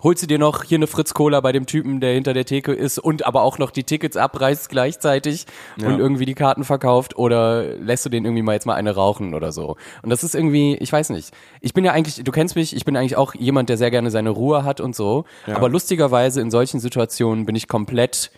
holst 0.04 0.22
du 0.22 0.26
dir 0.26 0.38
noch 0.38 0.62
hier 0.62 0.78
eine 0.78 0.86
Fritz 0.86 1.14
Cola 1.14 1.40
bei 1.40 1.50
dem 1.50 1.66
Typen, 1.66 1.98
der 1.98 2.12
hinter 2.12 2.34
der 2.34 2.44
Theke 2.44 2.72
ist 2.72 2.98
und 2.98 3.26
aber 3.26 3.42
auch 3.42 3.58
noch 3.58 3.70
die 3.70 3.84
Tickets 3.84 4.16
abreißt 4.16 4.68
gleichzeitig 4.68 5.46
und 5.78 5.98
irgendwie 5.98 6.26
die 6.26 6.34
Karten 6.34 6.62
verkauft 6.62 7.16
oder 7.16 7.64
lässt 7.76 8.04
du 8.04 8.10
den 8.10 8.24
irgendwie 8.24 8.42
mal 8.42 8.52
jetzt 8.52 8.66
mal 8.66 8.74
eine 8.74 8.94
rauchen 8.94 9.34
oder 9.34 9.50
so. 9.50 9.76
Und 10.02 10.10
das 10.10 10.22
ist 10.22 10.34
irgendwie, 10.34 10.76
ich 10.76 10.92
weiß 10.92 11.10
nicht. 11.10 11.32
Ich 11.60 11.72
bin 11.72 11.84
ja 11.84 11.92
eigentlich, 11.92 12.22
du 12.22 12.32
kennst 12.32 12.54
mich, 12.54 12.76
ich 12.76 12.84
bin 12.84 12.96
eigentlich 12.96 13.16
auch 13.16 13.34
jemand, 13.34 13.70
der 13.70 13.78
sehr 13.78 13.90
gerne 13.90 14.10
seine 14.10 14.30
Ruhe 14.30 14.64
hat 14.64 14.80
und 14.80 14.94
so, 14.94 15.24
aber 15.46 15.68
lustigerweise 15.68 16.40
in 16.40 16.50
solchen 16.50 16.80
Situationen 16.80 17.46
bin 17.46 17.56
ich 17.56 17.66
komplett 17.66 18.30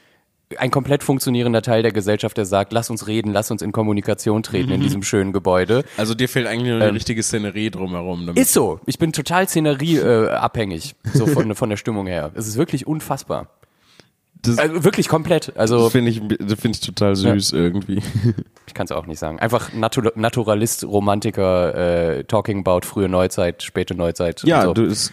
ein 0.58 0.70
komplett 0.70 1.02
funktionierender 1.02 1.60
Teil 1.60 1.82
der 1.82 1.90
Gesellschaft, 1.92 2.36
der 2.36 2.44
sagt, 2.46 2.72
lass 2.72 2.88
uns 2.88 3.08
reden, 3.08 3.32
lass 3.32 3.50
uns 3.50 3.62
in 3.62 3.72
Kommunikation 3.72 4.42
treten 4.44 4.70
in 4.70 4.80
diesem 4.80 5.02
schönen 5.02 5.32
Gebäude. 5.32 5.84
Also 5.96 6.14
dir 6.14 6.28
fehlt 6.28 6.46
eigentlich 6.46 6.70
nur 6.70 6.78
die 6.80 6.86
richtige 6.86 7.22
Szenerie 7.22 7.70
drumherum. 7.70 8.30
Ist 8.36 8.52
so. 8.52 8.78
Ich 8.86 8.98
bin 8.98 9.12
total 9.12 9.48
Szenerie 9.48 9.96
äh, 9.96 10.38
so 11.14 11.26
von, 11.26 11.54
von 11.56 11.70
der 11.70 11.76
Stimmung 11.76 12.06
her. 12.06 12.30
Es 12.34 12.46
ist 12.46 12.56
wirklich 12.56 12.86
unfassbar. 12.86 13.48
Das- 14.42 14.58
Also 14.58 14.84
wirklich 14.84 15.08
komplett. 15.08 15.52
Also 15.56 15.84
Das 15.84 15.92
finde 15.92 16.10
ich, 16.12 16.20
das 16.20 16.60
finde 16.60 16.78
ich 16.78 16.80
total 16.80 17.16
süß 17.16 17.52
irgendwie. 17.52 18.00
ich 18.68 18.74
kann 18.74 18.84
es 18.84 18.92
auch 18.92 19.06
nicht 19.06 19.18
sagen. 19.18 19.40
Einfach 19.40 19.72
Natu 19.72 20.02
Naturalist, 20.14 20.84
Romantiker, 20.84 22.18
äh, 22.18 22.24
talking 22.24 22.60
about 22.60 22.86
frühe 22.86 23.08
Neuzeit, 23.08 23.64
späte 23.64 23.96
Neuzeit. 23.96 24.44
Ja, 24.44 24.62
so. 24.62 24.74
du, 24.74 24.82
ist, 24.84 25.12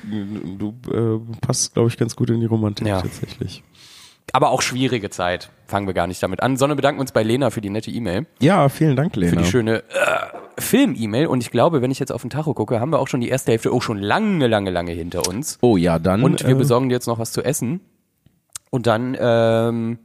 du 0.60 0.76
äh, 0.92 1.36
passt, 1.42 1.74
glaube 1.74 1.90
ich, 1.90 1.98
ganz 1.98 2.16
gut 2.16 2.30
in 2.30 2.40
die 2.42 2.46
Romantik 2.46 2.86
Ja. 2.86 3.02
tatsächlich. 3.02 3.64
Aber 4.32 4.50
auch 4.52 4.62
schwierige 4.62 5.10
Zeit. 5.10 5.50
Fangen 5.68 5.86
wir 5.88 5.94
gar 5.94 6.08
nicht 6.08 6.22
damit 6.24 6.42
an, 6.42 6.58
sondern 6.58 6.76
bedanken 6.76 7.00
uns 7.02 7.12
bei 7.12 7.24
Lena 7.24 7.50
für 7.50 7.62
die 7.62 7.70
nette 7.70 7.92
E-Mail, 7.92 8.26
Ja, 8.40 8.70
vielen 8.70 8.96
Dank, 8.96 9.16
Lena. 9.16 9.32
für 9.32 9.38
die 9.38 9.46
schöne 9.46 9.78
äh, 9.80 10.62
Film-E-Mail. 10.62 11.28
Und 11.28 11.42
ich 11.42 11.52
glaube, 11.52 11.82
wenn 11.82 11.92
ich 11.92 12.00
jetzt 12.00 12.12
auf 12.12 12.22
den 12.22 12.30
Tacho 12.30 12.54
gucke, 12.54 12.80
haben 12.80 12.92
wir 12.92 13.00
auch 13.00 13.08
schon 13.08 13.22
die 13.22 13.30
erste 13.30 13.52
Hälfte, 13.52 13.74
oh, 13.74 13.80
schon 13.82 13.98
lange, 14.00 14.48
lange, 14.48 14.70
lange 14.72 14.92
hinter 14.92 15.28
uns. 15.28 15.58
oh 15.62 15.78
ja, 15.78 16.00
dann. 16.00 16.24
Und 16.24 16.44
wir 16.44 16.52
äh, 16.56 16.56
besorgen 16.56 16.90
dir 16.90 16.96
jetzt 16.96 17.08
noch 17.08 17.20
was 17.20 17.32
zu 17.32 17.44
essen. 17.44 17.82
Und 18.70 18.88
dann 18.88 19.16
ähm, 19.20 20.00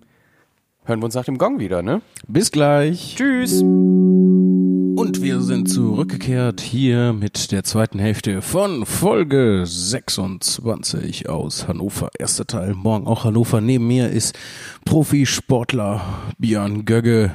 hören 0.88 1.00
wir 1.00 1.04
uns 1.04 1.14
nach 1.14 1.26
dem 1.26 1.36
Gong 1.36 1.60
wieder, 1.60 1.82
ne? 1.82 2.00
bis 2.26 2.50
gleich. 2.50 3.14
Tschüss. 3.14 3.60
Und 3.60 5.20
wir 5.20 5.42
sind 5.42 5.68
zurückgekehrt 5.68 6.62
hier 6.62 7.12
mit 7.12 7.52
der 7.52 7.62
zweiten 7.62 7.98
Hälfte 7.98 8.40
von 8.40 8.86
Folge 8.86 9.64
26 9.66 11.28
aus 11.28 11.68
Hannover. 11.68 12.08
Erster 12.18 12.46
Teil, 12.46 12.72
morgen 12.72 13.06
auch 13.06 13.24
Hannover. 13.24 13.60
Neben 13.60 13.86
mir 13.86 14.08
ist 14.08 14.38
Profisportler 14.86 16.00
Björn 16.38 16.86
Gögge. 16.86 17.32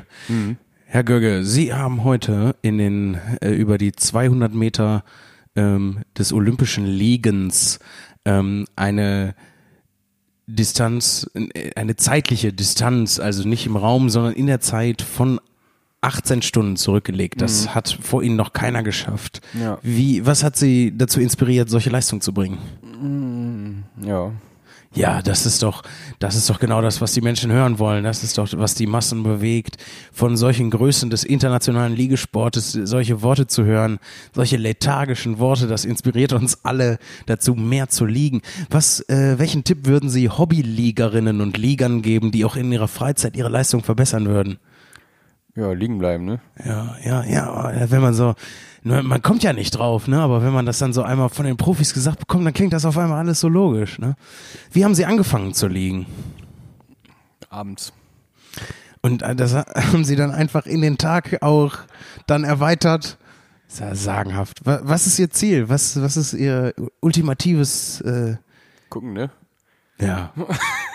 Herr 0.85 1.03
Gögge, 1.03 1.43
Sie 1.43 1.75
haben 1.75 2.03
heute 2.03 2.55
in 2.63 2.79
den 2.79 3.19
äh, 3.39 3.51
über 3.51 3.77
die 3.77 3.91
200 3.91 4.51
Meter 4.53 5.03
ähm, 5.55 5.99
des 6.17 6.33
Olympischen 6.33 6.87
Liegens 6.87 7.77
ähm, 8.25 8.65
eine 8.75 9.35
Distanz, 10.47 11.29
eine 11.75 11.95
zeitliche 11.95 12.53
Distanz, 12.53 13.19
also 13.19 13.47
nicht 13.47 13.65
im 13.65 13.77
Raum, 13.77 14.09
sondern 14.09 14.33
in 14.33 14.47
der 14.47 14.59
Zeit 14.59 15.01
von 15.01 15.39
18 16.01 16.41
Stunden 16.41 16.75
zurückgelegt. 16.75 17.41
Das 17.41 17.73
hat 17.73 17.97
vor 18.01 18.23
Ihnen 18.23 18.35
noch 18.35 18.51
keiner 18.51 18.83
geschafft. 18.83 19.41
Ja. 19.59 19.79
Wie, 19.81 20.25
was 20.25 20.43
hat 20.43 20.57
Sie 20.57 20.93
dazu 20.95 21.21
inspiriert, 21.21 21.69
solche 21.69 21.89
Leistung 21.89 22.19
zu 22.19 22.33
bringen? 22.33 22.57
Ja. 24.05 24.31
Ja, 24.95 25.23
das 25.23 25.47
ist 25.47 25.63
doch, 25.63 25.81
das 26.19 26.35
ist 26.35 26.49
doch 26.49 26.59
genau 26.59 26.81
das, 26.81 27.01
was 27.01 27.13
die 27.13 27.21
Menschen 27.21 27.51
hören 27.51 27.79
wollen. 27.79 28.03
Das 28.03 28.23
ist 28.23 28.37
doch, 28.37 28.47
was 28.57 28.75
die 28.75 28.85
Massen 28.85 29.23
bewegt. 29.23 29.77
Von 30.11 30.37
solchen 30.37 30.69
Größen 30.69 31.09
des 31.09 31.23
internationalen 31.23 31.95
Ligesportes 31.95 32.73
solche 32.73 33.23
Worte 33.23 33.47
zu 33.47 33.65
hören, 33.65 33.97
solche 34.33 34.57
lethargischen 34.57 35.39
Worte, 35.39 35.65
das 35.67 35.83
inspiriert 35.83 36.33
uns 36.33 36.63
alle 36.63 36.99
dazu, 37.25 37.55
mehr 37.55 37.89
zu 37.89 38.05
liegen. 38.05 38.41
Was, 38.69 38.99
äh, 39.09 39.39
welchen 39.39 39.63
Tipp 39.63 39.87
würden 39.87 40.09
Sie 40.09 40.29
Hobbyliegerinnen 40.29 41.41
und 41.41 41.57
Ligern 41.57 42.03
geben, 42.03 42.31
die 42.31 42.45
auch 42.45 42.55
in 42.55 42.71
ihrer 42.71 42.87
Freizeit 42.87 43.35
ihre 43.35 43.49
Leistung 43.49 43.81
verbessern 43.81 44.27
würden? 44.27 44.59
Ja, 45.55 45.71
liegen 45.71 45.99
bleiben, 45.99 46.25
ne? 46.25 46.39
Ja, 46.63 46.95
ja, 47.03 47.23
ja, 47.23 47.91
wenn 47.91 48.01
man 48.01 48.15
so, 48.15 48.33
ne, 48.83 49.01
man 49.03 49.21
kommt 49.21 49.43
ja 49.43 49.53
nicht 49.53 49.71
drauf, 49.71 50.07
ne, 50.07 50.19
aber 50.21 50.43
wenn 50.43 50.53
man 50.53 50.65
das 50.65 50.77
dann 50.79 50.93
so 50.93 51.03
einmal 51.03 51.29
von 51.29 51.45
den 51.45 51.57
Profis 51.57 51.93
gesagt 51.93 52.19
bekommt, 52.19 52.45
dann 52.45 52.53
klingt 52.53 52.73
das 52.73 52.85
auf 52.85 52.97
einmal 52.97 53.19
alles 53.19 53.39
so 53.39 53.47
logisch, 53.49 53.99
ne. 53.99 54.15
Wie 54.71 54.83
haben 54.85 54.95
Sie 54.95 55.05
angefangen 55.05 55.53
zu 55.53 55.67
liegen? 55.67 56.05
Abends. 57.49 57.93
Und 59.01 59.21
äh, 59.21 59.35
das 59.35 59.53
haben 59.91 60.03
Sie 60.05 60.15
dann 60.15 60.31
einfach 60.31 60.65
in 60.65 60.81
den 60.81 60.97
Tag 60.97 61.41
auch 61.41 61.75
dann 62.27 62.43
erweitert? 62.43 63.17
Ja 63.79 63.95
sagenhaft. 63.95 64.65
Wa- 64.65 64.81
Was 64.83 65.07
ist 65.07 65.17
Ihr 65.19 65.29
Ziel? 65.31 65.67
Was, 65.67 65.99
was 66.01 66.15
ist 66.15 66.33
Ihr 66.33 66.73
ultimatives, 66.99 68.01
äh, 68.01 68.37
Gucken, 68.89 69.13
ne? 69.13 69.31
ja. 69.99 70.31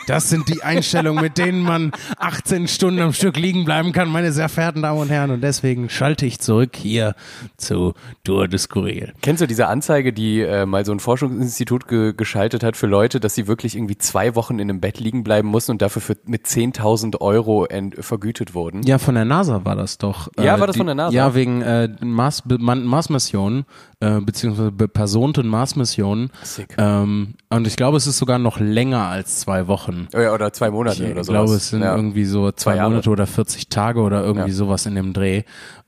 Das 0.09 0.31
sind 0.31 0.49
die 0.49 0.63
Einstellungen, 0.63 1.21
mit 1.21 1.37
denen 1.37 1.63
man 1.63 1.93
18 2.17 2.67
Stunden 2.67 3.01
am 3.01 3.13
Stück 3.13 3.37
liegen 3.37 3.67
bleiben 3.67 3.93
kann, 3.93 4.09
meine 4.09 4.33
sehr 4.33 4.49
verehrten 4.49 4.81
Damen 4.81 4.99
und 4.99 5.11
Herren. 5.11 5.31
Und 5.31 5.43
deswegen 5.43 5.91
schalte 5.91 6.25
ich 6.25 6.41
zurück 6.41 6.77
hier 6.77 7.15
zu 7.59 7.93
Tour 8.25 8.49
de 8.49 8.59
Skurril. 8.59 9.13
Kennst 9.21 9.43
du 9.43 9.47
diese 9.47 9.67
Anzeige, 9.67 10.15
die 10.15 10.41
äh, 10.41 10.65
mal 10.65 10.87
so 10.87 10.93
ein 10.93 11.01
Forschungsinstitut 11.01 11.89
ge 11.89 12.15
geschaltet 12.17 12.65
hat 12.65 12.79
für 12.79 12.87
Leute, 12.87 13.21
dass 13.21 13.35
sie 13.35 13.47
wirklich 13.47 13.77
irgendwie 13.77 13.99
zwei 13.99 14.35
Wochen 14.35 14.59
in 14.59 14.71
einem 14.71 14.81
Bett 14.81 14.99
liegen 14.99 15.25
bleiben 15.25 15.49
mussten 15.49 15.73
und 15.73 15.83
dafür 15.83 16.01
für, 16.01 16.17
mit 16.25 16.47
10.000 16.47 17.21
Euro 17.21 17.67
vergütet 18.01 18.55
wurden? 18.55 18.85
Ja, 18.85 18.97
von 18.97 19.15
der 19.15 19.27
NASA 19.27 19.67
war 19.67 19.77
das 19.77 19.99
doch. 19.99 20.31
Ja, 20.41 20.59
war 20.59 20.67
das 20.67 20.79
von 20.79 20.87
der 20.87 20.95
NASA? 20.95 21.15
Ja, 21.15 21.35
wegen 21.35 21.61
äh, 21.61 21.91
Mars, 22.01 22.45
Mars-Missionen, 22.47 23.67
äh, 24.01 24.21
beziehungsweise 24.21 24.73
bepersonten 24.73 25.47
Mars-Missionen. 25.49 26.31
Ähm, 26.79 27.35
und 27.51 27.67
ich 27.67 27.77
glaube, 27.77 27.99
es 27.99 28.07
ist 28.07 28.17
sogar 28.17 28.39
noch 28.39 28.59
länger 28.59 29.07
als 29.07 29.41
zwei 29.41 29.67
Wochen. 29.67 29.98
Ja, 30.13 30.33
oder 30.33 30.53
zwei 30.53 30.71
Monate 30.71 31.05
Ich 31.05 31.11
oder 31.11 31.25
so. 31.25 31.33
glaube, 31.33 31.55
es 31.55 31.71
sind 31.71 31.83
ja. 31.83 31.97
irgendwie 31.97 32.25
so 32.25 32.53
zwei, 32.53 32.75
Zwei. 32.77 32.83
Monate 32.83 33.11
oder 33.11 33.27
40 33.27 33.69
Tage 33.69 34.01
oder 34.01 34.23
irgendwie 34.23 34.49
Ja. 34.51 34.55
sowas 34.55 34.87
in 34.87 34.95
dem 34.95 35.13
Dreh. 35.13 35.43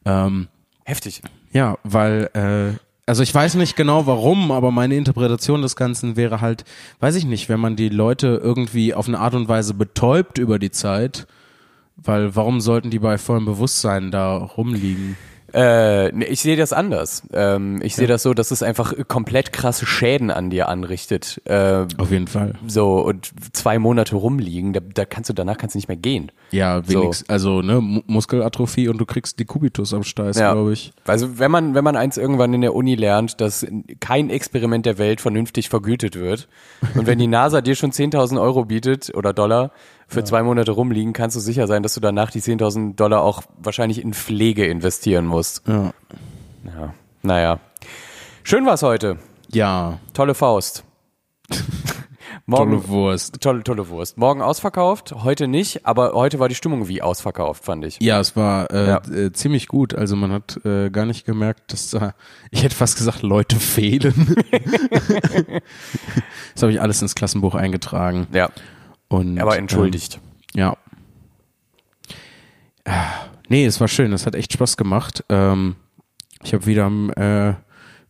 Ähm, 0.05 0.49
Heftig. 0.85 1.23
ja, 1.53 1.77
weil, 1.85 2.31
äh, 2.35 2.77
also 3.07 3.23
ich 3.23 3.35
weiß 3.35 3.55
nicht 3.55 3.77
genau 3.77 4.07
warum, 4.07 4.51
aber 4.53 4.71
meine 4.71 4.95
Interpretation 4.97 5.63
des 5.63 5.77
Ganzen 5.77 6.17
wäre 6.17 6.41
halt, 6.41 6.65
weiß 7.01 7.15
ich 7.17 7.25
nicht, 7.25 7.49
wenn 7.49 7.61
man 7.61 7.77
die 7.77 7.89
Leute 7.89 8.41
irgendwie 8.43 8.95
auf 8.95 9.09
eine 9.09 9.19
Art 9.19 9.35
und 9.35 9.49
Weise 9.49 9.75
betäubt 9.75 10.39
über 10.39 10.59
die 10.59 10.71
Zeit, 10.71 11.27
weil 11.97 12.35
warum 12.37 12.61
sollten 12.61 12.91
die 12.91 12.99
bei 12.99 13.19
vollem 13.19 13.45
Bewusstsein 13.45 14.11
da 14.11 14.37
rumliegen? 14.37 15.17
Äh, 15.53 16.13
nee, 16.13 16.25
ich 16.27 16.41
sehe 16.41 16.57
das 16.57 16.73
anders. 16.73 17.23
Ähm, 17.33 17.81
ich 17.83 17.97
sehe 17.97 18.07
das 18.07 18.23
so, 18.23 18.35
dass 18.35 18.51
es 18.51 18.63
einfach 18.63 18.95
komplett 19.09 19.53
krasse 19.53 19.87
Schäden 19.87 20.31
an 20.31 20.51
dir 20.51 20.69
anrichtet. 20.69 21.41
Äh, 21.45 21.87
Auf 21.99 22.11
jeden 22.11 22.27
Fall. 22.27 22.55
so 22.67 23.01
und 23.01 23.31
zwei 23.53 23.79
Monate 23.79 24.17
rumliegen, 24.17 24.73
da, 24.73 24.81
da 24.81 25.05
kannst 25.05 25.29
du 25.31 25.35
danach 25.35 25.57
kannst 25.59 25.75
du 25.75 25.79
nicht 25.79 25.89
mehr 25.89 25.97
gehen. 25.97 26.31
Ja, 26.51 26.87
wenigstens, 26.89 27.29
also 27.29 27.63
ne, 27.63 27.81
Mu- 27.81 28.03
Muskelatrophie 28.07 28.89
und 28.89 28.99
du 28.99 29.07
kriegst 29.07 29.39
die 29.39 29.45
Kubitus 29.45 29.95
am 29.95 30.03
Steiß, 30.03 30.39
Ja. 30.39 30.53
glaube 30.53 30.73
ich. 30.73 30.93
Also 31.07 31.39
wenn 31.39 31.51
man 31.51 31.75
wenn 31.75 31.85
man 31.85 31.97
eins 31.97 32.17
irgendwann 32.17 32.53
in 32.55 32.61
der 32.61 32.75
Uni 32.75 32.95
lernt, 32.95 33.41
dass 33.41 33.67
kein 34.01 34.31
Experiment 34.31 34.87
der 34.87 34.99
Welt 34.99 35.21
vernünftig 35.21 35.69
vergütet 35.69 36.17
wird 36.17 36.49
und 36.95 37.07
wenn 37.07 37.19
die 37.19 37.27
NASA 37.29 37.61
dir 37.61 37.75
schon 37.75 37.93
10.000 37.93 38.41
Euro 38.41 38.65
bietet 38.65 39.15
oder 39.15 39.33
Dollar 39.33 39.71
für 40.11 40.25
zwei 40.25 40.43
Monate 40.43 40.73
rumliegen, 40.73 41.13
kannst 41.13 41.37
du 41.37 41.41
sicher 41.41 41.67
sein, 41.67 41.83
dass 41.83 41.95
du 41.95 42.01
danach 42.01 42.31
die 42.31 42.41
10.000 42.43 42.97
Dollar 42.97 43.23
auch 43.23 43.43
wahrscheinlich 43.59 44.03
in 44.03 44.13
Pflege 44.13 44.67
investieren 44.67 45.25
musst. 45.25 45.63
Ja. 45.69 45.93
Ja, 46.65 46.95
naja. 47.23 47.61
Schön 48.43 48.67
war's 48.67 48.83
heute. 48.83 49.19
Ja, 49.53 49.99
Tolle 50.13 50.35
Faust. 50.35 50.85
Morgen, 52.47 52.71
tolle 52.73 52.89
Wurst. 52.89 53.41
tolle, 53.41 53.63
tolle 53.63 53.89
Wurst. 53.89 54.17
Morgen 54.19 54.43
ausverkauft, 54.43 55.13
heute 55.23 55.47
nicht, 55.47 55.87
aber 55.87 56.13
heute 56.15 56.39
war 56.41 56.49
die 56.49 56.55
Stimmung 56.57 56.89
wie 56.89 57.01
ausverkauft, 57.03 57.65
fand 57.65 57.85
ich. 57.85 57.99
Ja, 58.01 58.19
es 58.19 58.35
war 58.35 58.71
äh, 58.73 58.89
Ja. 58.89 59.01
äh, 59.13 59.33
ziemlich 59.33 59.69
gut. 59.69 59.95
Also 59.95 60.17
man 60.17 60.33
hat 60.33 60.59
äh, 60.65 60.91
gar 60.91 61.07
nicht 61.07 61.25
gemerkt, 61.25 61.73
dass 61.73 61.91
da, 61.91 62.15
ich 62.51 62.63
hätte 62.65 62.75
fast 62.75 62.97
gesagt, 62.99 63.23
Leute 63.23 63.57
fehlen. 63.57 64.35
das 66.55 66.63
habe 66.63 66.73
ich 66.73 66.81
alles 66.81 67.03
ins 67.03 67.15
Klassenbuch 67.15 67.55
eingetragen. 67.55 68.27
Ja, 68.33 68.49
Und, 69.11 69.37
er 69.37 69.45
war 69.45 69.59
entschuldigt. 69.59 70.21
Ähm, 70.55 70.61
ja. 70.61 70.77
Ah, 72.87 73.27
Nee, 73.51 73.67
es 73.67 73.81
war 73.81 73.89
schön. 73.89 74.13
Es 74.13 74.27
hat 74.27 74.37
echt 74.37 74.53
Spaß 74.53 74.77
gemacht. 74.77 75.25
Ähm, 75.29 75.75
ich 76.45 76.55
habe 76.55 76.67
wieder 76.67 76.87
äh, 76.87 77.49
ein 77.51 77.57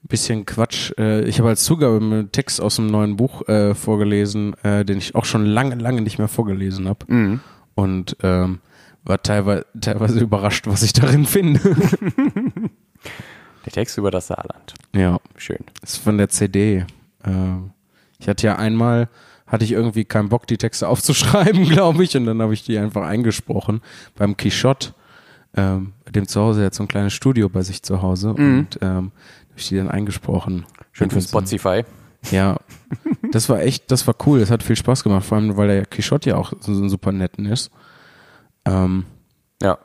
bisschen 0.02 0.44
Quatsch. 0.44 0.92
Äh, 0.98 1.22
ich 1.22 1.38
habe 1.38 1.48
als 1.48 1.64
Zugabe 1.64 1.96
einen 1.96 2.30
Text 2.30 2.60
aus 2.60 2.78
einem 2.78 2.88
neuen 2.90 3.16
Buch 3.16 3.48
äh, 3.48 3.74
vorgelesen, 3.74 4.52
äh, 4.62 4.84
den 4.84 4.98
ich 4.98 5.14
auch 5.14 5.24
schon 5.24 5.46
lange, 5.46 5.76
lange 5.76 6.02
nicht 6.02 6.18
mehr 6.18 6.28
vorgelesen 6.28 6.86
habe. 6.86 7.10
Mhm. 7.10 7.40
Und 7.74 8.18
ähm, 8.22 8.60
war 9.02 9.22
teilweise, 9.22 9.64
teilweise 9.80 10.20
überrascht, 10.20 10.66
was 10.66 10.82
ich 10.82 10.92
darin 10.92 11.24
finde. 11.24 11.58
Der 13.64 13.72
Text 13.72 13.96
über 13.96 14.10
das 14.10 14.26
Saarland. 14.26 14.74
ja, 14.94 15.18
Schön. 15.36 15.64
ist 15.82 15.96
von 15.96 16.18
der 16.18 16.28
CD. 16.28 16.84
Ähm, 17.24 17.70
ich 18.18 18.28
hatte 18.28 18.46
ja 18.46 18.56
einmal, 18.56 19.08
hatte 19.50 19.64
ich 19.64 19.72
irgendwie 19.72 20.04
keinen 20.06 20.30
Bock, 20.30 20.46
die 20.46 20.56
Texte 20.56 20.88
aufzuschreiben, 20.88 21.64
glaube 21.64 22.02
ich, 22.04 22.16
und 22.16 22.24
dann 22.24 22.40
habe 22.40 22.54
ich 22.54 22.64
die 22.64 22.78
einfach 22.78 23.02
eingesprochen 23.02 23.82
beim 24.16 24.36
Quichotte. 24.36 24.94
Ähm, 25.56 25.92
dem 26.08 26.28
zu 26.28 26.40
Hause, 26.40 26.60
er 26.60 26.66
hat 26.66 26.74
so 26.74 26.84
ein 26.84 26.88
kleines 26.88 27.12
Studio 27.12 27.48
bei 27.48 27.62
sich 27.62 27.82
zu 27.82 28.00
Hause 28.02 28.34
und 28.34 28.68
ähm, 28.82 29.10
habe 29.50 29.56
ich 29.58 29.68
die 29.68 29.76
dann 29.76 29.90
eingesprochen. 29.90 30.64
Schön 30.92 31.10
für 31.10 31.20
Spotify. 31.20 31.84
Ja, 32.30 32.56
das 33.32 33.48
war 33.48 33.60
echt, 33.60 33.90
das 33.90 34.06
war 34.06 34.14
cool. 34.26 34.38
Das 34.40 34.50
hat 34.52 34.62
viel 34.62 34.76
Spaß 34.76 35.02
gemacht, 35.02 35.24
vor 35.24 35.38
allem, 35.38 35.56
weil 35.56 35.66
der 35.68 35.86
Quichotte 35.86 36.30
ja 36.30 36.36
auch 36.36 36.52
so 36.60 36.70
ein 36.70 36.88
super 36.88 37.10
netten 37.12 37.46
ist. 37.46 37.72
Ähm, 38.64 39.06
Ja. 39.60 39.78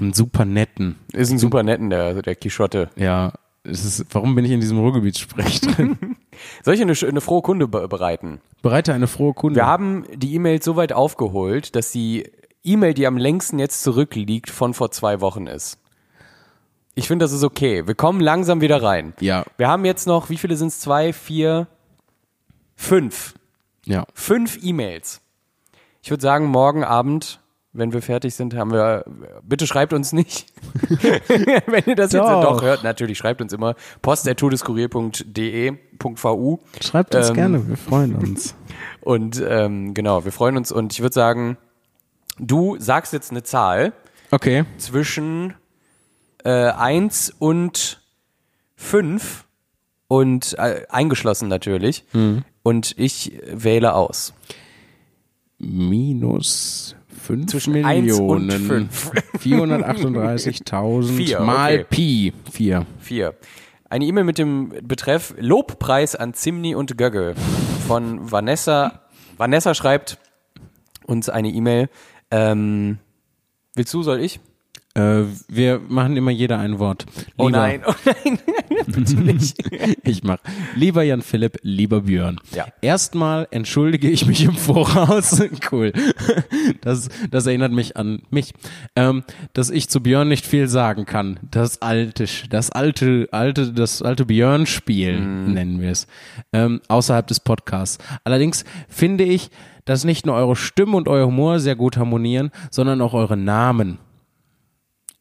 ein 0.00 0.14
super 0.14 0.44
netten. 0.46 0.96
Ist 1.12 1.30
ein 1.30 1.38
super 1.38 1.62
netten, 1.62 1.90
der, 1.90 2.22
der 2.22 2.34
Quixote. 2.34 2.88
Ja, 2.96 3.32
ist, 3.64 4.06
warum 4.12 4.34
bin 4.34 4.44
ich 4.44 4.50
in 4.50 4.60
diesem 4.60 4.78
Ruhrgebietssprech 4.78 5.60
drin? 5.60 5.98
Soll 6.64 6.74
ich 6.74 6.80
eine, 6.80 6.92
eine 6.92 7.20
frohe 7.20 7.42
Kunde 7.42 7.68
be 7.68 7.86
bereiten? 7.88 8.40
Bereite 8.62 8.94
eine 8.94 9.06
frohe 9.06 9.34
Kunde. 9.34 9.56
Wir 9.60 9.66
haben 9.66 10.04
die 10.14 10.34
E-Mails 10.34 10.64
so 10.64 10.76
weit 10.76 10.92
aufgeholt, 10.92 11.74
dass 11.76 11.90
die 11.92 12.30
E-Mail, 12.64 12.94
die 12.94 13.06
am 13.06 13.16
längsten 13.16 13.58
jetzt 13.58 13.82
zurückliegt, 13.82 14.50
von 14.50 14.74
vor 14.74 14.90
zwei 14.90 15.20
Wochen 15.20 15.46
ist. 15.46 15.78
Ich 16.94 17.06
finde, 17.08 17.24
das 17.24 17.32
ist 17.32 17.44
okay. 17.44 17.86
Wir 17.86 17.94
kommen 17.94 18.20
langsam 18.20 18.60
wieder 18.60 18.82
rein. 18.82 19.14
ja, 19.20 19.44
Wir 19.56 19.68
haben 19.68 19.84
jetzt 19.84 20.06
noch, 20.06 20.28
wie 20.28 20.36
viele 20.36 20.56
sind 20.56 20.68
es? 20.68 20.80
Zwei, 20.80 21.12
vier, 21.12 21.66
fünf. 22.76 23.34
ja. 23.86 24.04
Fünf 24.14 24.58
E-Mails. 24.62 25.20
Ich 26.02 26.10
würde 26.10 26.22
sagen, 26.22 26.46
morgen 26.46 26.82
Abend, 26.84 27.39
wenn 27.72 27.92
wir 27.92 28.02
fertig 28.02 28.34
sind, 28.34 28.54
haben 28.54 28.72
wir, 28.72 29.04
bitte 29.42 29.66
schreibt 29.66 29.92
uns 29.92 30.12
nicht. 30.12 30.46
wenn 31.66 31.84
ihr 31.86 31.94
das 31.94 32.12
jetzt 32.12 32.22
Doch. 32.22 32.42
doch 32.42 32.62
hört, 32.62 32.82
natürlich 32.82 33.16
schreibt 33.18 33.40
uns 33.40 33.52
immer 33.52 33.74
post.tudeskurier.de.vu 34.02 36.58
Schreibt 36.80 37.14
uns 37.14 37.28
Ähm, 37.28 37.34
gerne, 37.34 37.68
wir 37.68 37.76
freuen 37.76 38.16
uns. 38.16 38.56
und 39.00 39.40
ähm, 39.46 39.94
genau, 39.94 40.24
wir 40.24 40.32
freuen 40.32 40.56
uns 40.56 40.72
und 40.72 40.92
ich 40.92 41.00
würde 41.00 41.14
sagen, 41.14 41.56
du 42.38 42.76
sagst 42.78 43.12
jetzt 43.12 43.30
eine 43.30 43.42
Zahl 43.44 43.92
Okay. 44.32 44.64
zwischen 44.78 45.54
äh, 46.44 46.50
1 46.50 47.34
und 47.38 48.00
5 48.76 49.44
und 50.08 50.58
äh, 50.58 50.86
eingeschlossen 50.88 51.48
natürlich 51.48 52.04
und 52.62 52.94
ich 52.98 53.40
wähle 53.46 53.94
aus. 53.94 54.34
Minus 55.58 56.96
5 57.30 57.46
Zwischen 57.46 57.72
Millionen. 57.72 58.50
fünf. 58.50 59.12
438.000 59.38 61.16
Vier, 61.16 61.40
mal 61.40 61.74
okay. 61.74 61.86
Pi. 61.88 62.32
4. 62.50 62.86
Vier. 62.98 63.34
Eine 63.88 64.04
E-Mail 64.04 64.24
mit 64.24 64.38
dem 64.38 64.72
Betreff 64.82 65.34
Lobpreis 65.38 66.14
an 66.16 66.34
Zimni 66.34 66.74
und 66.74 66.96
Gögge 66.98 67.34
von 67.86 68.30
Vanessa. 68.30 69.02
Vanessa 69.36 69.74
schreibt 69.74 70.18
uns 71.06 71.28
eine 71.28 71.48
E-Mail. 71.50 71.88
Ähm, 72.30 72.98
willst 73.74 73.92
du, 73.94 74.02
soll 74.02 74.20
ich? 74.20 74.40
Äh, 74.94 75.22
wir 75.48 75.80
machen 75.88 76.16
immer 76.16 76.32
jeder 76.32 76.58
ein 76.58 76.78
Wort. 76.80 77.06
Oh 77.36 77.46
Lieber- 77.46 77.58
nein, 77.58 77.82
oh 77.86 77.94
nein, 78.04 78.38
bitte 78.86 79.14
nicht. 79.16 79.56
Ich 80.02 80.24
mach. 80.24 80.38
Lieber 80.74 81.02
Jan 81.04 81.22
Philipp, 81.22 81.58
lieber 81.62 82.00
Björn. 82.02 82.40
Ja. 82.52 82.66
Erstmal 82.80 83.46
entschuldige 83.52 84.08
ich 84.10 84.26
mich 84.26 84.42
im 84.44 84.54
Voraus. 84.56 85.40
cool. 85.72 85.92
Das, 86.80 87.08
das 87.30 87.46
erinnert 87.46 87.70
mich 87.72 87.96
an 87.96 88.22
mich. 88.30 88.52
Ähm, 88.96 89.22
dass 89.52 89.70
ich 89.70 89.88
zu 89.88 90.02
Björn 90.02 90.28
nicht 90.28 90.44
viel 90.46 90.66
sagen 90.66 91.06
kann. 91.06 91.38
Das 91.48 91.80
alte, 91.82 92.24
das 92.48 92.70
alte, 92.70 93.28
alte, 93.30 93.72
das 93.72 94.02
alte 94.02 94.24
Björn-Spiel 94.26 95.20
nennen 95.20 95.80
wir 95.80 95.90
es. 95.90 96.06
Ähm, 96.52 96.80
außerhalb 96.88 97.26
des 97.26 97.38
Podcasts. 97.40 97.98
Allerdings 98.24 98.64
finde 98.88 99.24
ich, 99.24 99.50
dass 99.84 100.04
nicht 100.04 100.26
nur 100.26 100.34
eure 100.34 100.56
Stimme 100.56 100.96
und 100.96 101.08
euer 101.08 101.26
Humor 101.26 101.60
sehr 101.60 101.76
gut 101.76 101.96
harmonieren, 101.96 102.50
sondern 102.70 103.00
auch 103.00 103.14
eure 103.14 103.36
Namen. 103.36 103.98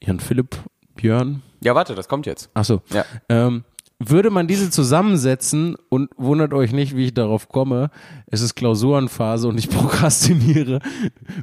Jan 0.03 0.19
Philipp, 0.19 0.57
Björn, 0.95 1.41
Ja, 1.61 1.75
warte, 1.75 1.95
das 1.95 2.07
kommt 2.07 2.25
jetzt. 2.25 2.49
Ach 2.53 2.65
so. 2.65 2.81
Ja. 2.93 3.05
Ähm, 3.27 3.63
würde 4.01 4.29
man 4.29 4.47
diese 4.47 4.69
zusammensetzen 4.69 5.75
und 5.89 6.09
wundert 6.15 6.53
euch 6.53 6.71
nicht, 6.71 6.95
wie 6.95 7.05
ich 7.05 7.13
darauf 7.13 7.49
komme, 7.49 7.91
es 8.27 8.39
ist 8.39 8.55
Klausurenphase 8.55 9.47
und 9.47 9.57
ich 9.57 9.69
prokrastiniere, 9.69 10.79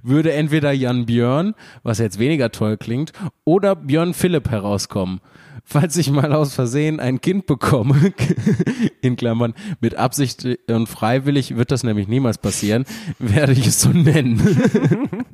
würde 0.02 0.32
entweder 0.32 0.72
Jan 0.72 1.04
Björn, 1.04 1.54
was 1.82 1.98
jetzt 1.98 2.18
weniger 2.18 2.50
toll 2.50 2.78
klingt, 2.78 3.12
oder 3.44 3.76
Björn 3.76 4.14
Philipp 4.14 4.48
herauskommen. 4.50 5.20
Falls 5.68 5.96
ich 5.96 6.10
mal 6.10 6.32
aus 6.32 6.54
Versehen 6.54 7.00
ein 7.00 7.20
Kind 7.20 7.46
bekomme, 7.46 8.14
in 9.02 9.16
Klammern, 9.16 9.52
mit 9.80 9.96
Absicht 9.96 10.46
und 10.70 10.86
freiwillig 10.86 11.56
wird 11.56 11.72
das 11.72 11.82
nämlich 11.82 12.08
niemals 12.08 12.38
passieren, 12.38 12.84
werde 13.18 13.52
ich 13.52 13.66
es 13.66 13.80
so 13.80 13.90
nennen. 13.90 14.40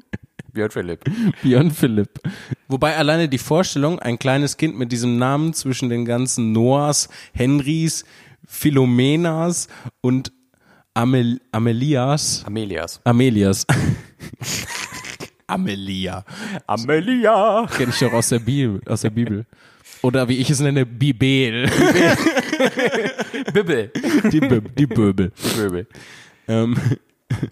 Björn 0.52 0.70
Philipp. 0.70 1.04
Björn 1.42 1.70
Philipp. 1.70 2.20
Wobei 2.68 2.96
alleine 2.96 3.28
die 3.28 3.38
Vorstellung, 3.38 3.98
ein 3.98 4.18
kleines 4.18 4.56
Kind 4.56 4.78
mit 4.78 4.92
diesem 4.92 5.18
Namen 5.18 5.54
zwischen 5.54 5.88
den 5.88 6.04
ganzen 6.04 6.52
Noahs, 6.52 7.08
Henrys, 7.32 8.04
Philomenas 8.46 9.68
und 10.02 10.32
Amel 10.94 11.40
Amelias, 11.52 12.44
Amelias. 12.44 13.00
Amelias. 13.04 13.66
Amelia. 15.46 16.24
Amelia. 16.66 17.66
Kenne 17.66 17.92
ich 17.92 17.98
doch 17.98 18.12
aus 18.12 18.28
der 18.28 18.38
Bibel, 18.40 18.80
aus 18.86 19.00
der 19.00 19.10
Bibel. 19.10 19.46
Oder 20.02 20.28
wie 20.28 20.36
ich 20.36 20.50
es 20.50 20.60
nenne, 20.60 20.84
Bibel. 20.84 21.70
Bibbel. 23.54 23.90
Die, 24.30 24.40
Bö 24.40 24.60
die 24.60 24.86
Böbel. 24.86 25.32
Bibbel. 25.56 25.86
ähm, 26.48 26.76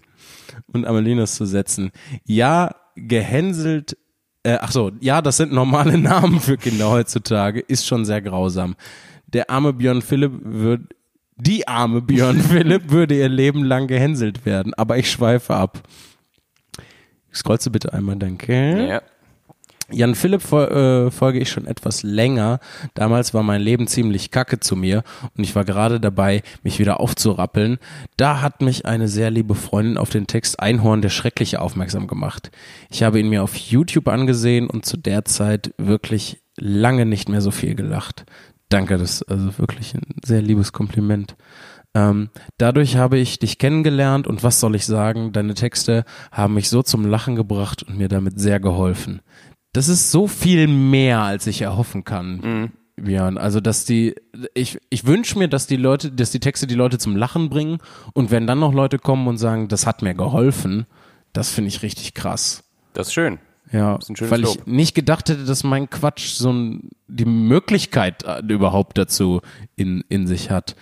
und 0.73 0.85
Amelinas 0.85 1.35
zu 1.35 1.45
setzen. 1.45 1.91
Ja, 2.25 2.75
gehänselt, 3.07 3.97
äh, 4.43 4.57
ach 4.59 4.71
so, 4.71 4.91
ja, 4.99 5.21
das 5.21 5.37
sind 5.37 5.51
normale 5.51 5.97
Namen 5.99 6.39
für 6.39 6.57
Kinder 6.57 6.89
heutzutage, 6.89 7.59
ist 7.59 7.85
schon 7.85 8.05
sehr 8.05 8.21
grausam. 8.21 8.75
Der 9.27 9.49
arme 9.49 9.73
Björn 9.73 10.01
Philipp 10.01 10.33
wird, 10.43 10.81
die 11.35 11.67
arme 11.67 12.01
Björn 12.01 12.39
Philipp 12.41 12.91
würde 12.91 13.17
ihr 13.17 13.29
Leben 13.29 13.63
lang 13.63 13.87
gehänselt 13.87 14.45
werden, 14.45 14.73
aber 14.73 14.97
ich 14.97 15.09
schweife 15.09 15.55
ab. 15.55 15.83
Scrollst 17.33 17.65
du 17.65 17.71
bitte 17.71 17.93
einmal, 17.93 18.17
danke. 18.17 18.87
Ja. 18.87 19.01
Jan 19.91 20.15
Philipp 20.15 20.51
äh, 20.51 21.11
folge 21.11 21.39
ich 21.39 21.49
schon 21.49 21.67
etwas 21.67 22.03
länger. 22.03 22.59
Damals 22.93 23.33
war 23.33 23.43
mein 23.43 23.61
Leben 23.61 23.87
ziemlich 23.87 24.31
kacke 24.31 24.59
zu 24.59 24.75
mir 24.75 25.03
und 25.35 25.43
ich 25.43 25.55
war 25.55 25.65
gerade 25.65 25.99
dabei, 25.99 26.43
mich 26.63 26.79
wieder 26.79 26.99
aufzurappeln. 26.99 27.77
Da 28.17 28.41
hat 28.41 28.61
mich 28.61 28.85
eine 28.85 29.07
sehr 29.07 29.31
liebe 29.31 29.55
Freundin 29.55 29.97
auf 29.97 30.09
den 30.09 30.27
Text 30.27 30.59
Einhorn 30.59 31.01
der 31.01 31.09
Schreckliche 31.09 31.61
aufmerksam 31.61 32.07
gemacht. 32.07 32.51
Ich 32.89 33.03
habe 33.03 33.19
ihn 33.19 33.29
mir 33.29 33.43
auf 33.43 33.55
YouTube 33.55 34.07
angesehen 34.07 34.69
und 34.69 34.85
zu 34.85 34.97
der 34.97 35.25
Zeit 35.25 35.73
wirklich 35.77 36.41
lange 36.57 37.05
nicht 37.05 37.29
mehr 37.29 37.41
so 37.41 37.51
viel 37.51 37.75
gelacht. 37.75 38.25
Danke, 38.69 38.97
das 38.97 39.15
ist 39.15 39.23
also 39.23 39.57
wirklich 39.57 39.93
ein 39.93 40.15
sehr 40.23 40.41
liebes 40.41 40.71
Kompliment. 40.71 41.35
Ähm, 41.93 42.29
dadurch 42.57 42.95
habe 42.95 43.17
ich 43.17 43.39
dich 43.39 43.57
kennengelernt 43.57 44.25
und 44.25 44.43
was 44.43 44.61
soll 44.61 44.75
ich 44.75 44.85
sagen, 44.85 45.33
deine 45.33 45.55
Texte 45.55 46.05
haben 46.31 46.53
mich 46.53 46.69
so 46.69 46.83
zum 46.83 47.05
Lachen 47.05 47.35
gebracht 47.35 47.83
und 47.83 47.97
mir 47.97 48.07
damit 48.07 48.39
sehr 48.39 48.61
geholfen. 48.61 49.21
Das 49.73 49.87
ist 49.87 50.11
so 50.11 50.27
viel 50.27 50.67
mehr, 50.67 51.21
als 51.21 51.47
ich 51.47 51.61
erhoffen 51.61 52.03
kann. 52.03 52.71
Björn, 52.97 53.37
also 53.37 53.59
dass 53.59 53.85
die, 53.85 54.15
ich, 54.53 54.79
ich 54.89 55.05
wünsche 55.05 55.37
mir, 55.37 55.47
dass 55.47 55.67
die 55.67 55.77
Leute, 55.77 56.11
dass 56.11 56.31
die 56.31 56.39
Texte 56.39 56.67
die 56.67 56.75
Leute 56.75 56.97
zum 56.97 57.15
Lachen 57.15 57.49
bringen 57.49 57.79
und 58.13 58.31
wenn 58.31 58.47
dann 58.47 58.59
noch 58.59 58.73
Leute 58.73 58.99
kommen 58.99 59.27
und 59.27 59.37
sagen, 59.37 59.67
das 59.67 59.87
hat 59.87 60.01
mir 60.01 60.13
geholfen, 60.13 60.85
das 61.33 61.49
finde 61.49 61.69
ich 61.69 61.81
richtig 61.81 62.13
krass. 62.13 62.63
Das 62.93 63.07
ist 63.07 63.13
schön. 63.13 63.39
Ja, 63.71 63.95
ist 63.95 64.29
weil 64.29 64.41
ich 64.41 64.55
Lob. 64.55 64.67
nicht 64.67 64.93
gedacht 64.95 65.29
hätte, 65.29 65.45
dass 65.45 65.63
mein 65.63 65.89
Quatsch 65.89 66.33
so 66.33 66.51
ein, 66.51 66.89
die 67.07 67.25
Möglichkeit 67.25 68.23
äh, 68.23 68.41
überhaupt 68.47 68.97
dazu 68.97 69.41
in, 69.77 70.03
in 70.09 70.27
sich 70.27 70.51
hat. 70.51 70.75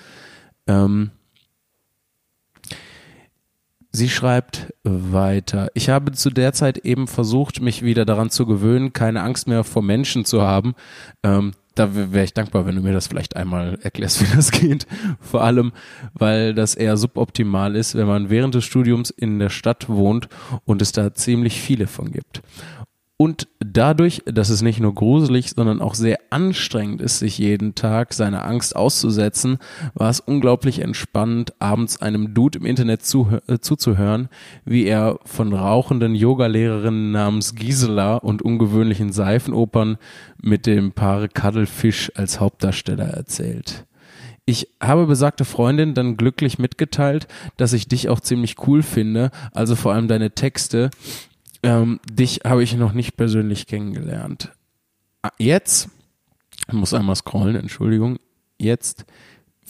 Ähm, 0.65 1.11
sie 3.91 4.09
schreibt 4.09 4.73
weiter. 4.83 5.69
Ich 5.73 5.89
habe 5.89 6.11
zu 6.11 6.29
der 6.29 6.53
Zeit 6.53 6.79
eben 6.79 7.07
versucht, 7.07 7.61
mich 7.61 7.83
wieder 7.83 8.05
daran 8.05 8.29
zu 8.29 8.45
gewöhnen, 8.45 8.93
keine 8.93 9.21
Angst 9.21 9.47
mehr 9.47 9.63
vor 9.63 9.81
Menschen 9.81 10.25
zu 10.25 10.41
haben. 10.41 10.75
Ähm, 11.23 11.53
da 11.75 11.95
wäre 11.95 12.25
ich 12.25 12.33
dankbar, 12.33 12.65
wenn 12.65 12.75
du 12.75 12.81
mir 12.81 12.91
das 12.93 13.07
vielleicht 13.07 13.35
einmal 13.37 13.79
erklärst, 13.81 14.21
wie 14.21 14.35
das 14.35 14.51
geht. 14.51 14.85
Vor 15.21 15.43
allem, 15.43 15.71
weil 16.13 16.53
das 16.53 16.75
eher 16.75 16.97
suboptimal 16.97 17.75
ist, 17.75 17.95
wenn 17.95 18.07
man 18.07 18.29
während 18.29 18.55
des 18.55 18.65
Studiums 18.65 19.09
in 19.09 19.39
der 19.39 19.49
Stadt 19.49 19.87
wohnt 19.87 20.27
und 20.65 20.81
es 20.81 20.91
da 20.91 21.13
ziemlich 21.13 21.61
viele 21.61 21.87
von 21.87 22.11
gibt. 22.11 22.41
Und 23.21 23.49
dadurch, 23.59 24.21
dass 24.25 24.49
es 24.49 24.61
nicht 24.61 24.79
nur 24.79 24.95
gruselig, 24.95 25.49
sondern 25.49 25.81
auch 25.81 25.93
sehr 25.93 26.19
anstrengend 26.29 27.01
ist, 27.01 27.19
sich 27.19 27.37
jeden 27.37 27.75
Tag 27.75 28.13
seiner 28.13 28.45
Angst 28.45 28.77
auszusetzen, 28.77 29.57
war 29.93 30.09
es 30.09 30.21
unglaublich 30.21 30.79
entspannend, 30.79 31.53
abends 31.59 32.01
einem 32.01 32.33
Dude 32.33 32.59
im 32.59 32.65
Internet 32.65 33.01
zuhö- 33.01 33.41
äh, 33.51 33.59
zuzuhören, 33.59 34.29
wie 34.63 34.85
er 34.85 35.19
von 35.25 35.51
rauchenden 35.51 36.15
Yogalehrerinnen 36.15 37.11
namens 37.11 37.55
Gisela 37.55 38.15
und 38.15 38.41
ungewöhnlichen 38.41 39.11
Seifenopern 39.11 39.97
mit 40.41 40.65
dem 40.65 40.93
Paare 40.93 41.27
Cuddlefish 41.27 42.13
als 42.15 42.39
Hauptdarsteller 42.39 43.09
erzählt. 43.09 43.85
Ich 44.45 44.69
habe 44.81 45.05
besagte 45.05 45.45
Freundin 45.45 45.93
dann 45.93 46.17
glücklich 46.17 46.57
mitgeteilt, 46.57 47.27
dass 47.57 47.73
ich 47.73 47.87
dich 47.87 48.09
auch 48.09 48.19
ziemlich 48.19 48.55
cool 48.65 48.81
finde, 48.81 49.29
also 49.53 49.75
vor 49.75 49.93
allem 49.93 50.07
deine 50.07 50.31
Texte, 50.31 50.89
ähm, 51.63 51.99
dich 52.09 52.41
habe 52.45 52.63
ich 52.63 52.75
noch 52.75 52.93
nicht 52.93 53.17
persönlich 53.17 53.67
kennengelernt. 53.67 54.51
Ah, 55.21 55.31
Jetzt, 55.37 55.89
ich 56.67 56.73
muss 56.73 56.93
einmal 56.93 57.15
scrollen, 57.15 57.55
Entschuldigung. 57.55 58.19
Jetzt, 58.57 59.05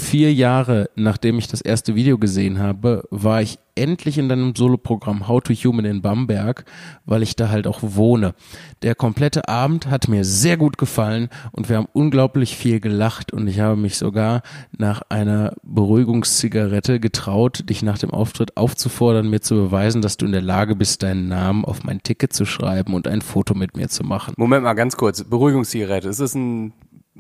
vier 0.02 0.34
Jahre 0.34 0.90
nachdem 0.96 1.38
ich 1.38 1.48
das 1.48 1.62
erste 1.62 1.96
Video 1.96 2.18
gesehen 2.18 2.60
habe, 2.60 3.04
war 3.12 3.42
ich 3.42 3.60
endlich 3.80 4.18
in 4.18 4.30
deinem 4.30 4.56
Soloprogramm 4.56 5.28
How 5.28 5.42
to 5.42 5.54
Human 5.54 5.86
in 5.86 6.02
Bamberg, 6.02 6.66
weil 7.06 7.24
ich 7.24 7.36
da 7.36 7.50
halt 7.50 7.66
auch 7.66 7.80
wohne. 7.82 8.34
Der 8.82 8.94
komplette 8.94 9.48
Abend 9.48 9.88
hat 9.88 10.08
mir 10.08 10.26
sehr 10.26 10.58
gut 10.58 10.78
gefallen 10.78 11.30
und 11.52 11.70
wir 11.70 11.78
haben 11.78 11.88
unglaublich 11.94 12.58
viel 12.58 12.80
gelacht 12.80 13.32
und 13.32 13.48
ich 13.48 13.60
habe 13.60 13.78
mich 13.78 13.98
sogar 13.98 14.42
nach 14.78 15.02
einer 15.10 15.54
Beruhigungszigarette 15.64 17.00
getraut, 17.00 17.70
dich 17.70 17.82
nach 17.82 17.98
dem 17.98 18.12
Auftritt 18.12 18.58
aufzufordern, 18.58 19.30
mir 19.30 19.42
zu 19.42 19.56
beweisen, 19.56 20.02
dass 20.02 20.18
du 20.18 20.26
in 20.26 20.34
der 20.34 20.42
Lage 20.42 20.76
bist, 20.76 21.04
deinen 21.04 21.28
Namen 21.28 21.64
auf 21.64 21.84
mein 21.84 22.04
Ticket 22.04 22.34
zu 22.34 22.46
schreiben 22.46 22.94
und 22.94 23.08
ein 23.08 23.22
Foto 23.22 23.54
mit 23.54 23.78
mir 23.78 23.88
zu 23.88 24.04
machen. 24.04 24.34
Moment 24.38 24.64
mal 24.64 24.74
ganz 24.74 24.98
kurz. 24.98 25.24
Beruhigungszigarette. 25.24 26.10
Ist 26.10 26.20
das 26.20 26.36
ein, 26.36 26.74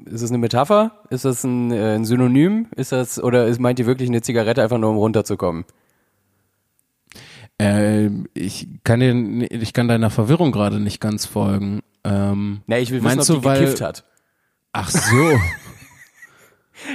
ist 0.05 0.21
das 0.23 0.29
eine 0.31 0.37
Metapher? 0.37 0.91
Ist 1.09 1.25
das 1.25 1.43
ein, 1.43 1.71
äh, 1.71 1.95
ein 1.95 2.05
Synonym? 2.05 2.67
Ist 2.75 2.91
das, 2.91 3.21
oder 3.21 3.47
ist, 3.47 3.59
meint 3.59 3.79
ihr 3.79 3.85
wirklich 3.85 4.09
eine 4.09 4.21
Zigarette 4.21 4.63
einfach 4.63 4.77
nur 4.77 4.89
um 4.91 4.97
runterzukommen? 4.97 5.65
Äh, 7.61 8.09
ich 8.33 8.67
kann 8.83 8.99
dir, 9.01 9.51
ich 9.51 9.73
kann 9.73 9.87
deiner 9.87 10.09
Verwirrung 10.09 10.51
gerade 10.51 10.79
nicht 10.79 10.99
ganz 11.01 11.25
folgen. 11.25 11.81
Ähm, 12.03 12.61
Na, 12.67 12.79
ich 12.79 12.91
will 12.91 13.03
wissen, 13.03 13.17
Meinst 13.17 13.29
ob 13.29 13.37
du, 13.37 13.41
die 13.41 13.45
weil- 13.47 13.59
gekifft 13.59 13.81
hat. 13.81 14.05
ach 14.73 14.89
so. 14.89 15.39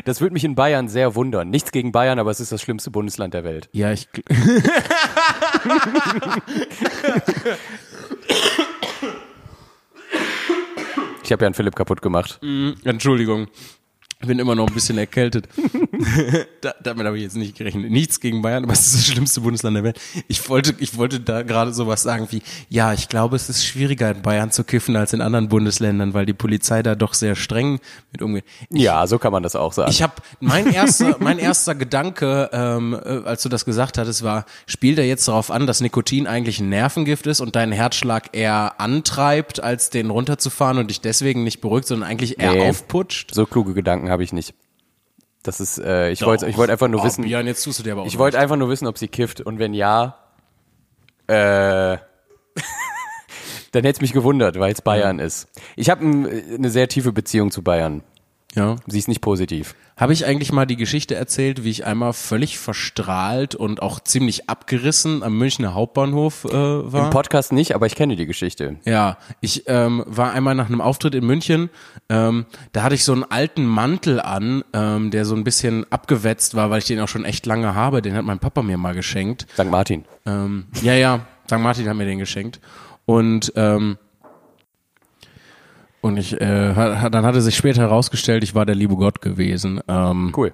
Das 0.06 0.22
würde 0.22 0.32
mich 0.32 0.44
in 0.44 0.54
Bayern 0.54 0.88
sehr 0.88 1.14
wundern. 1.14 1.50
Nichts 1.50 1.70
gegen 1.70 1.92
Bayern, 1.92 2.18
aber 2.18 2.30
es 2.30 2.40
ist 2.40 2.50
das 2.50 2.62
schlimmste 2.62 2.90
Bundesland 2.90 3.34
der 3.34 3.44
Welt. 3.44 3.68
ja, 3.72 3.92
ich. 3.92 4.08
Ich 11.24 11.32
habe 11.32 11.42
ja 11.44 11.46
einen 11.46 11.54
Philipp 11.54 11.74
kaputt 11.74 12.02
gemacht. 12.02 12.38
Entschuldigung. 12.84 13.48
Ich 14.24 14.28
bin 14.28 14.38
immer 14.38 14.54
noch 14.54 14.68
ein 14.68 14.72
bisschen 14.72 14.96
erkältet. 14.96 15.48
da, 16.62 16.74
damit 16.82 17.06
habe 17.06 17.18
ich 17.18 17.24
jetzt 17.24 17.36
nicht 17.36 17.58
gerechnet. 17.58 17.90
Nichts 17.90 18.20
gegen 18.20 18.40
Bayern, 18.40 18.64
aber 18.64 18.72
es 18.72 18.86
ist 18.86 18.94
das 18.94 19.06
schlimmste 19.06 19.42
Bundesland 19.42 19.76
der 19.76 19.84
Welt. 19.84 20.00
Ich 20.28 20.48
wollte, 20.48 20.74
ich 20.78 20.96
wollte 20.96 21.20
da 21.20 21.42
gerade 21.42 21.74
sowas 21.74 22.02
sagen 22.02 22.26
wie, 22.30 22.40
ja, 22.70 22.94
ich 22.94 23.10
glaube, 23.10 23.36
es 23.36 23.50
ist 23.50 23.66
schwieriger 23.66 24.10
in 24.12 24.22
Bayern 24.22 24.50
zu 24.50 24.64
kiffen 24.64 24.96
als 24.96 25.12
in 25.12 25.20
anderen 25.20 25.50
Bundesländern, 25.50 26.14
weil 26.14 26.24
die 26.24 26.32
Polizei 26.32 26.82
da 26.82 26.94
doch 26.94 27.12
sehr 27.12 27.36
streng 27.36 27.80
mit 28.12 28.22
umgeht. 28.22 28.44
Ich, 28.70 28.80
Ja, 28.80 29.06
so 29.06 29.18
kann 29.18 29.30
man 29.30 29.42
das 29.42 29.56
auch 29.56 29.74
sagen. 29.74 29.90
ich 29.90 30.02
habe 30.02 30.14
mein 30.40 30.72
erster, 30.72 31.16
mein 31.20 31.38
erster 31.38 31.74
Gedanke, 31.74 32.48
ähm, 32.54 32.94
äh, 32.94 33.26
als 33.26 33.42
du 33.42 33.50
das 33.50 33.66
gesagt 33.66 33.98
hattest, 33.98 34.22
war, 34.22 34.46
spielt 34.66 34.98
er 34.98 35.06
jetzt 35.06 35.28
darauf 35.28 35.50
an, 35.50 35.66
dass 35.66 35.82
Nikotin 35.82 36.26
eigentlich 36.26 36.60
ein 36.60 36.70
Nervengift 36.70 37.26
ist 37.26 37.42
und 37.42 37.56
deinen 37.56 37.72
Herzschlag 37.72 38.30
eher 38.32 38.80
antreibt, 38.80 39.62
als 39.62 39.90
den 39.90 40.08
runterzufahren 40.08 40.78
und 40.78 40.88
dich 40.88 41.02
deswegen 41.02 41.44
nicht 41.44 41.60
beruhigt, 41.60 41.88
sondern 41.88 42.08
eigentlich 42.08 42.40
eher 42.40 42.52
Nee. 42.54 42.70
aufputscht? 42.70 43.34
so 43.34 43.44
kluge 43.44 43.74
Gedanken 43.74 44.08
habe 44.14 44.24
ich 44.24 44.32
nicht. 44.32 44.54
Das 45.42 45.60
ist, 45.60 45.78
äh, 45.78 46.10
ich 46.10 46.22
wollte, 46.22 46.48
ich 46.48 46.56
wollte 46.56 46.72
einfach 46.72 46.88
nur 46.88 47.02
oh, 47.02 47.04
wissen, 47.04 47.22
Björn, 47.24 47.46
jetzt 47.46 47.62
tust 47.62 47.78
du 47.78 47.82
dir 47.82 47.92
aber 47.92 48.02
auch 48.02 48.06
ich 48.06 48.16
wollte 48.16 48.38
einfach 48.38 48.56
nur 48.56 48.70
wissen, 48.70 48.86
ob 48.86 48.96
sie 48.96 49.08
kifft 49.08 49.42
und 49.42 49.58
wenn 49.58 49.74
ja, 49.74 50.16
äh, 51.26 51.34
dann 53.72 53.84
hätte 53.84 53.90
es 53.90 54.00
mich 54.00 54.14
gewundert, 54.14 54.58
weil 54.58 54.72
es 54.72 54.80
Bayern 54.80 55.18
ist. 55.18 55.48
Ich 55.76 55.90
habe 55.90 56.02
ein, 56.02 56.54
eine 56.54 56.70
sehr 56.70 56.88
tiefe 56.88 57.12
Beziehung 57.12 57.50
zu 57.50 57.62
Bayern. 57.62 58.02
Ja. 58.54 58.76
Sie 58.86 58.98
ist 58.98 59.08
nicht 59.08 59.20
positiv. 59.20 59.74
Habe 59.96 60.12
ich 60.12 60.26
eigentlich 60.26 60.52
mal 60.52 60.66
die 60.66 60.76
Geschichte 60.76 61.14
erzählt, 61.14 61.62
wie 61.62 61.70
ich 61.70 61.84
einmal 61.86 62.12
völlig 62.12 62.58
verstrahlt 62.58 63.54
und 63.54 63.80
auch 63.80 64.00
ziemlich 64.00 64.48
abgerissen 64.48 65.22
am 65.22 65.38
Münchner 65.38 65.74
Hauptbahnhof 65.74 66.44
äh, 66.46 66.52
war? 66.52 67.04
Im 67.04 67.10
Podcast 67.10 67.52
nicht, 67.52 67.74
aber 67.74 67.86
ich 67.86 67.94
kenne 67.94 68.16
die 68.16 68.26
Geschichte. 68.26 68.76
Ja, 68.84 69.18
ich 69.40 69.64
ähm, 69.66 70.02
war 70.06 70.32
einmal 70.32 70.54
nach 70.54 70.66
einem 70.66 70.80
Auftritt 70.80 71.14
in 71.14 71.24
München, 71.24 71.70
ähm, 72.08 72.46
da 72.72 72.82
hatte 72.82 72.94
ich 72.94 73.04
so 73.04 73.12
einen 73.12 73.24
alten 73.24 73.64
Mantel 73.64 74.20
an, 74.20 74.64
ähm, 74.72 75.10
der 75.10 75.24
so 75.24 75.34
ein 75.34 75.44
bisschen 75.44 75.86
abgewetzt 75.90 76.54
war, 76.54 76.70
weil 76.70 76.78
ich 76.78 76.86
den 76.86 77.00
auch 77.00 77.08
schon 77.08 77.24
echt 77.24 77.46
lange 77.46 77.74
habe. 77.74 78.02
Den 78.02 78.14
hat 78.14 78.24
mein 78.24 78.38
Papa 78.38 78.62
mir 78.62 78.78
mal 78.78 78.94
geschenkt. 78.94 79.46
St. 79.54 79.70
Martin. 79.70 80.04
Ähm, 80.26 80.66
ja, 80.82 80.94
ja, 80.94 81.26
St. 81.46 81.58
Martin 81.58 81.88
hat 81.88 81.96
mir 81.96 82.06
den 82.06 82.18
geschenkt. 82.18 82.60
Und 83.06 83.52
ähm, 83.56 83.98
und 86.04 86.18
ich, 86.18 86.38
äh, 86.38 86.74
dann 87.10 87.24
hatte 87.24 87.40
sich 87.40 87.56
später 87.56 87.80
herausgestellt, 87.80 88.44
ich 88.44 88.54
war 88.54 88.66
der 88.66 88.74
liebe 88.74 88.94
Gott 88.94 89.22
gewesen. 89.22 89.80
Ähm, 89.88 90.34
Cool. 90.36 90.52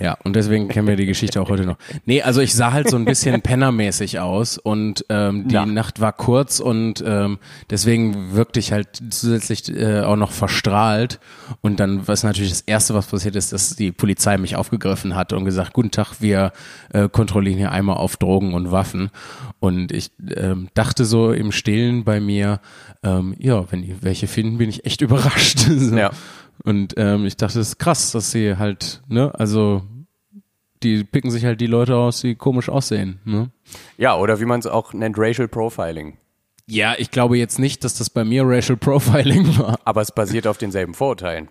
Ja, 0.00 0.16
und 0.24 0.34
deswegen 0.36 0.68
kennen 0.68 0.88
wir 0.88 0.96
die 0.96 1.06
Geschichte 1.06 1.40
auch 1.40 1.50
heute 1.50 1.64
noch. 1.64 1.76
Nee, 2.06 2.22
also 2.22 2.40
ich 2.40 2.54
sah 2.54 2.72
halt 2.72 2.88
so 2.88 2.96
ein 2.96 3.04
bisschen 3.04 3.42
pennermäßig 3.42 4.20
aus 4.20 4.56
und 4.58 5.04
ähm, 5.10 5.48
die 5.48 5.54
Ja. 5.54 5.66
Nacht 5.66 6.00
war 6.00 6.12
kurz 6.12 6.60
und 6.60 7.04
ähm, 7.06 7.38
deswegen 7.68 8.32
wirkte 8.34 8.58
ich 8.58 8.72
halt 8.72 8.88
zusätzlich 9.10 9.68
äh, 9.68 10.00
auch 10.00 10.16
noch 10.16 10.32
verstrahlt. 10.32 11.20
Und 11.60 11.78
dann, 11.78 12.08
was 12.08 12.22
natürlich 12.24 12.50
das 12.50 12.62
Erste, 12.62 12.94
was 12.94 13.06
passiert 13.06 13.36
ist, 13.36 13.52
dass 13.52 13.76
die 13.76 13.92
Polizei 13.92 14.38
mich 14.38 14.56
aufgegriffen 14.56 15.14
hat 15.14 15.32
und 15.32 15.44
gesagt, 15.44 15.72
guten 15.74 15.90
Tag, 15.90 16.14
wir 16.20 16.52
äh, 16.92 17.08
kontrollieren 17.08 17.58
hier 17.58 17.70
einmal 17.72 17.96
auf 17.98 18.16
Drogen 18.16 18.54
und 18.54 18.72
Waffen. 18.72 19.10
Und 19.60 19.92
ich 19.92 20.10
ähm, 20.36 20.68
dachte 20.74 21.04
so 21.04 21.32
im 21.32 21.52
Stillen 21.52 22.04
bei 22.04 22.18
mir, 22.20 22.60
ähm, 23.02 23.34
ja, 23.38 23.70
wenn 23.70 23.82
die 23.82 23.96
welche 24.00 24.26
finden, 24.26 24.58
bin 24.58 24.70
ich 24.70 24.84
echt 24.86 25.00
überrascht. 25.02 25.58
so. 25.58 25.96
Ja. 25.96 26.10
Und 26.64 26.94
ähm, 26.96 27.26
ich 27.26 27.36
dachte, 27.36 27.60
es 27.60 27.68
ist 27.68 27.78
krass, 27.78 28.12
dass 28.12 28.30
sie 28.30 28.56
halt, 28.56 29.02
ne, 29.08 29.32
also 29.34 29.82
die 30.82 31.04
picken 31.04 31.30
sich 31.30 31.44
halt 31.44 31.60
die 31.60 31.66
Leute 31.66 31.96
aus, 31.96 32.20
die 32.20 32.34
komisch 32.34 32.68
aussehen, 32.68 33.20
ne? 33.24 33.50
Ja, 33.98 34.16
oder 34.16 34.40
wie 34.40 34.44
man 34.44 34.60
es 34.60 34.66
auch 34.66 34.92
nennt, 34.92 35.16
Racial 35.18 35.48
Profiling. 35.48 36.18
Ja, 36.66 36.94
ich 36.98 37.10
glaube 37.10 37.38
jetzt 37.38 37.58
nicht, 37.58 37.84
dass 37.84 37.94
das 37.96 38.10
bei 38.10 38.24
mir 38.24 38.42
Racial 38.44 38.76
Profiling 38.76 39.58
war. 39.58 39.78
Aber 39.84 40.00
es 40.00 40.12
basiert 40.12 40.46
auf 40.46 40.58
denselben 40.58 40.94
Vorurteilen. 40.94 41.48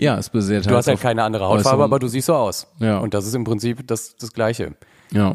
Ja, 0.00 0.16
es 0.18 0.30
basiert 0.30 0.66
Du 0.66 0.74
hast 0.74 0.86
halt 0.86 1.00
keine 1.00 1.22
andere 1.22 1.46
Hautfarbe, 1.46 1.84
aber 1.84 1.98
du 1.98 2.08
siehst 2.08 2.26
so 2.26 2.34
aus. 2.34 2.66
Ja. 2.78 2.98
Und 2.98 3.12
das 3.12 3.26
ist 3.26 3.34
im 3.34 3.44
Prinzip 3.44 3.86
das, 3.86 4.16
das 4.16 4.32
Gleiche. 4.32 4.74
Ja. 5.10 5.34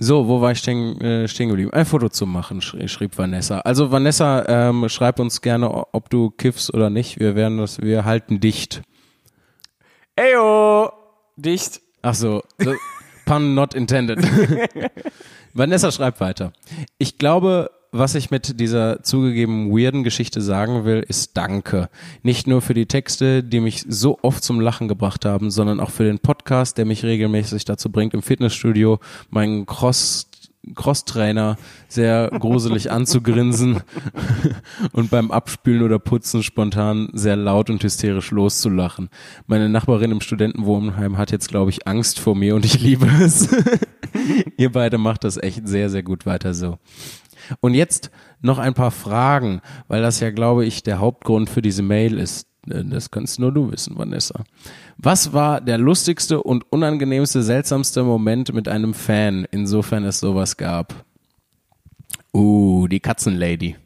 So, 0.00 0.28
wo 0.28 0.40
war 0.40 0.52
ich 0.52 0.58
stehen, 0.58 1.00
äh, 1.00 1.26
stehen 1.26 1.48
geblieben? 1.48 1.72
Ein 1.72 1.84
Foto 1.84 2.08
zu 2.08 2.24
machen, 2.24 2.60
schrie, 2.60 2.86
schrieb 2.86 3.18
Vanessa. 3.18 3.58
Also 3.60 3.90
Vanessa, 3.90 4.44
ähm, 4.46 4.88
schreib 4.88 5.18
uns 5.18 5.42
gerne, 5.42 5.68
ob 5.92 6.08
du 6.08 6.30
kiffst 6.30 6.72
oder 6.72 6.88
nicht. 6.88 7.18
Wir 7.18 7.34
werden 7.34 7.58
das, 7.58 7.80
wir 7.80 8.04
halten 8.04 8.38
dicht. 8.38 8.82
Eyo! 10.14 10.92
Dicht. 11.36 11.80
Ach 12.02 12.14
so, 12.14 12.42
so, 12.58 12.74
pun 13.26 13.54
not 13.54 13.74
intended. 13.74 14.20
Vanessa 15.52 15.90
schreibt 15.90 16.20
weiter. 16.20 16.52
Ich 16.98 17.18
glaube, 17.18 17.70
was 17.92 18.14
ich 18.14 18.30
mit 18.30 18.60
dieser 18.60 19.02
zugegeben 19.02 19.70
weirden 19.70 20.04
Geschichte 20.04 20.40
sagen 20.40 20.84
will, 20.84 21.04
ist 21.06 21.36
Danke. 21.36 21.88
Nicht 22.22 22.46
nur 22.46 22.60
für 22.60 22.74
die 22.74 22.86
Texte, 22.86 23.42
die 23.42 23.60
mich 23.60 23.84
so 23.88 24.18
oft 24.22 24.44
zum 24.44 24.60
Lachen 24.60 24.88
gebracht 24.88 25.24
haben, 25.24 25.50
sondern 25.50 25.80
auch 25.80 25.90
für 25.90 26.04
den 26.04 26.18
Podcast, 26.18 26.78
der 26.78 26.84
mich 26.84 27.04
regelmäßig 27.04 27.64
dazu 27.64 27.90
bringt, 27.90 28.14
im 28.14 28.22
Fitnessstudio 28.22 29.00
meinen 29.30 29.66
Cross 29.66 30.28
Crosstrainer 30.74 31.56
sehr 31.88 32.30
gruselig 32.38 32.90
anzugrinsen 32.90 33.80
und 34.92 35.10
beim 35.10 35.30
Abspülen 35.30 35.82
oder 35.82 35.98
Putzen 35.98 36.42
spontan 36.42 37.08
sehr 37.12 37.36
laut 37.36 37.70
und 37.70 37.82
hysterisch 37.82 38.30
loszulachen. 38.30 39.08
Meine 39.46 39.68
Nachbarin 39.68 40.10
im 40.10 40.20
Studentenwohnheim 40.20 41.16
hat 41.16 41.30
jetzt, 41.30 41.48
glaube 41.48 41.70
ich, 41.70 41.86
Angst 41.86 42.18
vor 42.18 42.34
mir 42.34 42.54
und 42.54 42.64
ich 42.64 42.80
liebe 42.80 43.06
es. 43.20 43.48
Ihr 44.56 44.72
beide 44.72 44.98
macht 44.98 45.24
das 45.24 45.36
echt 45.36 45.66
sehr, 45.66 45.90
sehr 45.90 46.02
gut 46.02 46.26
weiter 46.26 46.54
so. 46.54 46.78
Und 47.60 47.74
jetzt 47.74 48.10
noch 48.40 48.58
ein 48.58 48.74
paar 48.74 48.90
Fragen, 48.90 49.60
weil 49.88 50.02
das 50.02 50.20
ja, 50.20 50.30
glaube 50.30 50.64
ich, 50.64 50.82
der 50.82 50.98
Hauptgrund 51.00 51.50
für 51.50 51.62
diese 51.62 51.82
Mail 51.82 52.18
ist. 52.18 52.46
Äh, 52.70 52.84
Das 52.84 53.10
kannst 53.10 53.38
nur 53.38 53.52
du 53.52 53.70
wissen, 53.72 53.98
Vanessa. 53.98 54.44
Was 54.96 55.32
war 55.32 55.60
der 55.60 55.78
lustigste 55.78 56.42
und 56.42 56.70
unangenehmste, 56.72 57.42
seltsamste 57.42 58.02
Moment 58.02 58.52
mit 58.52 58.68
einem 58.68 58.94
Fan, 58.94 59.46
insofern 59.50 60.04
es 60.04 60.20
sowas 60.20 60.56
gab? 60.56 61.04
Uh, 62.34 62.86
die 62.88 63.00
Katzenlady. 63.00 63.76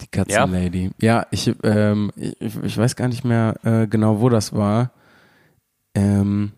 Die 0.00 0.06
Katzenlady. 0.06 0.90
Ja, 1.00 1.26
ich, 1.30 1.52
ähm, 1.62 2.10
ich, 2.16 2.56
ich 2.62 2.78
weiß 2.78 2.96
gar 2.96 3.08
nicht 3.08 3.24
mehr 3.24 3.54
äh, 3.62 3.86
genau, 3.86 4.20
wo 4.20 4.28
das 4.28 4.52
war. 4.54 4.92
Ähm, 5.94 6.52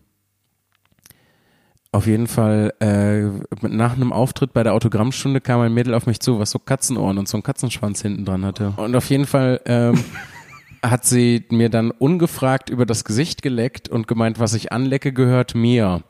auf 1.93 2.07
jeden 2.07 2.25
Fall, 2.25 2.73
äh, 2.79 3.67
nach 3.67 3.95
einem 3.95 4.11
Auftritt 4.11 4.51
bei 4.51 4.63
der 4.63 4.73
Autogrammstunde 4.73 5.41
kam 5.41 5.61
ein 5.61 5.73
Mädel 5.73 5.93
auf 5.93 6.07
mich 6.07 6.19
zu, 6.19 6.39
was 6.39 6.49
so 6.49 6.57
Katzenohren 6.57 7.19
und 7.19 7.27
so 7.27 7.37
einen 7.37 7.43
Katzenschwanz 7.43 8.01
hinten 8.01 8.25
dran 8.25 8.43
hatte. 8.43 8.73
Und 8.77 8.95
auf 8.95 9.09
jeden 9.11 9.27
Fall 9.27 9.61
ähm, 9.65 10.03
hat 10.83 11.05
sie 11.05 11.45
mir 11.51 11.69
dann 11.69 11.91
ungefragt 11.91 12.71
über 12.71 12.87
das 12.87 13.05
Gesicht 13.05 13.43
geleckt 13.43 13.89
und 13.89 14.07
gemeint, 14.07 14.39
was 14.39 14.55
ich 14.55 14.71
anlecke, 14.71 15.13
gehört 15.13 15.53
mir. 15.53 16.01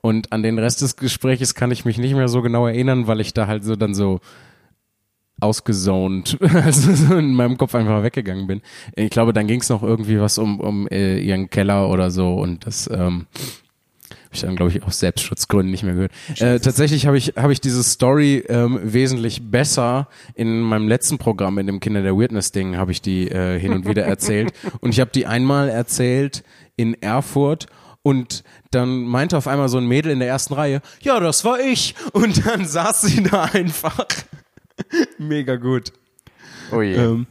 Und 0.00 0.32
an 0.32 0.44
den 0.44 0.56
Rest 0.60 0.82
des 0.82 0.94
Gespräches 0.94 1.56
kann 1.56 1.72
ich 1.72 1.84
mich 1.84 1.98
nicht 1.98 2.14
mehr 2.14 2.28
so 2.28 2.40
genau 2.40 2.68
erinnern, 2.68 3.08
weil 3.08 3.20
ich 3.20 3.34
da 3.34 3.48
halt 3.48 3.64
so 3.64 3.74
dann 3.74 3.92
so 3.92 4.20
ausgesoned, 5.40 6.38
also 6.54 6.94
so 6.94 7.16
in 7.16 7.34
meinem 7.34 7.58
Kopf 7.58 7.74
einfach 7.74 8.04
weggegangen 8.04 8.46
bin. 8.46 8.62
Ich 8.94 9.10
glaube, 9.10 9.32
dann 9.32 9.48
ging 9.48 9.60
es 9.60 9.68
noch 9.68 9.82
irgendwie 9.82 10.20
was 10.20 10.38
um, 10.38 10.60
um 10.60 10.86
äh, 10.86 11.18
ihren 11.18 11.50
Keller 11.50 11.90
oder 11.90 12.12
so 12.12 12.34
und 12.34 12.66
das 12.68 12.88
ähm, 12.88 13.26
ich 14.34 14.42
dann, 14.42 14.56
glaube 14.56 14.70
ich, 14.70 14.82
aus 14.82 14.98
Selbstschutzgründen 14.98 15.70
nicht 15.70 15.82
mehr 15.82 15.94
gehört. 15.94 16.12
Äh, 16.40 16.60
tatsächlich 16.60 17.06
habe 17.06 17.18
ich, 17.18 17.34
habe 17.36 17.52
ich 17.52 17.60
diese 17.60 17.82
Story 17.82 18.44
ähm, 18.48 18.80
wesentlich 18.82 19.50
besser 19.50 20.08
in 20.34 20.60
meinem 20.60 20.88
letzten 20.88 21.18
Programm, 21.18 21.58
in 21.58 21.66
dem 21.66 21.80
Kinder 21.80 22.02
der 22.02 22.16
Weirdness-Ding, 22.16 22.76
habe 22.76 22.92
ich 22.92 23.02
die 23.02 23.30
äh, 23.30 23.58
hin 23.58 23.72
und 23.72 23.88
wieder 23.88 24.04
erzählt. 24.04 24.52
Und 24.80 24.90
ich 24.90 25.00
habe 25.00 25.10
die 25.10 25.26
einmal 25.26 25.68
erzählt 25.68 26.44
in 26.76 27.00
Erfurt 27.00 27.66
und 28.04 28.44
dann 28.70 29.04
meinte 29.04 29.36
auf 29.36 29.48
einmal 29.48 29.68
so 29.68 29.78
ein 29.78 29.86
Mädel 29.86 30.12
in 30.12 30.18
der 30.18 30.28
ersten 30.28 30.54
Reihe, 30.54 30.82
ja, 31.00 31.18
das 31.20 31.44
war 31.44 31.58
ich. 31.58 31.94
Und 32.12 32.46
dann 32.46 32.64
saß 32.66 33.00
sie 33.02 33.22
da 33.22 33.44
einfach. 33.44 34.06
Mega 35.18 35.56
gut. 35.56 35.92
Oh 36.70 36.82
je. 36.82 36.94
Ähm, 36.96 37.26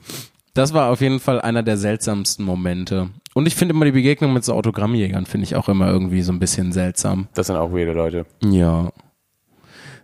das 0.55 0.73
war 0.73 0.91
auf 0.91 1.01
jeden 1.01 1.19
Fall 1.19 1.41
einer 1.41 1.63
der 1.63 1.77
seltsamsten 1.77 2.43
Momente. 2.45 3.09
Und 3.33 3.47
ich 3.47 3.55
finde 3.55 3.73
immer 3.73 3.85
die 3.85 3.91
Begegnung 3.91 4.33
mit 4.33 4.43
so 4.43 4.53
Autogrammjägern 4.53 5.25
finde 5.25 5.45
ich 5.45 5.55
auch 5.55 5.67
immer 5.69 5.87
irgendwie 5.89 6.21
so 6.21 6.31
ein 6.31 6.39
bisschen 6.39 6.71
seltsam. 6.71 7.27
Das 7.33 7.47
sind 7.47 7.55
auch 7.55 7.71
weirde 7.71 7.93
Leute. 7.93 8.25
Ja. 8.43 8.91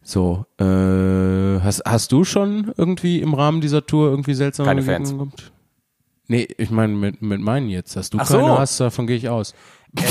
So, 0.02 0.46
äh, 0.60 1.60
hast, 1.62 1.84
hast 1.86 2.12
du 2.12 2.24
schon 2.24 2.74
irgendwie 2.78 3.20
im 3.22 3.34
Rahmen 3.34 3.62
dieser 3.62 3.86
Tour 3.86 4.10
irgendwie 4.10 4.34
seltsame 4.34 4.68
Keine 4.68 4.82
Begegnungen 4.82 5.30
gehabt? 5.30 5.52
Nee, 6.28 6.48
ich 6.58 6.70
meine 6.72 6.94
mit, 6.94 7.22
mit 7.22 7.42
meinen 7.42 7.70
jetzt. 7.70 7.96
Dass 7.96 8.10
du 8.10 8.18
Ach 8.20 8.28
keine 8.28 8.44
so. 8.44 8.58
hast, 8.58 8.80
davon 8.80 9.08
gehe 9.08 9.18
ich 9.18 9.30
aus. 9.30 9.54
da 9.94 10.04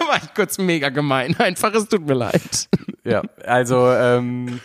war 0.00 0.16
ich 0.22 0.34
kurz 0.34 0.58
mega 0.58 0.88
gemein. 0.90 1.34
Einfach, 1.38 1.72
es 1.74 1.88
tut 1.88 2.06
mir 2.06 2.14
leid. 2.14 2.68
Ja, 3.04 3.22
also 3.44 3.90
ähm, 3.90 4.60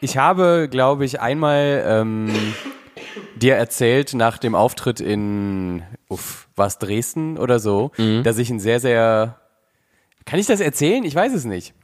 ich 0.00 0.16
habe, 0.16 0.68
glaube 0.70 1.04
ich, 1.04 1.20
einmal 1.20 1.84
ähm, 1.86 2.30
dir 3.36 3.54
erzählt 3.54 4.14
nach 4.14 4.38
dem 4.38 4.54
Auftritt 4.54 5.00
in, 5.00 5.82
uff, 6.08 6.48
war 6.56 6.66
es 6.66 6.78
Dresden 6.78 7.38
oder 7.38 7.58
so, 7.58 7.90
dass 8.22 8.38
ich 8.38 8.50
ein 8.50 8.60
sehr, 8.60 8.80
sehr, 8.80 9.38
kann 10.24 10.38
ich 10.38 10.46
das 10.46 10.60
erzählen? 10.60 11.04
Ich 11.04 11.14
weiß 11.14 11.32
es 11.34 11.44
nicht. 11.44 11.74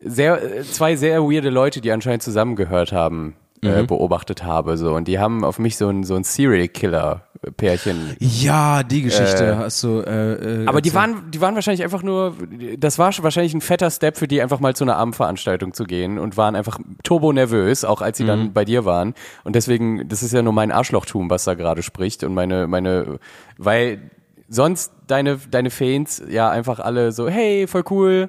Sehr, 0.00 0.42
äh, 0.42 0.62
zwei 0.62 0.96
sehr 0.96 1.22
weirde 1.22 1.50
Leute, 1.50 1.80
die 1.80 1.90
anscheinend 1.90 2.22
zusammengehört 2.22 2.92
haben, 2.92 3.36
äh, 3.62 3.82
beobachtet 3.84 4.44
habe, 4.44 4.76
so. 4.76 4.94
Und 4.94 5.08
die 5.08 5.18
haben 5.18 5.44
auf 5.44 5.58
mich 5.58 5.76
so 5.76 5.88
ein, 5.88 6.04
so 6.04 6.14
ein 6.14 6.24
Serial 6.24 6.68
Killer 6.68 7.25
Pärchen. 7.56 8.16
Ja, 8.18 8.82
die 8.82 9.02
Geschichte 9.02 9.56
hast 9.58 9.82
du. 9.82 10.00
Äh, 10.00 10.62
äh, 10.62 10.66
Aber 10.66 10.80
die 10.80 10.92
waren, 10.94 11.30
die 11.30 11.40
waren 11.40 11.54
wahrscheinlich 11.54 11.82
einfach 11.84 12.02
nur, 12.02 12.34
das 12.78 12.98
war 12.98 13.12
wahrscheinlich 13.22 13.54
ein 13.54 13.60
fetter 13.60 13.90
Step 13.90 14.16
für 14.16 14.26
die, 14.28 14.42
einfach 14.42 14.60
mal 14.60 14.74
zu 14.74 14.84
einer 14.84 14.96
Abendveranstaltung 14.96 15.72
zu 15.74 15.84
gehen 15.84 16.18
und 16.18 16.36
waren 16.36 16.56
einfach 16.56 16.78
turbo 17.02 17.32
nervös, 17.32 17.84
auch 17.84 18.02
als 18.02 18.18
sie 18.18 18.24
Mhm. 18.24 18.28
dann 18.28 18.52
bei 18.52 18.64
dir 18.64 18.84
waren. 18.84 19.14
Und 19.44 19.54
deswegen, 19.56 20.08
das 20.08 20.22
ist 20.22 20.32
ja 20.32 20.42
nur 20.42 20.52
mein 20.52 20.72
Arschlochtum, 20.72 21.30
was 21.30 21.44
da 21.44 21.54
gerade 21.54 21.82
spricht 21.82 22.24
und 22.24 22.34
meine, 22.34 22.66
meine, 22.66 23.18
weil 23.58 24.10
sonst 24.48 24.92
deine, 25.06 25.38
deine 25.50 25.70
Fans 25.70 26.22
ja 26.28 26.50
einfach 26.50 26.78
alle 26.80 27.12
so, 27.12 27.28
hey, 27.28 27.66
voll 27.66 27.84
cool, 27.90 28.28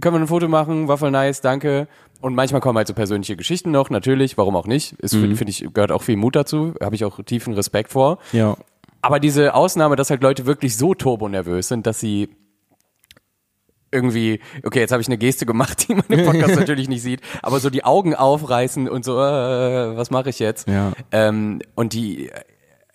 können 0.00 0.14
wir 0.16 0.20
ein 0.20 0.26
Foto 0.28 0.48
machen, 0.48 0.86
war 0.88 0.98
voll 0.98 1.10
nice, 1.10 1.40
danke. 1.40 1.88
Und 2.20 2.34
manchmal 2.34 2.60
kommen 2.60 2.76
halt 2.76 2.88
so 2.88 2.94
persönliche 2.94 3.36
Geschichten 3.36 3.70
noch, 3.70 3.90
natürlich, 3.90 4.36
warum 4.36 4.56
auch 4.56 4.66
nicht. 4.66 4.92
Ist, 4.94 5.14
Mhm. 5.14 5.36
finde 5.36 5.50
ich, 5.52 5.66
gehört 5.72 5.92
auch 5.92 6.02
viel 6.02 6.16
Mut 6.16 6.34
dazu, 6.36 6.74
habe 6.82 6.94
ich 6.96 7.04
auch 7.04 7.22
tiefen 7.24 7.54
Respekt 7.54 7.92
vor. 7.92 8.18
Ja. 8.32 8.56
Aber 9.02 9.20
diese 9.20 9.54
Ausnahme, 9.54 9.94
dass 9.94 10.10
halt 10.10 10.22
Leute 10.22 10.44
wirklich 10.46 10.76
so 10.76 10.94
turbonervös 10.94 11.68
sind, 11.68 11.86
dass 11.86 12.00
sie 12.00 12.28
irgendwie, 13.90 14.40
okay, 14.64 14.80
jetzt 14.80 14.90
habe 14.92 15.00
ich 15.00 15.08
eine 15.08 15.16
Geste 15.16 15.46
gemacht, 15.46 15.84
die 15.88 15.94
man 15.94 16.04
im 16.08 16.24
Podcast 16.26 16.56
natürlich 16.58 16.88
nicht 16.88 17.02
sieht, 17.02 17.20
aber 17.42 17.60
so 17.60 17.70
die 17.70 17.84
Augen 17.84 18.14
aufreißen 18.14 18.88
und 18.88 19.04
so, 19.04 19.18
äh, 19.18 19.96
was 19.96 20.10
mache 20.10 20.28
ich 20.30 20.38
jetzt? 20.40 20.68
Ja. 20.68 20.92
Ähm, 21.12 21.60
und 21.74 21.92
die, 21.94 22.30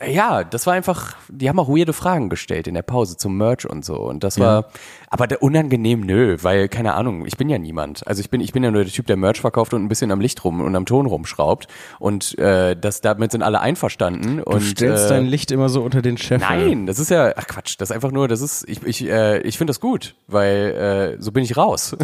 ja, 0.01 0.43
das 0.43 0.65
war 0.65 0.73
einfach, 0.73 1.15
die 1.29 1.47
haben 1.47 1.59
auch 1.59 1.69
weirde 1.69 1.93
Fragen 1.93 2.29
gestellt 2.29 2.67
in 2.67 2.73
der 2.73 2.81
Pause 2.81 3.15
zum 3.15 3.37
Merch 3.37 3.69
und 3.69 3.85
so. 3.85 3.95
Und 3.95 4.23
das 4.23 4.39
war, 4.39 4.65
aber 5.09 5.27
der 5.27 5.43
unangenehm, 5.43 6.01
nö, 6.01 6.37
weil, 6.41 6.67
keine 6.67 6.95
Ahnung, 6.95 7.25
ich 7.25 7.37
bin 7.37 7.47
ja 7.47 7.57
niemand. 7.57 8.05
Also 8.07 8.19
ich 8.19 8.29
bin, 8.29 8.41
ich 8.41 8.53
bin 8.53 8.63
ja 8.63 8.71
nur 8.71 8.83
der 8.83 8.91
Typ, 8.91 9.05
der 9.05 9.17
Merch 9.17 9.39
verkauft 9.39 9.73
und 9.73 9.83
ein 9.83 9.87
bisschen 9.87 10.11
am 10.11 10.19
Licht 10.19 10.43
rum 10.43 10.61
und 10.61 10.75
am 10.75 10.85
Ton 10.85 11.05
rumschraubt. 11.05 11.67
Und 11.99 12.37
äh, 12.39 12.75
das, 12.75 13.01
damit 13.01 13.31
sind 13.31 13.43
alle 13.43 13.61
einverstanden. 13.61 14.37
Du 14.37 14.43
und, 14.43 14.61
stellst 14.61 15.05
äh, 15.05 15.09
dein 15.09 15.25
Licht 15.25 15.51
immer 15.51 15.69
so 15.69 15.83
unter 15.83 16.01
den 16.01 16.17
Chef. 16.17 16.41
Nein, 16.41 16.87
das 16.87 16.97
ist 16.97 17.11
ja, 17.11 17.33
ach 17.35 17.47
Quatsch, 17.47 17.75
das 17.77 17.91
ist 17.91 17.95
einfach 17.95 18.11
nur, 18.11 18.27
das 18.27 18.41
ist, 18.41 18.67
ich, 18.67 18.83
ich, 18.83 19.07
äh, 19.07 19.39
ich 19.41 19.57
finde 19.57 19.71
das 19.71 19.79
gut, 19.79 20.15
weil 20.27 21.15
äh, 21.17 21.21
so 21.21 21.31
bin 21.31 21.43
ich 21.43 21.55
raus. 21.55 21.95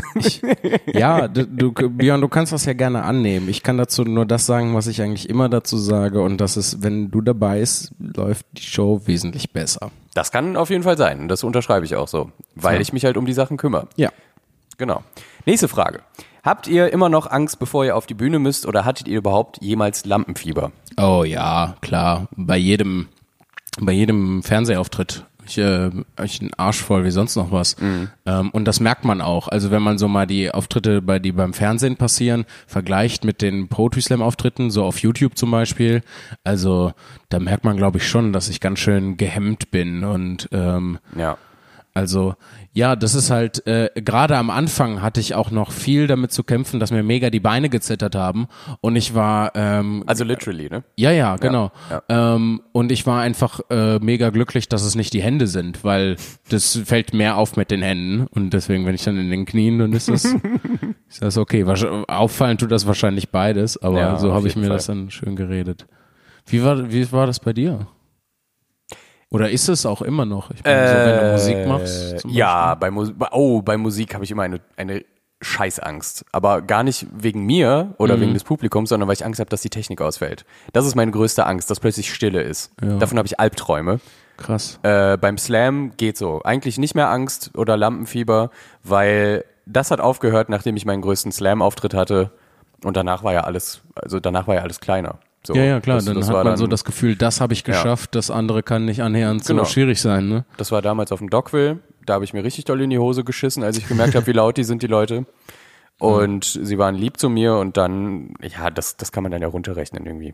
Ja, 0.93 1.27
du, 1.27 1.45
du, 1.45 1.71
Björn, 1.71 2.21
du 2.21 2.27
kannst 2.27 2.53
das 2.53 2.65
ja 2.65 2.73
gerne 2.73 3.03
annehmen. 3.03 3.49
Ich 3.49 3.63
kann 3.63 3.77
dazu 3.77 4.03
nur 4.03 4.25
das 4.25 4.45
sagen, 4.45 4.75
was 4.75 4.87
ich 4.87 5.01
eigentlich 5.01 5.29
immer 5.29 5.49
dazu 5.49 5.77
sage. 5.77 6.21
Und 6.21 6.37
das 6.37 6.57
ist, 6.57 6.83
wenn 6.83 7.09
du 7.09 7.21
dabei 7.21 7.65
bist, 7.79 7.88
läuft 7.97 8.45
die 8.53 8.61
Show 8.63 9.01
wesentlich 9.05 9.51
besser. 9.51 9.91
Das 10.13 10.31
kann 10.31 10.55
auf 10.57 10.69
jeden 10.69 10.83
Fall 10.83 10.97
sein. 10.97 11.27
Das 11.27 11.43
unterschreibe 11.43 11.85
ich 11.85 11.95
auch 11.95 12.07
so, 12.07 12.31
weil 12.55 12.75
Ja. 12.75 12.81
ich 12.81 12.93
mich 12.93 13.05
halt 13.05 13.17
um 13.17 13.25
die 13.25 13.33
Sachen 13.33 13.57
kümmere. 13.57 13.87
Ja. 13.95 14.09
Genau. 14.77 15.03
Nächste 15.45 15.67
Frage. 15.67 16.01
Habt 16.43 16.67
ihr 16.67 16.91
immer 16.93 17.09
noch 17.09 17.29
Angst, 17.29 17.59
bevor 17.59 17.83
ihr 17.85 17.95
auf 17.97 18.05
die 18.07 18.13
Bühne 18.13 18.39
müsst 18.39 18.65
oder 18.65 18.85
hattet 18.85 19.07
ihr 19.07 19.17
überhaupt 19.17 19.61
jemals 19.61 20.05
Lampenfieber? 20.05 20.71
Oh 20.97 21.23
ja, 21.25 21.75
klar. 21.81 22.27
Bei 22.35 22.55
jedem, 22.57 23.09
bei 23.79 23.91
jedem 23.91 24.41
Fernsehauftritt. 24.41 25.25
Ich, 25.49 25.57
äh, 25.57 25.89
ich 26.23 26.41
einen 26.41 26.53
Arsch 26.57 26.81
voll 26.81 27.03
wie 27.03 27.11
sonst 27.11 27.35
noch 27.35 27.51
was. 27.51 27.75
Ähm, 28.25 28.49
und 28.51 28.65
das 28.65 28.79
merkt 28.79 29.03
man 29.03 29.19
auch. 29.21 29.47
Also 29.47 29.71
wenn 29.71 29.81
man 29.81 29.97
so 29.97 30.07
mal 30.07 30.27
die 30.27 30.51
Auftritte, 30.51 31.01
bei 31.01 31.17
die 31.19 31.31
beim 31.31 31.53
Fernsehen 31.53 31.95
passieren, 31.97 32.45
vergleicht 32.67 33.23
mit 33.23 33.41
den 33.41 33.67
Poetry 33.67 34.01
Slam 34.01 34.21
Auftritten, 34.21 34.69
so 34.71 34.83
auf 34.85 34.99
YouTube 34.99 35.37
zum 35.37 35.51
Beispiel. 35.51 36.03
Also 36.43 36.93
da 37.29 37.39
merkt 37.39 37.63
man, 37.63 37.77
glaube 37.77 37.97
ich, 37.97 38.07
schon, 38.07 38.31
dass 38.31 38.49
ich 38.49 38.59
ganz 38.59 38.79
schön 38.79 39.17
gehemmt 39.17 39.71
bin 39.71 40.03
und 40.03 40.49
ähm, 40.51 40.99
Ja. 41.15 41.37
Also 41.93 42.35
ja, 42.71 42.95
das 42.95 43.15
ist 43.15 43.31
halt, 43.31 43.65
äh, 43.67 43.89
gerade 43.95 44.37
am 44.37 44.49
Anfang 44.49 45.01
hatte 45.01 45.19
ich 45.19 45.33
auch 45.35 45.49
noch 45.51 45.71
viel 45.71 46.07
damit 46.07 46.31
zu 46.31 46.43
kämpfen, 46.43 46.79
dass 46.79 46.91
mir 46.91 47.03
mega 47.03 47.29
die 47.29 47.39
Beine 47.39 47.67
gezittert 47.67 48.15
haben. 48.15 48.47
Und 48.79 48.95
ich 48.95 49.15
war, 49.15 49.51
ähm, 49.55 50.03
Also 50.05 50.23
literally, 50.23 50.69
ne? 50.69 50.83
ja, 50.95 51.11
ja, 51.11 51.35
genau. 51.37 51.71
ja. 51.89 52.01
Ähm, 52.35 52.61
und 52.71 52.91
ich 52.91 53.05
war 53.07 53.21
einfach 53.21 53.59
äh, 53.69 53.97
mega 53.99 54.29
glücklich, 54.29 54.69
dass 54.69 54.83
es 54.83 54.95
nicht 54.95 55.13
die 55.13 55.21
Hände 55.23 55.47
sind, 55.47 55.83
weil 55.83 56.15
das 56.49 56.79
fällt 56.85 57.13
mehr 57.13 57.37
auf 57.37 57.57
mit 57.57 57.71
den 57.71 57.81
Händen. 57.81 58.27
Und 58.27 58.51
deswegen, 58.51 58.85
wenn 58.85 58.95
ich 58.95 59.03
dann 59.03 59.17
in 59.17 59.29
den 59.31 59.45
Knien, 59.45 59.79
dann 59.79 59.91
ist 59.93 60.07
das, 60.09 60.25
ist 61.09 61.21
das 61.21 61.37
okay. 61.37 61.65
Auffallen 62.07 62.57
tut 62.59 62.71
das 62.71 62.85
wahrscheinlich 62.87 63.29
beides, 63.29 63.81
aber 63.81 63.99
Ja, 63.99 64.17
so 64.17 64.31
habe 64.33 64.47
ich 64.47 64.55
mir 64.55 64.67
Fall. 64.67 64.77
das 64.77 64.85
dann 64.85 65.09
schön 65.09 65.35
geredet. 65.35 65.85
Wie 66.45 66.63
war, 66.63 66.91
wie 66.91 67.11
war 67.11 67.25
das 67.27 67.39
bei 67.39 67.51
dir? 67.53 67.87
Oder 69.31 69.49
ist 69.51 69.69
es 69.69 69.85
auch 69.85 70.01
immer 70.01 70.25
noch? 70.25 70.49
Ich 70.51 70.63
meine, 70.63 70.87
so, 70.89 70.95
wenn 70.95 71.25
du 71.25 71.31
Musik 71.33 71.67
machst. 71.67 72.25
Äh, 72.25 72.27
Ja, 72.29 72.75
bei, 72.75 72.89
Mus 72.89 73.11
oh, 73.31 73.61
bei 73.61 73.77
Musik 73.77 74.13
habe 74.15 74.23
ich 74.23 74.31
immer 74.31 74.43
eine, 74.43 74.59
eine 74.75 75.03
Scheißangst. 75.41 76.25
Aber 76.31 76.61
gar 76.61 76.83
nicht 76.83 77.05
wegen 77.15 77.45
mir 77.45 77.93
oder 77.97 78.17
Mhm. 78.17 78.21
wegen 78.21 78.33
des 78.33 78.43
Publikums, 78.43 78.89
sondern 78.89 79.07
weil 79.07 79.13
ich 79.13 79.25
Angst 79.25 79.39
habe, 79.39 79.49
dass 79.49 79.61
die 79.61 79.69
Technik 79.69 80.01
ausfällt. 80.01 80.45
Das 80.73 80.85
ist 80.85 80.95
meine 80.95 81.11
größte 81.11 81.45
Angst, 81.45 81.69
dass 81.69 81.79
plötzlich 81.79 82.13
Stille 82.13 82.41
ist. 82.41 82.71
Davon 82.81 83.17
habe 83.17 83.27
ich 83.27 83.39
Albträume. 83.39 83.99
Krass. 84.37 84.79
Äh, 84.83 85.17
beim 85.17 85.37
Slam 85.37 85.91
geht 85.97 86.17
so. 86.17 86.41
Eigentlich 86.43 86.77
nicht 86.77 86.95
mehr 86.95 87.09
Angst 87.09 87.51
oder 87.55 87.77
Lampenfieber, 87.77 88.51
weil 88.83 89.43
das 89.65 89.91
hat 89.91 89.99
aufgehört, 90.01 90.49
nachdem 90.49 90.75
ich 90.77 90.85
meinen 90.85 91.01
größten 91.01 91.31
Slam-Auftritt 91.31 91.93
hatte. 91.93 92.31
Und 92.83 92.95
danach 92.97 93.23
war 93.23 93.33
ja 93.33 93.41
alles, 93.41 93.81
also 93.95 94.19
danach 94.19 94.47
war 94.47 94.55
ja 94.55 94.61
alles 94.61 94.79
kleiner. 94.79 95.19
So, 95.49 95.55
Ja, 95.55 95.63
ja, 95.63 95.79
klar. 95.79 95.97
das, 95.97 96.05
dann 96.05 96.15
das 96.15 96.27
hat 96.27 96.35
man 96.35 96.45
dann, 96.45 96.57
so 96.57 96.67
das 96.67 96.83
Gefühl, 96.85 97.15
das 97.15 97.41
habe 97.41 97.53
ich 97.53 97.63
geschafft, 97.63 98.13
das 98.13 98.29
andere 98.29 98.61
kann 98.61 98.85
nicht 98.85 99.01
annähernd 99.01 99.43
Genau. 99.45 99.63
so 99.63 99.69
schwierig 99.71 99.99
sein, 99.99 100.27
ne? 100.29 100.45
Das 100.57 100.71
war 100.71 100.83
damals 100.83 101.11
auf 101.11 101.17
dem 101.19 101.29
Dockville. 101.31 101.79
Da 102.05 102.13
habe 102.13 102.23
ich 102.23 102.33
mir 102.33 102.43
richtig 102.43 102.65
doll 102.65 102.79
in 102.81 102.91
die 102.91 102.99
Hose 102.99 103.23
geschissen, 103.23 103.63
als 103.63 103.77
ich 103.77 103.87
gemerkt 103.87 104.13
habe, 104.13 104.27
wie 104.27 104.31
laut 104.31 104.57
die 104.57 104.63
sind, 104.63 104.83
die 104.83 104.87
Leute. 104.87 105.25
Und 105.99 106.45
sie 106.45 106.77
waren 106.77 106.93
lieb 106.95 107.17
zu 107.17 107.29
mir 107.29 107.55
und 107.55 107.75
dann, 107.75 108.33
ja, 108.41 108.69
das, 108.69 108.95
das 108.95 109.11
kann 109.11 109.21
man 109.21 109.33
dann 109.33 109.41
ja 109.41 109.49
runterrechnen 109.49 110.05
irgendwie. 110.05 110.33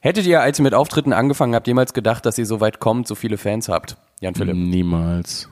Hättet 0.00 0.26
ihr, 0.26 0.40
als 0.40 0.58
ihr 0.58 0.64
mit 0.64 0.74
Auftritten 0.74 1.12
angefangen 1.12 1.54
habt, 1.54 1.68
jemals 1.68 1.92
gedacht, 1.92 2.26
dass 2.26 2.36
ihr 2.36 2.46
so 2.46 2.60
weit 2.60 2.80
kommt, 2.80 3.06
so 3.06 3.14
viele 3.14 3.36
Fans 3.38 3.68
habt? 3.68 3.96
Jan 4.20 4.34
Philipp. 4.34 4.56
Niemals. 4.56 5.48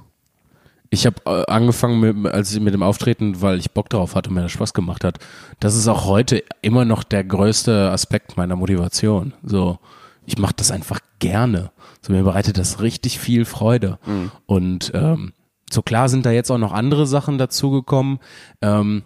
Ich 0.94 1.06
habe 1.06 1.16
äh, 1.26 1.50
angefangen 1.50 2.00
mit, 2.00 2.32
als 2.32 2.52
ich 2.54 2.60
mit 2.60 2.72
dem 2.72 2.82
Auftreten, 2.82 3.42
weil 3.42 3.58
ich 3.58 3.72
Bock 3.72 3.90
drauf 3.90 4.14
hatte 4.14 4.30
und 4.30 4.36
mir 4.36 4.42
das 4.42 4.52
Spaß 4.52 4.74
gemacht 4.74 5.02
hat. 5.02 5.18
Das 5.58 5.74
ist 5.74 5.88
auch 5.88 6.06
heute 6.06 6.42
immer 6.62 6.84
noch 6.84 7.02
der 7.02 7.24
größte 7.24 7.90
Aspekt 7.90 8.36
meiner 8.36 8.54
Motivation. 8.54 9.34
So, 9.42 9.78
ich 10.24 10.38
mache 10.38 10.54
das 10.56 10.70
einfach 10.70 11.00
gerne. 11.18 11.72
So 12.00 12.12
mir 12.12 12.22
bereitet 12.22 12.58
das 12.58 12.80
richtig 12.80 13.18
viel 13.18 13.44
Freude. 13.44 13.98
Und 14.46 14.92
ähm, 14.94 15.32
so 15.68 15.82
klar 15.82 16.08
sind 16.08 16.26
da 16.26 16.30
jetzt 16.30 16.50
auch 16.50 16.58
noch 16.58 16.72
andere 16.72 17.06
Sachen 17.06 17.38
dazugekommen. 17.38 18.20
Ähm, 18.62 19.02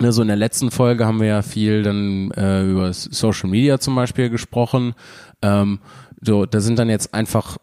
Ne, 0.00 0.12
so 0.12 0.22
in 0.22 0.28
der 0.28 0.36
letzten 0.36 0.70
Folge 0.70 1.06
haben 1.06 1.20
wir 1.20 1.26
ja 1.26 1.42
viel 1.42 1.82
dann 1.82 2.30
äh, 2.30 2.62
über 2.62 2.92
Social 2.92 3.50
Media 3.50 3.80
zum 3.80 3.96
Beispiel 3.96 4.30
gesprochen. 4.30 4.94
Ähm, 5.42 5.80
so, 6.20 6.46
da 6.46 6.60
sind 6.60 6.78
dann 6.78 6.88
jetzt 6.88 7.14
einfach, 7.14 7.56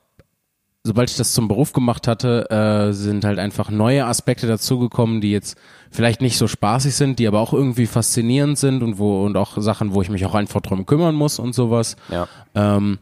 sobald 0.86 1.09
ich 1.09 1.17
das 1.17 1.33
zum 1.33 1.47
Beruf 1.47 1.73
gemacht 1.73 2.07
hatte, 2.07 2.49
äh, 2.51 2.93
sind 2.93 3.25
halt 3.25 3.39
einfach 3.39 3.71
neue 3.71 4.05
Aspekte 4.05 4.45
dazugekommen, 4.45 5.19
die 5.19 5.31
jetzt 5.31 5.57
vielleicht 5.89 6.21
nicht 6.21 6.38
so 6.38 6.47
spaßig 6.47 6.93
sind, 6.93 7.17
die 7.17 7.27
aber 7.27 7.39
auch 7.39 7.53
irgendwie 7.53 7.88
faszinierend 7.88 8.59
sind 8.59 8.83
und 8.83 8.99
wo 8.99 9.25
und 9.25 9.36
auch 9.36 9.57
Sachen, 9.57 9.95
wo 9.95 10.03
ich 10.03 10.09
mich 10.09 10.25
auch 10.27 10.36
einfach 10.36 10.61
drum 10.61 10.86
kümmern 10.86 11.15
muss 11.15 11.39
und 11.39 11.55
sowas. 11.55 11.95
Ja. 12.09 12.27
Ähm, 12.53 12.99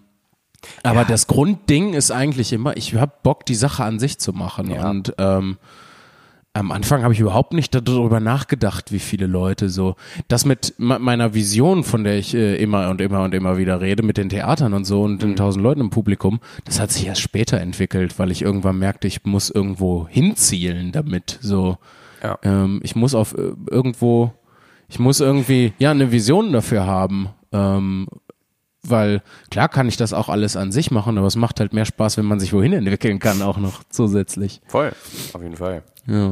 aber 0.81 1.03
das 1.03 1.27
Grundding 1.27 1.93
ist 1.93 2.09
eigentlich 2.09 2.53
immer, 2.53 2.77
ich 2.77 2.95
habe 2.95 3.11
Bock, 3.21 3.45
die 3.45 3.55
Sache 3.55 3.83
an 3.83 3.99
sich 3.99 4.17
zu 4.17 4.31
machen. 4.31 4.71
Ja. 4.71 4.89
Und 4.89 5.13
ähm, 5.17 5.57
am 6.55 6.71
Anfang 6.71 7.01
habe 7.03 7.13
ich 7.13 7.19
überhaupt 7.19 7.53
nicht 7.53 7.73
darüber 7.73 8.19
nachgedacht, 8.19 8.91
wie 8.91 8.99
viele 8.99 9.25
Leute 9.25 9.69
so. 9.69 9.95
Das 10.27 10.45
mit 10.45 10.75
me- 10.77 10.99
meiner 10.99 11.33
Vision, 11.33 11.83
von 11.83 12.03
der 12.03 12.17
ich 12.19 12.35
äh, 12.35 12.55
immer 12.57 12.89
und 12.89 13.01
immer 13.01 13.23
und 13.23 13.33
immer 13.33 13.57
wieder 13.57 13.81
rede, 13.81 14.03
mit 14.03 14.17
den 14.17 14.29
Theatern 14.29 14.73
und 14.73 14.85
so 14.85 15.01
und 15.01 15.13
Mhm. 15.13 15.19
den 15.19 15.35
tausend 15.35 15.63
Leuten 15.63 15.81
im 15.81 15.89
Publikum, 15.89 16.39
das 16.65 16.79
hat 16.79 16.91
sich 16.91 17.07
erst 17.07 17.21
später 17.21 17.59
entwickelt, 17.59 18.19
weil 18.19 18.29
ich 18.29 18.43
irgendwann 18.43 18.77
merkte, 18.77 19.07
ich 19.07 19.25
muss 19.25 19.49
irgendwo 19.49 20.07
hinzielen 20.07 20.91
damit. 20.91 21.39
So, 21.41 21.77
Ja. 22.21 22.37
ähm, 22.43 22.79
ich 22.83 22.95
muss 22.95 23.15
auf 23.15 23.33
äh, 23.35 23.53
irgendwo, 23.71 24.31
ich 24.89 24.99
muss 24.99 25.21
irgendwie 25.21 25.73
ja 25.79 25.89
eine 25.89 26.11
Vision 26.11 26.53
dafür 26.53 26.85
haben. 26.85 27.29
Ähm, 27.51 28.07
weil 28.87 29.21
klar 29.49 29.69
kann 29.69 29.87
ich 29.87 29.97
das 29.97 30.13
auch 30.13 30.29
alles 30.29 30.55
an 30.55 30.71
sich 30.71 30.91
machen, 30.91 31.17
aber 31.17 31.27
es 31.27 31.35
macht 31.35 31.59
halt 31.59 31.73
mehr 31.73 31.85
Spaß, 31.85 32.17
wenn 32.17 32.25
man 32.25 32.39
sich 32.39 32.53
wohin 32.53 32.73
entwickeln 32.73 33.19
kann, 33.19 33.41
auch 33.41 33.57
noch 33.57 33.83
zusätzlich. 33.89 34.61
Voll. 34.67 34.91
Auf 35.33 35.41
jeden 35.41 35.57
Fall. 35.57 35.83
Ja. 36.07 36.31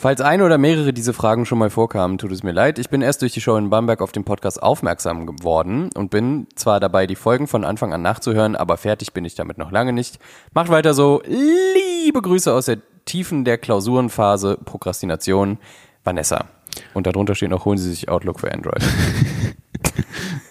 Falls 0.00 0.20
eine 0.20 0.44
oder 0.44 0.58
mehrere 0.58 0.92
diese 0.92 1.12
Fragen 1.12 1.44
schon 1.44 1.58
mal 1.58 1.70
vorkamen, 1.70 2.18
tut 2.18 2.30
es 2.30 2.44
mir 2.44 2.52
leid. 2.52 2.78
Ich 2.78 2.88
bin 2.88 3.02
erst 3.02 3.20
durch 3.20 3.32
die 3.32 3.40
Show 3.40 3.56
in 3.56 3.68
Bamberg 3.68 4.00
auf 4.00 4.12
den 4.12 4.22
Podcast 4.22 4.62
aufmerksam 4.62 5.26
geworden 5.26 5.90
und 5.96 6.10
bin 6.10 6.46
zwar 6.54 6.78
dabei, 6.78 7.08
die 7.08 7.16
Folgen 7.16 7.48
von 7.48 7.64
Anfang 7.64 7.92
an 7.92 8.02
nachzuhören, 8.02 8.54
aber 8.54 8.76
fertig 8.76 9.12
bin 9.12 9.24
ich 9.24 9.34
damit 9.34 9.58
noch 9.58 9.72
lange 9.72 9.92
nicht. 9.92 10.20
Macht 10.54 10.68
weiter 10.68 10.94
so. 10.94 11.20
Liebe 11.26 12.22
Grüße 12.22 12.52
aus 12.52 12.66
der 12.66 12.78
Tiefen 13.06 13.44
der 13.44 13.58
Klausurenphase 13.58 14.58
Prokrastination. 14.64 15.58
Vanessa. 16.04 16.44
Und 16.94 17.08
darunter 17.08 17.34
steht 17.34 17.50
noch, 17.50 17.64
holen 17.64 17.78
Sie 17.78 17.90
sich 17.90 18.08
Outlook 18.08 18.38
für 18.38 18.52
Android. 18.52 18.82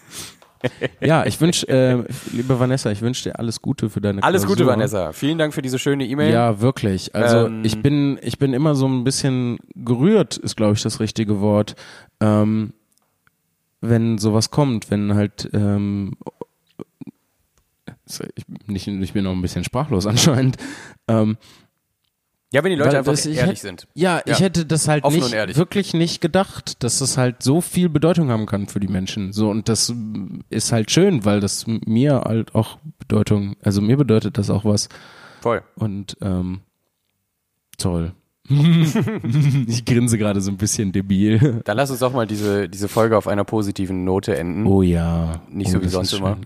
Ja, 1.01 1.25
ich 1.25 1.39
wünsche, 1.41 1.67
äh, 1.67 2.03
liebe 2.31 2.59
Vanessa, 2.59 2.91
ich 2.91 3.01
wünsche 3.01 3.23
dir 3.29 3.39
alles 3.39 3.61
Gute 3.61 3.89
für 3.89 4.01
deine 4.01 4.23
Alles 4.23 4.43
Gute, 4.45 4.57
Klausur. 4.63 4.73
Vanessa. 4.73 5.11
Vielen 5.13 5.37
Dank 5.37 5.53
für 5.53 5.61
diese 5.61 5.79
schöne 5.79 6.05
E-Mail. 6.05 6.33
Ja, 6.33 6.59
wirklich. 6.61 7.13
Also 7.15 7.47
Ähm, 7.47 7.61
ich 7.63 7.81
bin, 7.81 8.19
ich 8.21 8.37
bin 8.39 8.53
immer 8.53 8.75
so 8.75 8.87
ein 8.87 9.03
bisschen 9.03 9.57
gerührt, 9.75 10.37
ist 10.37 10.55
glaube 10.55 10.73
ich 10.73 10.81
das 10.83 10.99
richtige 10.99 11.39
Wort, 11.41 11.75
ähm, 12.19 12.73
wenn 13.81 14.17
sowas 14.17 14.49
kommt, 14.51 14.89
wenn 14.91 15.13
halt, 15.15 15.49
ähm, 15.53 16.13
ich, 18.35 18.45
nicht, 18.67 18.87
ich 18.87 19.13
bin 19.13 19.23
noch 19.23 19.33
ein 19.33 19.41
bisschen 19.41 19.63
sprachlos 19.63 20.05
anscheinend. 20.07 20.57
Ähm, 21.07 21.37
Ja, 22.53 22.63
wenn 22.63 22.69
die 22.71 22.77
Leute 22.77 22.91
Weil 22.91 22.97
einfach 22.99 23.11
das- 23.11 23.25
ich 23.25 23.35
ehrlich 23.37 23.57
hätt- 23.57 23.61
sind. 23.61 23.87
Ja, 23.93 24.21
ich 24.25 24.39
Ja. 24.39 24.45
hätte 24.45 24.65
das 24.65 24.87
halt 24.87 25.03
Offen 25.03 25.19
nicht, 25.19 25.57
wirklich 25.57 25.93
nicht 25.93 26.21
gedacht, 26.21 26.81
dass 26.81 26.99
das 26.99 27.17
halt 27.17 27.43
so 27.43 27.59
viel 27.59 27.89
Bedeutung 27.89 28.29
haben 28.29 28.45
kann 28.45 28.67
für 28.67 28.79
die 28.79 28.87
Menschen. 28.87 29.33
So, 29.33 29.49
und 29.49 29.67
das 29.67 29.89
mm, 29.89 30.39
ist 30.49 30.71
halt 30.71 30.89
schön, 30.89 31.25
weil 31.25 31.41
das 31.41 31.65
mir 31.67 32.21
halt 32.25 32.55
auch 32.55 32.77
Bedeutung, 32.99 33.57
also 33.61 33.81
mir 33.81 33.97
bedeutet 33.97 34.37
das 34.37 34.49
auch 34.49 34.63
was. 34.63 34.87
Voll. 35.41 35.61
Und 35.75 36.15
ähm, 36.21 36.61
toll. 37.77 38.13
ich 39.67 39.83
grinse 39.83 40.17
gerade 40.17 40.39
so 40.39 40.49
ein 40.51 40.57
bisschen 40.57 40.91
debil. 40.91 41.61
Dann 41.65 41.75
lass 41.75 41.91
uns 41.91 41.99
doch 41.99 42.13
mal 42.13 42.25
diese, 42.25 42.69
diese 42.69 42.87
Folge 42.87 43.17
auf 43.17 43.27
einer 43.27 43.43
positiven 43.43 44.05
Note 44.05 44.37
enden. 44.37 44.65
Oh 44.65 44.81
ja. 44.81 45.41
Nicht 45.49 45.69
oh, 45.69 45.73
so 45.73 45.81
wie 45.81 45.87
sonst 45.89 46.13
immer. 46.13 46.37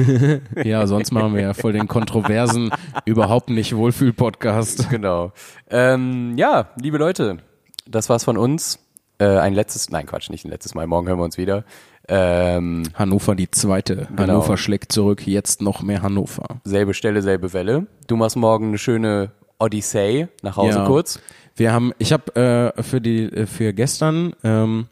ja, 0.64 0.86
sonst 0.86 1.10
machen 1.10 1.34
wir 1.34 1.42
ja 1.42 1.54
voll 1.54 1.72
den 1.72 1.88
kontroversen, 1.88 2.70
überhaupt 3.04 3.50
nicht 3.50 3.74
Wohlfühl-Podcast. 3.74 4.88
Genau. 4.90 5.32
Ähm, 5.68 6.36
ja, 6.36 6.68
liebe 6.80 6.98
Leute, 6.98 7.38
das 7.86 8.08
war's 8.08 8.24
von 8.24 8.36
uns. 8.36 8.78
Äh, 9.18 9.38
ein 9.38 9.52
letztes, 9.52 9.90
nein 9.90 10.06
Quatsch, 10.06 10.30
nicht 10.30 10.44
ein 10.44 10.50
letztes 10.50 10.74
Mal. 10.74 10.86
Morgen 10.86 11.08
hören 11.08 11.18
wir 11.18 11.24
uns 11.24 11.36
wieder. 11.36 11.64
Ähm, 12.08 12.84
Hannover 12.94 13.34
die 13.34 13.50
zweite. 13.50 14.06
Genau. 14.08 14.22
Hannover 14.22 14.56
schlägt 14.56 14.92
zurück, 14.92 15.26
jetzt 15.26 15.62
noch 15.62 15.82
mehr 15.82 16.02
Hannover. 16.02 16.60
selbe 16.64 16.94
Stelle, 16.94 17.22
selbe 17.22 17.52
Welle. 17.52 17.86
Du 18.06 18.16
machst 18.16 18.36
morgen 18.36 18.68
eine 18.68 18.78
schöne 18.78 19.32
Odyssee 19.60 20.28
nach 20.42 20.56
Hause 20.56 20.78
Ja. 20.78 20.86
kurz. 20.86 21.20
Wir 21.56 21.72
haben, 21.72 21.92
ich 21.98 22.12
habe 22.12 22.72
äh, 22.76 22.82
für 22.82 23.00
die 23.00 23.46
für 23.46 23.72
gestern 23.72 24.34
ähm, 24.44 24.86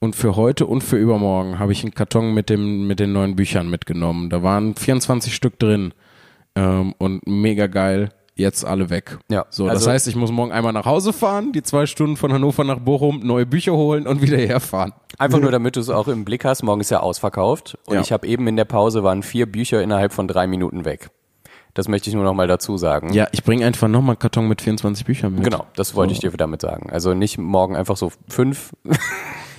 und 0.00 0.16
für 0.16 0.36
heute 0.36 0.66
und 0.66 0.82
für 0.82 0.96
übermorgen 0.96 1.58
habe 1.58 1.72
ich 1.72 1.82
einen 1.82 1.94
Karton 1.94 2.32
mit 2.34 2.48
dem 2.50 2.86
mit 2.86 3.00
den 3.00 3.12
neuen 3.12 3.36
Büchern 3.36 3.68
mitgenommen. 3.70 4.30
Da 4.30 4.42
waren 4.42 4.74
24 4.74 5.34
Stück 5.34 5.58
drin 5.58 5.92
ähm, 6.54 6.94
und 6.98 7.26
mega 7.26 7.66
geil. 7.66 8.10
Jetzt 8.36 8.64
alle 8.64 8.90
weg. 8.90 9.18
Ja, 9.28 9.46
So, 9.50 9.66
das 9.66 9.76
also- 9.76 9.90
heißt, 9.92 10.08
ich 10.08 10.16
muss 10.16 10.32
morgen 10.32 10.50
einmal 10.50 10.72
nach 10.72 10.86
Hause 10.86 11.12
fahren, 11.12 11.52
die 11.52 11.62
zwei 11.62 11.86
Stunden 11.86 12.16
von 12.16 12.32
Hannover 12.32 12.64
nach 12.64 12.80
Bochum, 12.80 13.20
neue 13.20 13.46
Bücher 13.46 13.74
holen 13.74 14.08
und 14.08 14.22
wieder 14.22 14.38
herfahren. 14.38 14.92
Einfach 15.18 15.38
nur, 15.38 15.50
damit 15.52 15.76
du 15.76 15.80
es 15.80 15.88
auch 15.88 16.08
im 16.08 16.24
Blick 16.24 16.44
hast. 16.44 16.64
Morgen 16.64 16.80
ist 16.80 16.90
ja 16.90 16.98
ausverkauft. 16.98 17.78
Und 17.86 17.94
Ja. 17.94 18.00
ich 18.00 18.10
habe 18.10 18.26
eben 18.26 18.48
in 18.48 18.56
der 18.56 18.64
Pause 18.64 19.04
waren 19.04 19.22
vier 19.22 19.46
Bücher 19.46 19.80
innerhalb 19.82 20.12
von 20.12 20.26
drei 20.26 20.48
Minuten 20.48 20.84
weg. 20.84 21.10
Das 21.74 21.88
möchte 21.88 22.08
ich 22.08 22.14
nur 22.14 22.24
noch 22.24 22.34
mal 22.34 22.46
dazu 22.46 22.76
sagen. 22.76 23.12
Ja, 23.12 23.26
ich 23.32 23.42
bringe 23.42 23.66
einfach 23.66 23.88
nochmal 23.88 24.14
einen 24.14 24.20
Karton 24.20 24.46
mit 24.48 24.62
24 24.62 25.04
Büchern 25.04 25.34
mit. 25.34 25.44
Genau, 25.44 25.66
das 25.74 25.94
wollte 25.96 26.12
ich 26.12 26.20
dir 26.20 26.30
damit 26.30 26.60
sagen. 26.60 26.90
Also 26.90 27.14
nicht 27.14 27.36
morgen 27.36 27.76
einfach 27.76 27.96
so 27.96 28.12
fünf. 28.28 28.72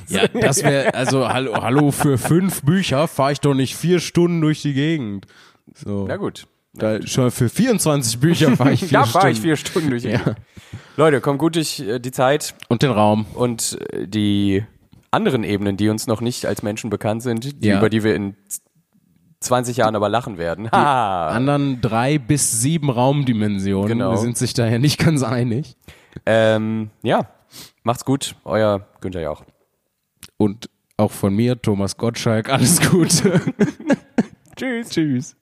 Ja, 0.08 0.28
das 0.28 0.62
wäre, 0.64 0.94
also 0.94 1.28
hallo, 1.30 1.56
hallo, 1.60 1.90
für 1.90 2.20
fünf 2.20 2.62
Bücher 2.62 3.08
fahre 3.08 3.32
ich 3.32 3.40
doch 3.40 3.56
nicht 3.56 3.76
vier 3.76 4.00
Stunden 4.00 4.40
durch 4.40 4.62
die 4.62 4.74
Gegend. 4.76 5.26
So. 5.74 6.06
Na 6.08 6.18
gut. 6.18 6.46
Da, 6.76 7.02
schon 7.08 7.32
für 7.32 7.50
24 7.50 8.20
Bücher 8.20 8.56
fahre 8.56 8.74
ich 8.74 8.82
vier 8.86 9.00
Da 9.00 9.06
Stunden. 9.06 9.12
fahre 9.20 9.32
ich 9.32 9.42
vier 9.42 9.56
Stunden 9.56 9.90
durch. 9.90 10.04
die 10.04 10.10
Ja. 10.10 10.18
Gegend. 10.20 10.36
Leute, 10.96 11.22
kommt 11.22 11.40
gut 11.40 11.56
durch 11.56 11.80
äh, 11.80 11.98
die 12.00 12.12
Zeit 12.12 12.54
Und 12.68 12.84
den 12.84 12.92
Raum. 12.92 13.26
und 13.34 13.80
äh, 13.94 14.08
die 14.08 14.64
anderen 15.10 15.44
Ebenen, 15.44 15.76
die 15.76 15.90
uns 15.90 16.06
noch 16.06 16.22
nicht 16.22 16.46
als 16.46 16.62
Menschen 16.62 16.92
bekannt 16.92 17.24
sind, 17.24 17.64
die, 17.64 17.68
Ja. 17.70 17.80
über 17.80 17.90
die 17.90 18.04
wir 18.04 18.14
in 18.14 18.36
20 19.46 19.78
Jahren 19.78 19.96
aber 19.96 20.10
lachen 20.10 20.38
werden. 20.38 20.70
Ha! 20.72 21.28
Anderen 21.30 21.80
drei 21.82 22.18
bis 22.18 22.62
sieben 22.62 22.90
Raumdimensionen 22.90 23.88
Genau. 24.00 24.16
sind 24.16 24.38
sich 24.38 24.54
daher 24.54 24.80
nicht 24.80 24.98
ganz 25.00 25.24
einig. 25.24 25.76
Ähm, 26.26 26.90
ja, 27.04 27.28
macht's 27.84 28.06
gut. 28.06 28.36
Euer 28.46 28.88
Günther 29.02 29.22
Jauch. 29.22 29.44
Und 30.38 30.70
auch 30.98 31.12
von 31.12 31.36
mir, 31.36 31.62
Thomas 31.62 31.98
Gottschalk, 31.98 32.50
alles 32.50 32.80
Gute. 32.90 33.42
Tschüss. 34.56 34.90
Tschüss. 34.90 35.36